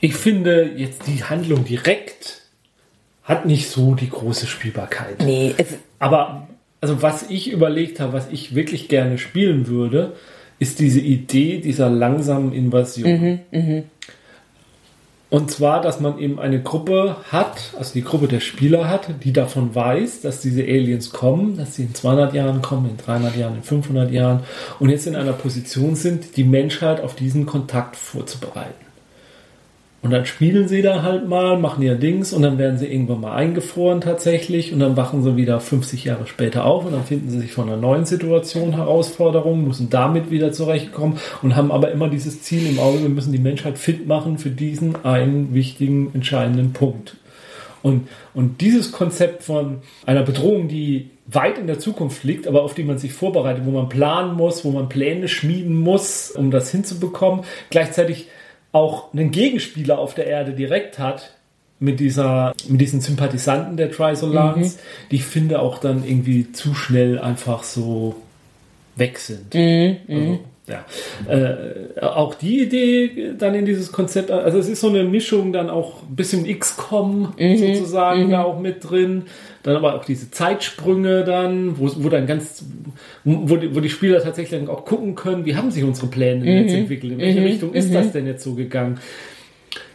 ich 0.00 0.14
finde 0.14 0.72
jetzt 0.76 1.06
die 1.06 1.24
Handlung 1.24 1.64
direkt 1.64 2.42
hat 3.24 3.46
nicht 3.46 3.68
so 3.68 3.94
die 3.94 4.10
große 4.10 4.46
Spielbarkeit. 4.46 5.22
nee, 5.22 5.54
es, 5.56 5.68
Aber 6.00 6.48
also 6.80 7.00
was 7.00 7.30
ich 7.30 7.50
überlegt 7.50 8.00
habe, 8.00 8.12
was 8.12 8.28
ich 8.30 8.54
wirklich 8.54 8.88
gerne 8.88 9.18
spielen 9.18 9.68
würde, 9.68 10.14
ist 10.58 10.80
diese 10.80 11.00
Idee 11.00 11.60
dieser 11.60 11.88
langsamen 11.88 12.52
Invasion. 12.52 13.40
Und 15.32 15.50
zwar, 15.50 15.80
dass 15.80 15.98
man 15.98 16.18
eben 16.18 16.38
eine 16.38 16.60
Gruppe 16.60 17.16
hat, 17.30 17.72
also 17.78 17.94
die 17.94 18.04
Gruppe 18.04 18.28
der 18.28 18.40
Spieler 18.40 18.90
hat, 18.90 19.08
die 19.24 19.32
davon 19.32 19.74
weiß, 19.74 20.20
dass 20.20 20.42
diese 20.42 20.60
Aliens 20.60 21.10
kommen, 21.10 21.56
dass 21.56 21.76
sie 21.76 21.84
in 21.84 21.94
200 21.94 22.34
Jahren 22.34 22.60
kommen, 22.60 22.90
in 22.90 22.98
300 22.98 23.34
Jahren, 23.36 23.56
in 23.56 23.62
500 23.62 24.10
Jahren 24.10 24.40
und 24.78 24.90
jetzt 24.90 25.06
in 25.06 25.16
einer 25.16 25.32
Position 25.32 25.94
sind, 25.94 26.36
die 26.36 26.44
Menschheit 26.44 27.00
auf 27.00 27.14
diesen 27.14 27.46
Kontakt 27.46 27.96
vorzubereiten. 27.96 28.91
Und 30.02 30.10
dann 30.10 30.26
spielen 30.26 30.66
sie 30.66 30.82
da 30.82 31.04
halt 31.04 31.28
mal, 31.28 31.56
machen 31.56 31.80
ihr 31.84 31.94
Dings 31.94 32.32
und 32.32 32.42
dann 32.42 32.58
werden 32.58 32.76
sie 32.76 32.86
irgendwann 32.86 33.20
mal 33.20 33.36
eingefroren 33.36 34.00
tatsächlich 34.00 34.72
und 34.72 34.80
dann 34.80 34.96
wachen 34.96 35.22
sie 35.22 35.36
wieder 35.36 35.60
50 35.60 36.04
Jahre 36.04 36.26
später 36.26 36.64
auf 36.64 36.84
und 36.84 36.92
dann 36.92 37.04
finden 37.04 37.30
sie 37.30 37.38
sich 37.38 37.52
von 37.52 37.68
einer 37.68 37.76
neuen 37.76 38.04
Situation 38.04 38.74
Herausforderungen, 38.74 39.68
müssen 39.68 39.90
damit 39.90 40.32
wieder 40.32 40.50
zurechtkommen 40.50 41.18
und 41.42 41.54
haben 41.54 41.70
aber 41.70 41.92
immer 41.92 42.08
dieses 42.08 42.42
Ziel 42.42 42.68
im 42.68 42.80
Auge, 42.80 43.00
wir 43.00 43.10
müssen 43.10 43.32
die 43.32 43.38
Menschheit 43.38 43.78
fit 43.78 44.08
machen 44.08 44.38
für 44.38 44.50
diesen 44.50 45.04
einen 45.04 45.54
wichtigen, 45.54 46.10
entscheidenden 46.14 46.72
Punkt. 46.72 47.16
Und, 47.82 48.08
und 48.34 48.60
dieses 48.60 48.90
Konzept 48.90 49.44
von 49.44 49.82
einer 50.04 50.22
Bedrohung, 50.22 50.66
die 50.66 51.10
weit 51.26 51.58
in 51.58 51.68
der 51.68 51.78
Zukunft 51.78 52.24
liegt, 52.24 52.48
aber 52.48 52.62
auf 52.62 52.74
die 52.74 52.84
man 52.84 52.98
sich 52.98 53.12
vorbereitet, 53.12 53.64
wo 53.66 53.70
man 53.70 53.88
planen 53.88 54.36
muss, 54.36 54.64
wo 54.64 54.70
man 54.72 54.88
Pläne 54.88 55.28
schmieden 55.28 55.76
muss, 55.76 56.32
um 56.32 56.50
das 56.50 56.72
hinzubekommen, 56.72 57.44
gleichzeitig 57.70 58.28
auch 58.72 59.12
einen 59.12 59.30
Gegenspieler 59.30 59.98
auf 59.98 60.14
der 60.14 60.26
Erde 60.26 60.52
direkt 60.52 60.98
hat, 60.98 61.34
mit 61.78 61.98
dieser, 61.98 62.54
mit 62.68 62.80
diesen 62.80 63.00
Sympathisanten 63.00 63.76
der 63.76 63.90
Trisolans, 63.90 64.78
die 65.10 65.16
ich 65.16 65.24
finde 65.24 65.60
auch 65.60 65.78
dann 65.78 66.04
irgendwie 66.04 66.52
zu 66.52 66.74
schnell 66.74 67.18
einfach 67.18 67.64
so 67.64 68.14
weg 68.94 69.18
sind. 69.18 69.52
Also, 70.08 70.40
ja. 70.68 70.84
Äh, 71.28 72.00
auch 72.00 72.34
die 72.34 72.62
Idee 72.62 73.34
dann 73.36 73.54
in 73.54 73.64
dieses 73.64 73.90
Konzept, 73.90 74.30
also 74.30 74.58
es 74.58 74.68
ist 74.68 74.80
so 74.80 74.88
eine 74.88 75.02
Mischung 75.02 75.52
dann 75.52 75.68
auch 75.68 76.02
ein 76.02 76.14
bisschen 76.14 76.46
XCOM 76.46 77.34
sozusagen 77.36 78.30
da 78.30 78.44
auch 78.44 78.60
mit 78.60 78.88
drin. 78.88 79.24
Dann 79.64 79.76
aber 79.76 79.94
auch 79.94 80.04
diese 80.04 80.30
Zeitsprünge 80.30 81.24
dann, 81.24 81.78
wo, 81.78 81.90
wo 81.96 82.08
dann 82.08 82.26
ganz, 82.26 82.64
wo 83.24 83.56
die, 83.56 83.74
wo 83.74 83.80
die 83.80 83.90
Spieler 83.90 84.22
tatsächlich 84.22 84.60
dann 84.60 84.68
auch 84.68 84.84
gucken 84.84 85.14
können, 85.14 85.44
wie 85.44 85.56
haben 85.56 85.70
sich 85.70 85.84
unsere 85.84 86.08
Pläne 86.08 86.44
jetzt 86.44 86.74
entwickelt, 86.74 87.12
in 87.12 87.18
welche 87.18 87.44
Richtung 87.44 87.72
ist 87.74 87.94
das 87.94 88.12
denn 88.12 88.26
jetzt 88.26 88.42
so 88.42 88.54
gegangen. 88.54 88.98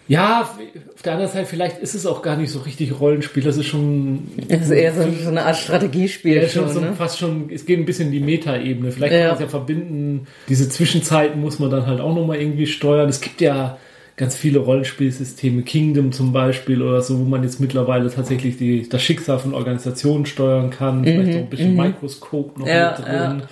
Ja, 0.10 0.50
auf 0.96 1.02
der 1.02 1.14
anderen 1.14 1.32
Seite, 1.32 1.46
vielleicht 1.46 1.80
ist 1.80 1.94
es 1.94 2.06
auch 2.06 2.22
gar 2.22 2.38
nicht 2.38 2.50
so 2.52 2.60
richtig 2.60 3.00
Rollenspiel, 3.00 3.44
das 3.44 3.58
ist 3.58 3.66
schon 3.66 4.28
das 4.48 4.62
ist 4.62 4.72
eher 4.72 4.94
so, 4.94 5.02
so 5.22 5.30
eine 5.30 5.44
Art 5.44 5.58
Strategiespiel 5.58 6.36
ja, 6.38 6.48
schon 6.48 6.64
schon, 6.66 6.74
so 6.74 6.80
ne? 6.80 6.94
fast 6.94 7.20
schon, 7.20 7.50
es 7.54 7.66
geht 7.66 7.78
ein 7.78 7.86
bisschen 7.86 8.08
in 8.08 8.12
die 8.14 8.20
Meta-Ebene. 8.22 8.92
Vielleicht 8.92 9.14
Ja. 9.14 9.20
kann 9.20 9.28
man 9.28 9.36
es 9.36 9.42
ja 9.42 9.48
verbinden. 9.48 10.28
Diese 10.48 10.70
Zwischenzeiten 10.70 11.42
muss 11.42 11.60
man 11.60 11.70
dann 11.70 11.86
halt 11.88 12.00
auch 12.00 12.16
nochmal 12.16 12.38
irgendwie 12.38 12.68
steuern. 12.68 13.10
Es 13.10 13.20
gibt 13.20 13.42
ja 13.42 13.78
ganz 14.16 14.36
viele 14.36 14.60
Rollenspielsysteme, 14.60 15.62
Kingdom 15.64 16.12
zum 16.12 16.32
Beispiel 16.34 16.82
oder 16.82 17.02
so, 17.02 17.20
wo 17.20 17.24
man 17.24 17.44
jetzt 17.44 17.60
mittlerweile 17.60 18.10
tatsächlich 18.10 18.58
die, 18.58 18.88
das 18.90 19.04
Schicksal 19.04 19.38
von 19.40 19.54
Organisationen 19.54 20.26
steuern 20.26 20.70
kann. 20.72 21.04
Vielleicht 21.04 21.34
so 21.34 21.40
ein 21.40 21.50
bisschen 21.50 21.76
Mikroskop 21.76 22.58
noch 22.58 22.66
Mhm, 22.66 22.72
Ja, 22.72 22.96
mit 22.98 23.06
drin. 23.08 23.14
ja. 23.42 23.48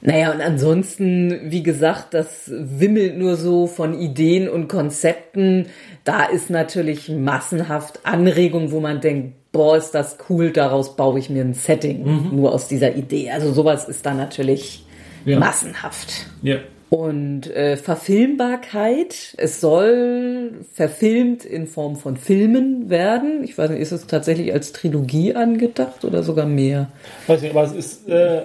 Naja, 0.00 0.32
und 0.32 0.40
ansonsten, 0.40 1.50
wie 1.50 1.62
gesagt, 1.62 2.14
das 2.14 2.50
wimmelt 2.52 3.18
nur 3.18 3.36
so 3.36 3.66
von 3.66 3.98
Ideen 3.98 4.48
und 4.48 4.68
Konzepten. 4.68 5.66
Da 6.04 6.24
ist 6.24 6.50
natürlich 6.50 7.08
massenhaft 7.08 8.00
Anregung, 8.04 8.70
wo 8.70 8.80
man 8.80 9.00
denkt, 9.00 9.34
boah, 9.52 9.76
ist 9.76 9.90
das 9.92 10.16
cool, 10.28 10.52
daraus 10.52 10.94
baue 10.94 11.18
ich 11.18 11.30
mir 11.30 11.42
ein 11.42 11.54
Setting, 11.54 12.30
nur 12.32 12.52
aus 12.52 12.68
dieser 12.68 12.94
Idee. 12.94 13.30
Also 13.30 13.52
sowas 13.52 13.88
ist 13.88 14.06
da 14.06 14.14
natürlich 14.14 14.84
Ja. 15.24 15.38
massenhaft. 15.38 16.26
Ja. 16.42 16.58
Und 16.90 17.50
äh, 17.54 17.76
Verfilmbarkeit, 17.76 19.34
es 19.36 19.60
soll 19.60 20.52
verfilmt 20.74 21.44
in 21.44 21.66
Form 21.66 21.96
von 21.96 22.16
Filmen 22.16 22.88
werden. 22.88 23.42
Ich 23.44 23.58
weiß 23.58 23.70
nicht, 23.70 23.80
ist 23.80 23.92
es 23.92 24.06
tatsächlich 24.06 24.52
als 24.52 24.72
Trilogie 24.72 25.34
angedacht 25.34 26.04
oder 26.04 26.22
sogar 26.22 26.46
mehr? 26.46 26.88
Weiß 27.26 27.42
nicht, 27.42 27.50
aber 27.54 27.64
es 27.64 27.72
ist, 27.72 28.08
äh, 28.08 28.42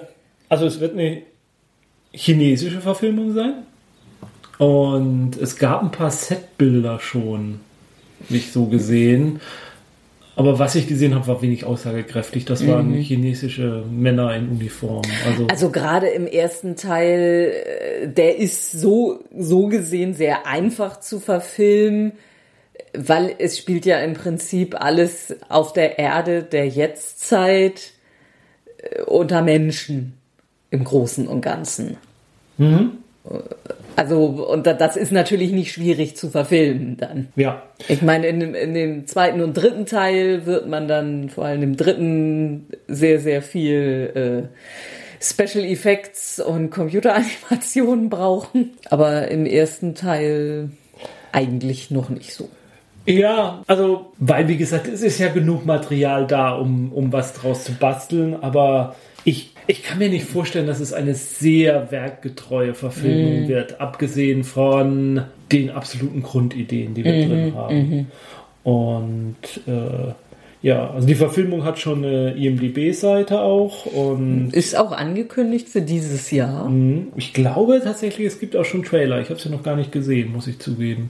also 0.50 0.66
es 0.66 0.80
wird 0.80 0.94
eine 0.94 1.22
chinesische 2.14 2.82
Verfilmung 2.82 3.34
sein. 3.34 3.54
Und 4.60 5.36
es 5.42 5.58
gab 5.58 5.82
ein 5.82 5.92
paar 5.92 6.12
Setbilder 6.12 7.00
schon, 7.00 7.60
nicht 8.30 8.54
so 8.54 8.68
gesehen. 8.68 9.42
Aber 10.36 10.58
was 10.58 10.74
ich 10.76 10.88
gesehen 10.88 11.14
habe, 11.14 11.28
war 11.28 11.42
wenig 11.42 11.64
aussagekräftig. 11.64 12.46
Das 12.46 12.66
waren 12.68 12.92
chinesische 12.94 13.84
Männer 13.92 14.36
in 14.36 14.50
Uniform. 14.50 15.04
Also, 15.28 15.48
Also 15.48 15.70
gerade 15.70 16.08
im 16.08 16.26
ersten 16.26 16.76
Teil, 16.76 17.54
äh, 17.66 18.08
der 18.08 18.38
ist 18.38 18.72
so, 18.72 19.24
so 19.38 19.68
gesehen 19.68 20.16
sehr 20.16 20.48
einfach 20.48 21.00
zu 21.00 21.20
verfilmen, 21.20 22.14
weil 22.96 23.36
es 23.38 23.60
spielt 23.60 23.86
ja 23.86 24.00
im 24.00 24.14
Prinzip 24.14 24.80
alles 24.80 25.36
auf 25.50 25.74
der 25.74 26.00
Erde 26.00 26.42
der 26.42 26.68
Jetztzeit 26.68 27.92
äh, 28.78 29.04
unter 29.04 29.44
Menschen 29.44 30.18
im 30.74 30.84
Großen 30.84 31.28
und 31.28 31.42
Ganzen. 31.42 31.98
Also, 33.96 34.26
und 34.26 34.66
da- 34.68 34.74
das 34.74 34.98
ist 34.98 35.12
natürlich 35.12 35.52
nicht 35.52 35.72
schwierig 35.72 36.18
zu 36.18 36.30
verfilmen 36.30 36.98
dann. 36.98 37.28
ja. 37.36 37.62
Ich 37.88 38.02
meine, 38.02 38.28
in 38.28 38.40
dem, 38.40 38.56
in 38.56 38.74
dem 38.74 39.08
zweiten 39.08 39.42
und 39.42 39.54
dritten 39.56 39.86
Teil 39.86 40.46
wird 40.46 40.68
man 40.68 40.88
dann 40.88 41.30
vor 41.30 41.46
allem 41.46 41.62
im 41.64 41.78
dritten 41.78 42.68
sehr, 42.88 43.20
sehr 43.20 43.42
viel 43.42 44.50
äh, 44.50 45.24
Special 45.24 45.66
Effects 45.66 46.40
und 46.40 46.70
Computeranimationen 46.70 48.10
brauchen. 48.10 48.72
Aber 48.90 49.30
im 49.30 49.46
ersten 49.46 49.96
Teil 49.96 50.70
eigentlich 51.32 51.92
noch 51.92 52.10
nicht 52.10 52.34
so. 52.34 52.50
Ja, 53.06 53.62
also, 53.68 54.14
weil 54.18 54.48
wie 54.48 54.56
gesagt, 54.58 54.88
es 54.88 55.02
ist 55.02 55.20
ja 55.20 55.28
genug 55.28 55.66
Material 55.66 56.26
da, 56.26 56.54
um, 56.56 56.92
um 56.94 57.12
was 57.12 57.34
draus 57.34 57.66
zu 57.66 57.74
basteln, 57.74 58.36
aber 58.42 58.96
ich, 59.26 59.53
ich 59.68 59.84
kann 59.84 60.00
mir 60.00 60.10
nicht 60.10 60.26
vorstellen, 60.26 60.68
dass 60.68 60.80
es 60.80 60.94
eine 60.94 61.16
sehr 61.16 61.92
werkgetreue 61.92 62.74
Verfilmung 62.74 63.48
wird, 63.48 63.80
abgesehen 63.80 64.44
von 64.44 65.24
den 65.52 65.70
absoluten 65.70 66.24
Grundideen, 66.24 66.94
die 66.94 67.04
wir 67.04 67.28
drin 67.28 67.54
haben. 67.56 68.08
Und 68.64 69.36
äh, 69.68 70.14
ja, 70.62 70.90
also 70.92 71.06
die 71.06 71.16
Verfilmung 71.16 71.66
hat 71.66 71.78
schon 71.78 72.06
eine 72.06 72.36
IMDB-Seite 72.36 73.42
auch 73.42 73.86
und 73.86 74.52
Ist 74.54 74.78
auch 74.78 74.94
angekündigt 74.94 75.68
für 75.68 75.82
dieses 75.82 76.32
Jahr. 76.32 76.70
mh, 76.70 77.08
ich 77.18 77.34
glaube 77.34 77.82
tatsächlich, 77.84 78.28
es 78.28 78.40
gibt 78.40 78.56
auch 78.56 78.64
schon 78.64 78.84
Trailer. 78.84 79.20
Ich 79.20 79.30
habe 79.30 79.38
es 79.38 79.44
ja 79.44 79.52
noch 79.52 79.64
gar 79.64 79.76
nicht 79.76 79.92
gesehen, 79.92 80.32
muss 80.32 80.48
ich 80.48 80.60
zugeben. 80.60 81.10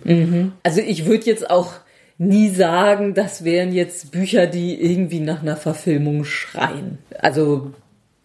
Also 0.64 0.82
ich 0.82 1.06
würde 1.06 1.26
jetzt 1.26 1.52
auch 1.52 1.74
nie 2.18 2.50
sagen, 2.50 3.14
das 3.14 3.44
wären 3.44 3.74
jetzt 3.74 4.12
Bücher, 4.12 4.48
die 4.48 4.74
irgendwie 4.82 5.20
nach 5.20 5.44
einer 5.44 5.56
Verfilmung 5.58 6.24
schreien. 6.26 6.98
Also 7.20 7.72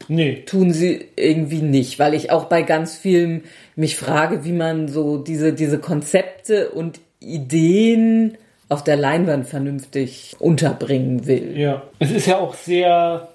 Nee, 0.09 0.43
tun 0.47 0.73
sie 0.73 1.05
irgendwie 1.17 1.63
nicht, 1.63 1.99
weil 1.99 2.15
ich 2.15 2.31
auch 2.31 2.47
bei 2.47 2.63
ganz 2.63 2.97
vielen 2.97 3.45
mich 3.77 3.97
frage, 3.97 4.45
wie 4.45 4.53
man 4.53 4.89
so 4.89 5.19
diese, 5.19 5.53
diese 5.53 5.79
Konzepte 5.79 6.71
und 6.71 7.01
Ideen 7.21 8.39
auf 8.69 8.85
der 8.85 8.97
Leinwand 8.97 9.47
vernünftig 9.47 10.37
unterbringen 10.39 11.27
will. 11.27 11.59
Ja, 11.59 11.83
es 11.99 12.11
ist 12.11 12.27
ja 12.27 12.39
auch 12.39 12.55
sehr 12.55 13.29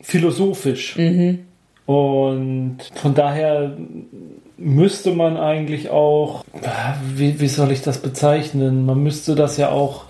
philosophisch. 0.00 0.96
Und 1.86 2.78
von 2.94 3.14
daher 3.14 3.76
müsste 4.58 5.12
man 5.12 5.36
eigentlich 5.36 5.88
auch, 5.88 6.44
wie, 7.14 7.40
wie 7.40 7.48
soll 7.48 7.72
ich 7.72 7.80
das 7.80 7.98
bezeichnen? 7.98 8.84
Man 8.84 9.02
müsste 9.02 9.34
das 9.34 9.56
ja 9.56 9.70
auch, 9.70 10.04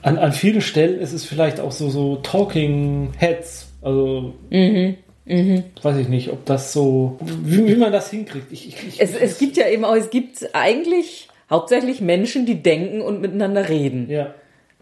an, 0.00 0.16
an 0.16 0.32
vielen 0.32 0.60
Stellen 0.62 0.98
ist 0.98 1.12
es 1.12 1.24
vielleicht 1.24 1.60
auch 1.60 1.72
so, 1.72 1.90
so 1.90 2.16
Talking 2.16 3.10
Heads. 3.18 3.67
Also, 3.82 4.34
weiß 4.50 5.96
ich 5.98 6.08
nicht, 6.08 6.30
ob 6.30 6.44
das 6.46 6.72
so, 6.72 7.18
wie, 7.44 7.66
wie 7.66 7.76
man 7.76 7.92
das 7.92 8.10
hinkriegt. 8.10 8.50
Ich, 8.50 8.68
ich, 8.68 8.88
ich, 8.88 9.00
Es, 9.00 9.14
es 9.14 9.38
gibt 9.38 9.56
ja 9.56 9.68
eben 9.68 9.84
auch, 9.84 9.94
es 9.94 10.10
gibt 10.10 10.54
eigentlich 10.54 11.28
hauptsächlich 11.50 12.00
Menschen, 12.00 12.46
die 12.46 12.62
denken 12.62 13.00
und 13.00 13.20
miteinander 13.20 13.68
reden. 13.68 14.10
ja. 14.10 14.34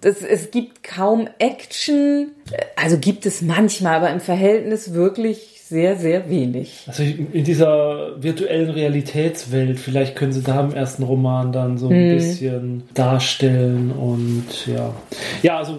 Das, 0.03 0.21
es 0.23 0.51
gibt 0.51 0.83
kaum 0.83 1.27
Action, 1.39 2.33
also 2.77 2.99
gibt 2.99 3.25
es 3.25 3.41
manchmal, 3.41 3.97
aber 3.97 4.11
im 4.11 4.21
Verhältnis 4.21 4.93
wirklich 4.93 5.57
sehr, 5.65 5.97
sehr 5.97 6.29
wenig. 6.29 6.85
Also 6.87 7.03
in 7.03 7.43
dieser 7.45 8.23
virtuellen 8.23 8.71
Realitätswelt, 8.71 9.81
vielleicht 9.81 10.15
können 10.15 10.33
sie 10.33 10.43
da 10.43 10.61
im 10.61 10.75
ersten 10.75 11.03
Roman 11.03 11.51
dann 11.51 11.79
so 11.79 11.89
ein 11.89 12.15
bisschen 12.15 12.83
darstellen 12.93 13.91
und 13.91 14.67
ja. 14.67 14.95
Ja, 15.43 15.59
also 15.59 15.79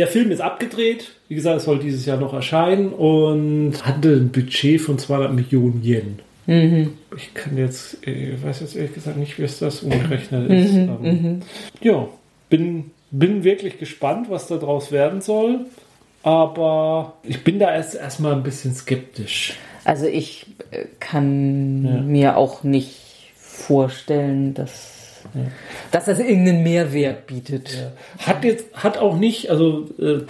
der 0.00 0.08
Film 0.08 0.30
ist 0.30 0.40
abgedreht. 0.40 1.12
Wie 1.28 1.34
gesagt, 1.34 1.58
es 1.58 1.64
soll 1.64 1.78
dieses 1.78 2.06
Jahr 2.06 2.16
noch 2.18 2.32
erscheinen 2.32 2.88
und 2.92 3.74
hatte 3.84 4.08
ein 4.14 4.30
Budget 4.32 4.80
von 4.80 4.98
200 4.98 5.32
Millionen 5.34 5.82
Yen. 5.84 6.18
Ich 7.16 7.34
kann 7.34 7.56
jetzt, 7.58 7.98
ich 8.06 8.42
weiß 8.42 8.60
jetzt 8.60 8.74
ehrlich 8.74 8.94
gesagt 8.94 9.18
nicht, 9.18 9.38
wie 9.38 9.42
es 9.42 9.58
das 9.60 9.82
umgerechnet 9.82 10.50
ist. 10.50 10.74
Ähm, 10.74 11.42
ja, 11.82 12.08
bin, 12.48 12.90
bin 13.10 13.44
wirklich 13.44 13.78
gespannt, 13.78 14.28
was 14.30 14.48
da 14.48 14.56
draus 14.56 14.90
werden 14.90 15.20
soll. 15.20 15.66
Aber 16.22 17.14
ich 17.22 17.44
bin 17.44 17.58
da 17.58 17.72
erst 17.72 17.94
erstmal 17.94 18.32
ein 18.32 18.42
bisschen 18.42 18.74
skeptisch. 18.74 19.54
Also 19.84 20.06
ich 20.06 20.46
äh, 20.70 20.86
kann 20.98 21.84
Ja. 21.84 22.00
mir 22.00 22.36
auch 22.36 22.64
nicht 22.64 22.96
vorstellen, 23.36 24.54
dass, 24.54 24.89
dass 25.90 26.04
das 26.06 26.18
irgendeinen 26.18 26.62
Mehrwert 26.62 27.26
bietet. 27.26 27.92
Hat 28.18 28.44
jetzt, 28.44 28.66
hat 28.74 28.98
auch 28.98 29.16
nicht, 29.16 29.50
also 29.50 29.86
äh, 29.98 30.20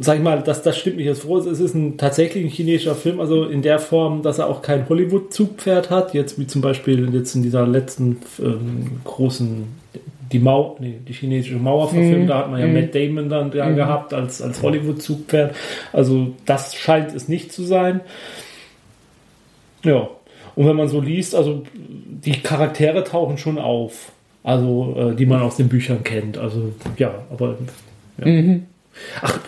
sag 0.00 0.16
ich 0.16 0.22
mal, 0.22 0.42
das, 0.42 0.62
das 0.62 0.78
stimmt 0.78 0.96
mich 0.96 1.06
jetzt 1.06 1.22
froh. 1.22 1.38
Es 1.38 1.60
ist 1.60 1.74
ein 1.74 1.96
tatsächlich 1.98 2.44
ein 2.44 2.50
chinesischer 2.50 2.94
Film, 2.94 3.20
also 3.20 3.44
in 3.44 3.62
der 3.62 3.78
Form, 3.78 4.22
dass 4.22 4.38
er 4.38 4.48
auch 4.48 4.62
kein 4.62 4.88
Hollywood-Zugpferd 4.88 5.90
hat, 5.90 6.14
jetzt 6.14 6.38
wie 6.38 6.46
zum 6.46 6.60
Beispiel 6.60 7.12
jetzt 7.14 7.34
in 7.34 7.42
dieser 7.42 7.66
letzten 7.66 8.18
ähm, 8.38 9.00
großen 9.04 9.66
die 10.32 10.38
Mauer, 10.38 10.76
nee, 10.78 10.98
die 11.06 11.12
chinesische 11.12 11.56
Mauer 11.56 11.88
verfilmt, 11.88 12.28
da 12.28 12.38
hat 12.38 12.50
man 12.50 12.60
ja 12.60 12.66
Matt 12.66 12.94
Damon 12.94 13.28
dann 13.28 13.50
dran 13.50 13.76
gehabt 13.76 14.12
als, 14.12 14.42
als 14.42 14.62
Hollywood-Zugpferd. 14.62 15.54
Also 15.92 16.34
das 16.44 16.74
scheint 16.74 17.14
es 17.14 17.28
nicht 17.28 17.52
zu 17.52 17.62
sein. 17.62 18.00
Ja. 19.84 20.08
Und 20.54 20.66
wenn 20.66 20.76
man 20.76 20.88
so 20.88 21.00
liest, 21.00 21.34
also 21.34 21.62
die 21.74 22.42
Charaktere 22.42 23.04
tauchen 23.04 23.38
schon 23.38 23.58
auf. 23.58 24.12
Also, 24.48 24.96
äh, 24.96 25.14
die 25.14 25.26
man 25.26 25.42
aus 25.42 25.56
den 25.56 25.68
Büchern 25.68 26.02
kennt. 26.02 26.38
Also, 26.38 26.72
ja, 26.96 27.22
aber. 27.30 27.58
Ja. 28.16 28.60
Ach, 29.20 29.40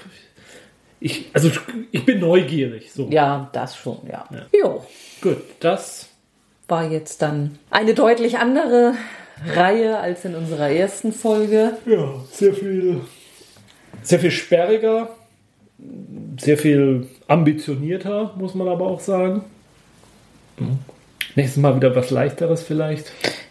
ich, 1.01 1.31
also 1.33 1.51
ich 1.91 2.05
bin 2.05 2.21
neugierig. 2.21 2.93
So. 2.93 3.09
Ja, 3.09 3.49
das 3.55 3.77
schon, 3.77 3.97
ja. 4.07 4.27
Jo, 4.53 4.85
Gut, 5.23 5.39
das. 5.61 6.11
war 6.69 6.91
jetzt 6.91 7.23
dann 7.23 7.59
eine 7.71 7.95
deutlich 7.95 8.37
andere 8.37 8.93
Reihe 9.47 9.99
als 9.99 10.27
in 10.27 10.35
unserer 10.35 10.69
ersten 10.69 11.15
Folge. 11.15 11.79
Ja, 11.87 12.13
sehr 12.31 12.53
viel. 12.53 13.01
Sehr 14.03 14.21
viel 14.21 14.31
sperriger. 14.31 15.09
Sehr 16.39 16.59
viel 16.59 17.09
ambitionierter, 17.27 18.35
muss 18.37 18.55
man 18.55 18.69
aber 18.69 18.87
auch 18.87 19.01
sagen. 19.01 19.45
Mhm. 20.59 20.79
Nächstes 21.37 21.57
Mal 21.57 21.75
wieder 21.75 21.97
was 21.97 22.11
leichteres 22.11 22.63
vielleicht. 22.63 23.11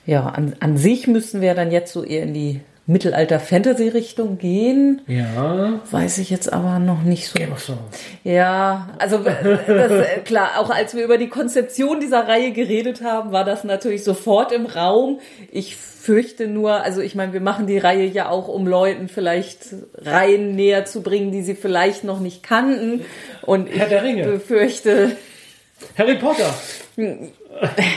Ja, 0.09 0.25
an, 0.25 0.55
an 0.59 0.75
sich 0.75 1.05
müssen 1.05 1.39
wir 1.39 1.53
dann 1.53 1.69
jetzt 1.69 1.93
so 1.93 2.03
eher 2.03 2.23
in 2.23 2.33
die 2.33 2.61
Mittelalter-Fantasy-Richtung 2.87 4.39
gehen. 4.39 5.01
Ja. 5.05 5.81
Weiß 5.91 6.17
ich 6.17 6.31
jetzt 6.31 6.51
aber 6.51 6.79
noch 6.79 7.03
nicht 7.03 7.27
so. 7.27 7.37
Game 7.37 7.51
of 7.51 7.63
Thrones. 7.63 7.79
Ja, 8.23 8.89
also 8.97 9.19
das, 9.19 9.91
äh, 9.91 10.19
klar, 10.25 10.53
auch 10.57 10.71
als 10.71 10.95
wir 10.95 11.03
über 11.03 11.19
die 11.19 11.29
Konzeption 11.29 11.99
dieser 11.99 12.27
Reihe 12.27 12.53
geredet 12.53 13.03
haben, 13.03 13.31
war 13.31 13.45
das 13.45 13.63
natürlich 13.63 14.03
sofort 14.03 14.51
im 14.51 14.65
Raum. 14.65 15.19
Ich 15.51 15.75
fürchte 15.75 16.47
nur, 16.47 16.81
also 16.81 17.01
ich 17.01 17.13
meine, 17.13 17.33
wir 17.33 17.41
machen 17.41 17.67
die 17.67 17.77
Reihe 17.77 18.07
ja 18.07 18.29
auch, 18.29 18.47
um 18.47 18.65
Leuten 18.65 19.09
vielleicht 19.09 19.59
Reihen 19.93 20.55
näher 20.55 20.85
zu 20.85 21.03
bringen, 21.03 21.31
die 21.31 21.43
sie 21.43 21.53
vielleicht 21.53 22.03
noch 22.03 22.19
nicht 22.19 22.41
kannten. 22.41 23.05
Und 23.43 23.69
ich 23.69 24.23
befürchte, 24.23 25.11
Harry 25.95 26.15
Potter. 26.15 26.51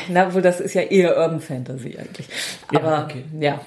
Na 0.08 0.32
wohl, 0.34 0.42
das 0.42 0.60
ist 0.60 0.74
ja 0.74 0.82
eher 0.82 1.16
Urban 1.16 1.40
Fantasy 1.40 1.96
eigentlich. 1.98 2.26
Ja, 2.72 2.80
Aber 2.80 3.04
okay. 3.04 3.24
ja, 3.40 3.60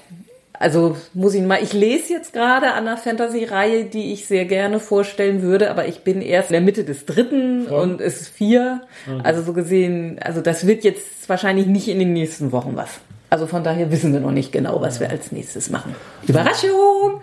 also 0.58 0.96
muss 1.14 1.34
ich 1.34 1.42
mal, 1.42 1.62
ich 1.62 1.72
lese 1.72 2.14
jetzt 2.14 2.32
gerade 2.32 2.72
an 2.72 2.86
einer 2.86 2.96
Fantasy-Reihe, 2.96 3.84
die 3.84 4.12
ich 4.12 4.26
sehr 4.26 4.44
gerne 4.46 4.80
vorstellen 4.80 5.42
würde, 5.42 5.70
aber 5.70 5.86
ich 5.86 6.00
bin 6.00 6.22
erst 6.22 6.50
in 6.50 6.54
der 6.54 6.62
Mitte 6.62 6.84
des 6.84 7.04
dritten 7.06 7.66
Von? 7.68 7.90
und 7.90 8.00
es 8.00 8.22
ist 8.22 8.28
vier. 8.28 8.82
Also 9.22 9.42
so 9.42 9.52
gesehen, 9.52 10.18
also 10.22 10.40
das 10.40 10.66
wird 10.66 10.84
jetzt 10.84 11.28
wahrscheinlich 11.28 11.66
nicht 11.66 11.88
in 11.88 11.98
den 11.98 12.12
nächsten 12.12 12.52
Wochen 12.52 12.72
was. 12.74 13.00
Also 13.28 13.46
von 13.46 13.64
daher 13.64 13.90
wissen 13.90 14.12
wir 14.12 14.20
noch 14.20 14.30
nicht 14.30 14.52
genau, 14.52 14.80
was 14.80 15.00
wir 15.00 15.10
als 15.10 15.32
nächstes 15.32 15.68
machen. 15.70 15.94
Überraschung! 16.26 17.20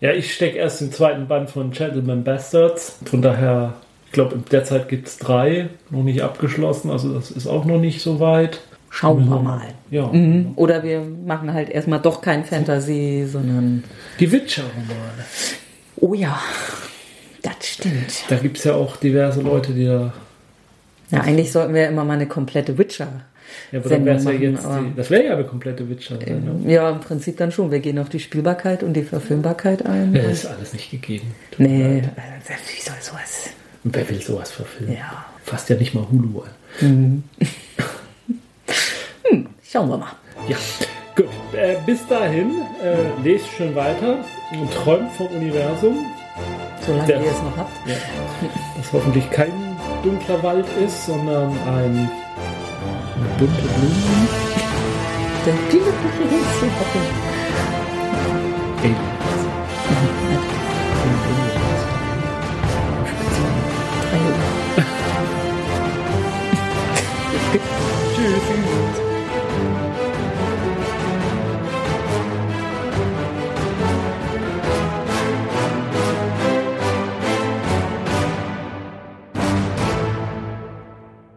Ja, 0.00 0.12
ich 0.12 0.34
stecke 0.34 0.58
erst 0.58 0.82
im 0.82 0.92
zweiten 0.92 1.26
Band 1.26 1.48
von 1.50 1.70
Gentleman 1.70 2.22
Bastards. 2.22 2.98
Von 3.06 3.22
daher, 3.22 3.74
glaube, 4.16 4.38
derzeit 4.50 4.88
gibt 4.88 5.06
es 5.06 5.18
drei, 5.18 5.68
noch 5.90 6.02
nicht 6.02 6.22
abgeschlossen. 6.22 6.90
Also 6.90 7.14
das 7.14 7.30
ist 7.30 7.46
auch 7.46 7.64
noch 7.66 7.78
nicht 7.78 8.02
so 8.02 8.18
weit. 8.18 8.60
Schauen 8.90 9.28
wir 9.28 9.38
mal. 9.40 9.68
Ja. 9.90 10.06
Mhm. 10.08 10.52
Oder 10.56 10.82
wir 10.82 11.02
machen 11.02 11.52
halt 11.52 11.68
erstmal 11.68 12.00
doch 12.00 12.22
kein 12.22 12.44
Fantasy, 12.44 13.26
sondern 13.30 13.84
Die 14.18 14.32
Witcher-Romane. 14.32 15.24
oh 15.96 16.14
ja, 16.14 16.40
das 17.42 17.54
stimmt. 17.60 18.24
Da 18.28 18.36
gibt 18.36 18.56
es 18.56 18.64
ja 18.64 18.74
auch 18.74 18.96
diverse 18.96 19.42
Leute, 19.42 19.72
die 19.72 19.84
da. 19.84 20.14
Ja, 21.10 21.20
eigentlich 21.20 21.52
sollten 21.52 21.74
wir 21.74 21.86
immer 21.88 22.04
mal 22.04 22.14
eine 22.14 22.26
komplette 22.26 22.78
Witcher. 22.78 23.26
Ja, 23.70 23.80
aber 23.80 23.88
dann 23.90 24.04
wäre 24.06 24.16
es 24.16 24.24
ja 24.24 24.30
Sendung 24.30 24.54
jetzt. 24.54 24.66
Die, 24.66 24.96
das 24.96 25.10
wäre 25.10 25.24
ja 25.26 25.34
eine 25.34 25.44
komplette 25.44 25.88
Witcher-Sendung. 25.90 26.68
Ja, 26.68 26.90
im 26.90 27.00
Prinzip 27.00 27.36
dann 27.36 27.52
schon. 27.52 27.70
Wir 27.70 27.80
gehen 27.80 27.98
auf 27.98 28.08
die 28.08 28.20
Spielbarkeit 28.20 28.82
und 28.82 28.94
die 28.94 29.02
Verfilmbarkeit 29.02 29.84
ein. 29.84 30.14
Das 30.14 30.44
ist 30.44 30.46
alles 30.46 30.72
nicht 30.72 30.90
gegeben. 30.90 31.34
Nee, 31.58 31.98
äh, 31.98 32.02
wie 32.02 32.80
soll 32.80 32.96
sowas? 33.00 33.50
Und 33.86 33.94
wer 33.94 34.08
will 34.10 34.20
sowas 34.20 34.50
verfilmen? 34.50 34.96
Ja. 34.96 35.24
Fasst 35.44 35.68
ja 35.70 35.76
nicht 35.76 35.94
mal 35.94 36.04
Hulu 36.10 36.42
an. 36.80 37.22
Schauen 39.62 39.88
wir 39.88 39.96
mal. 39.98 40.12
Ja, 40.48 40.56
gut. 41.14 41.26
Äh, 41.52 41.76
bis 41.86 42.04
dahin, 42.08 42.62
äh, 42.82 42.96
lest 43.22 43.46
schön 43.56 43.76
weiter 43.76 44.18
und 44.52 44.72
träumt 44.74 45.12
vom 45.12 45.28
Universum, 45.28 46.04
Solange 46.84 47.06
Der- 47.06 47.20
ihr 47.20 47.30
es 47.30 47.42
noch 47.42 47.56
habt. 47.56 47.70
das 48.76 48.92
hoffentlich 48.92 49.30
kein 49.30 49.52
dunkler 50.02 50.42
Wald 50.42 50.66
ist, 50.84 51.06
sondern 51.06 51.50
ein 51.68 52.10
bunte 53.38 53.54
Blume. 53.62 54.28
Der 55.46 55.54
viele 55.70 55.84
Aliens. 55.84 56.62
Aliens. 58.82 59.45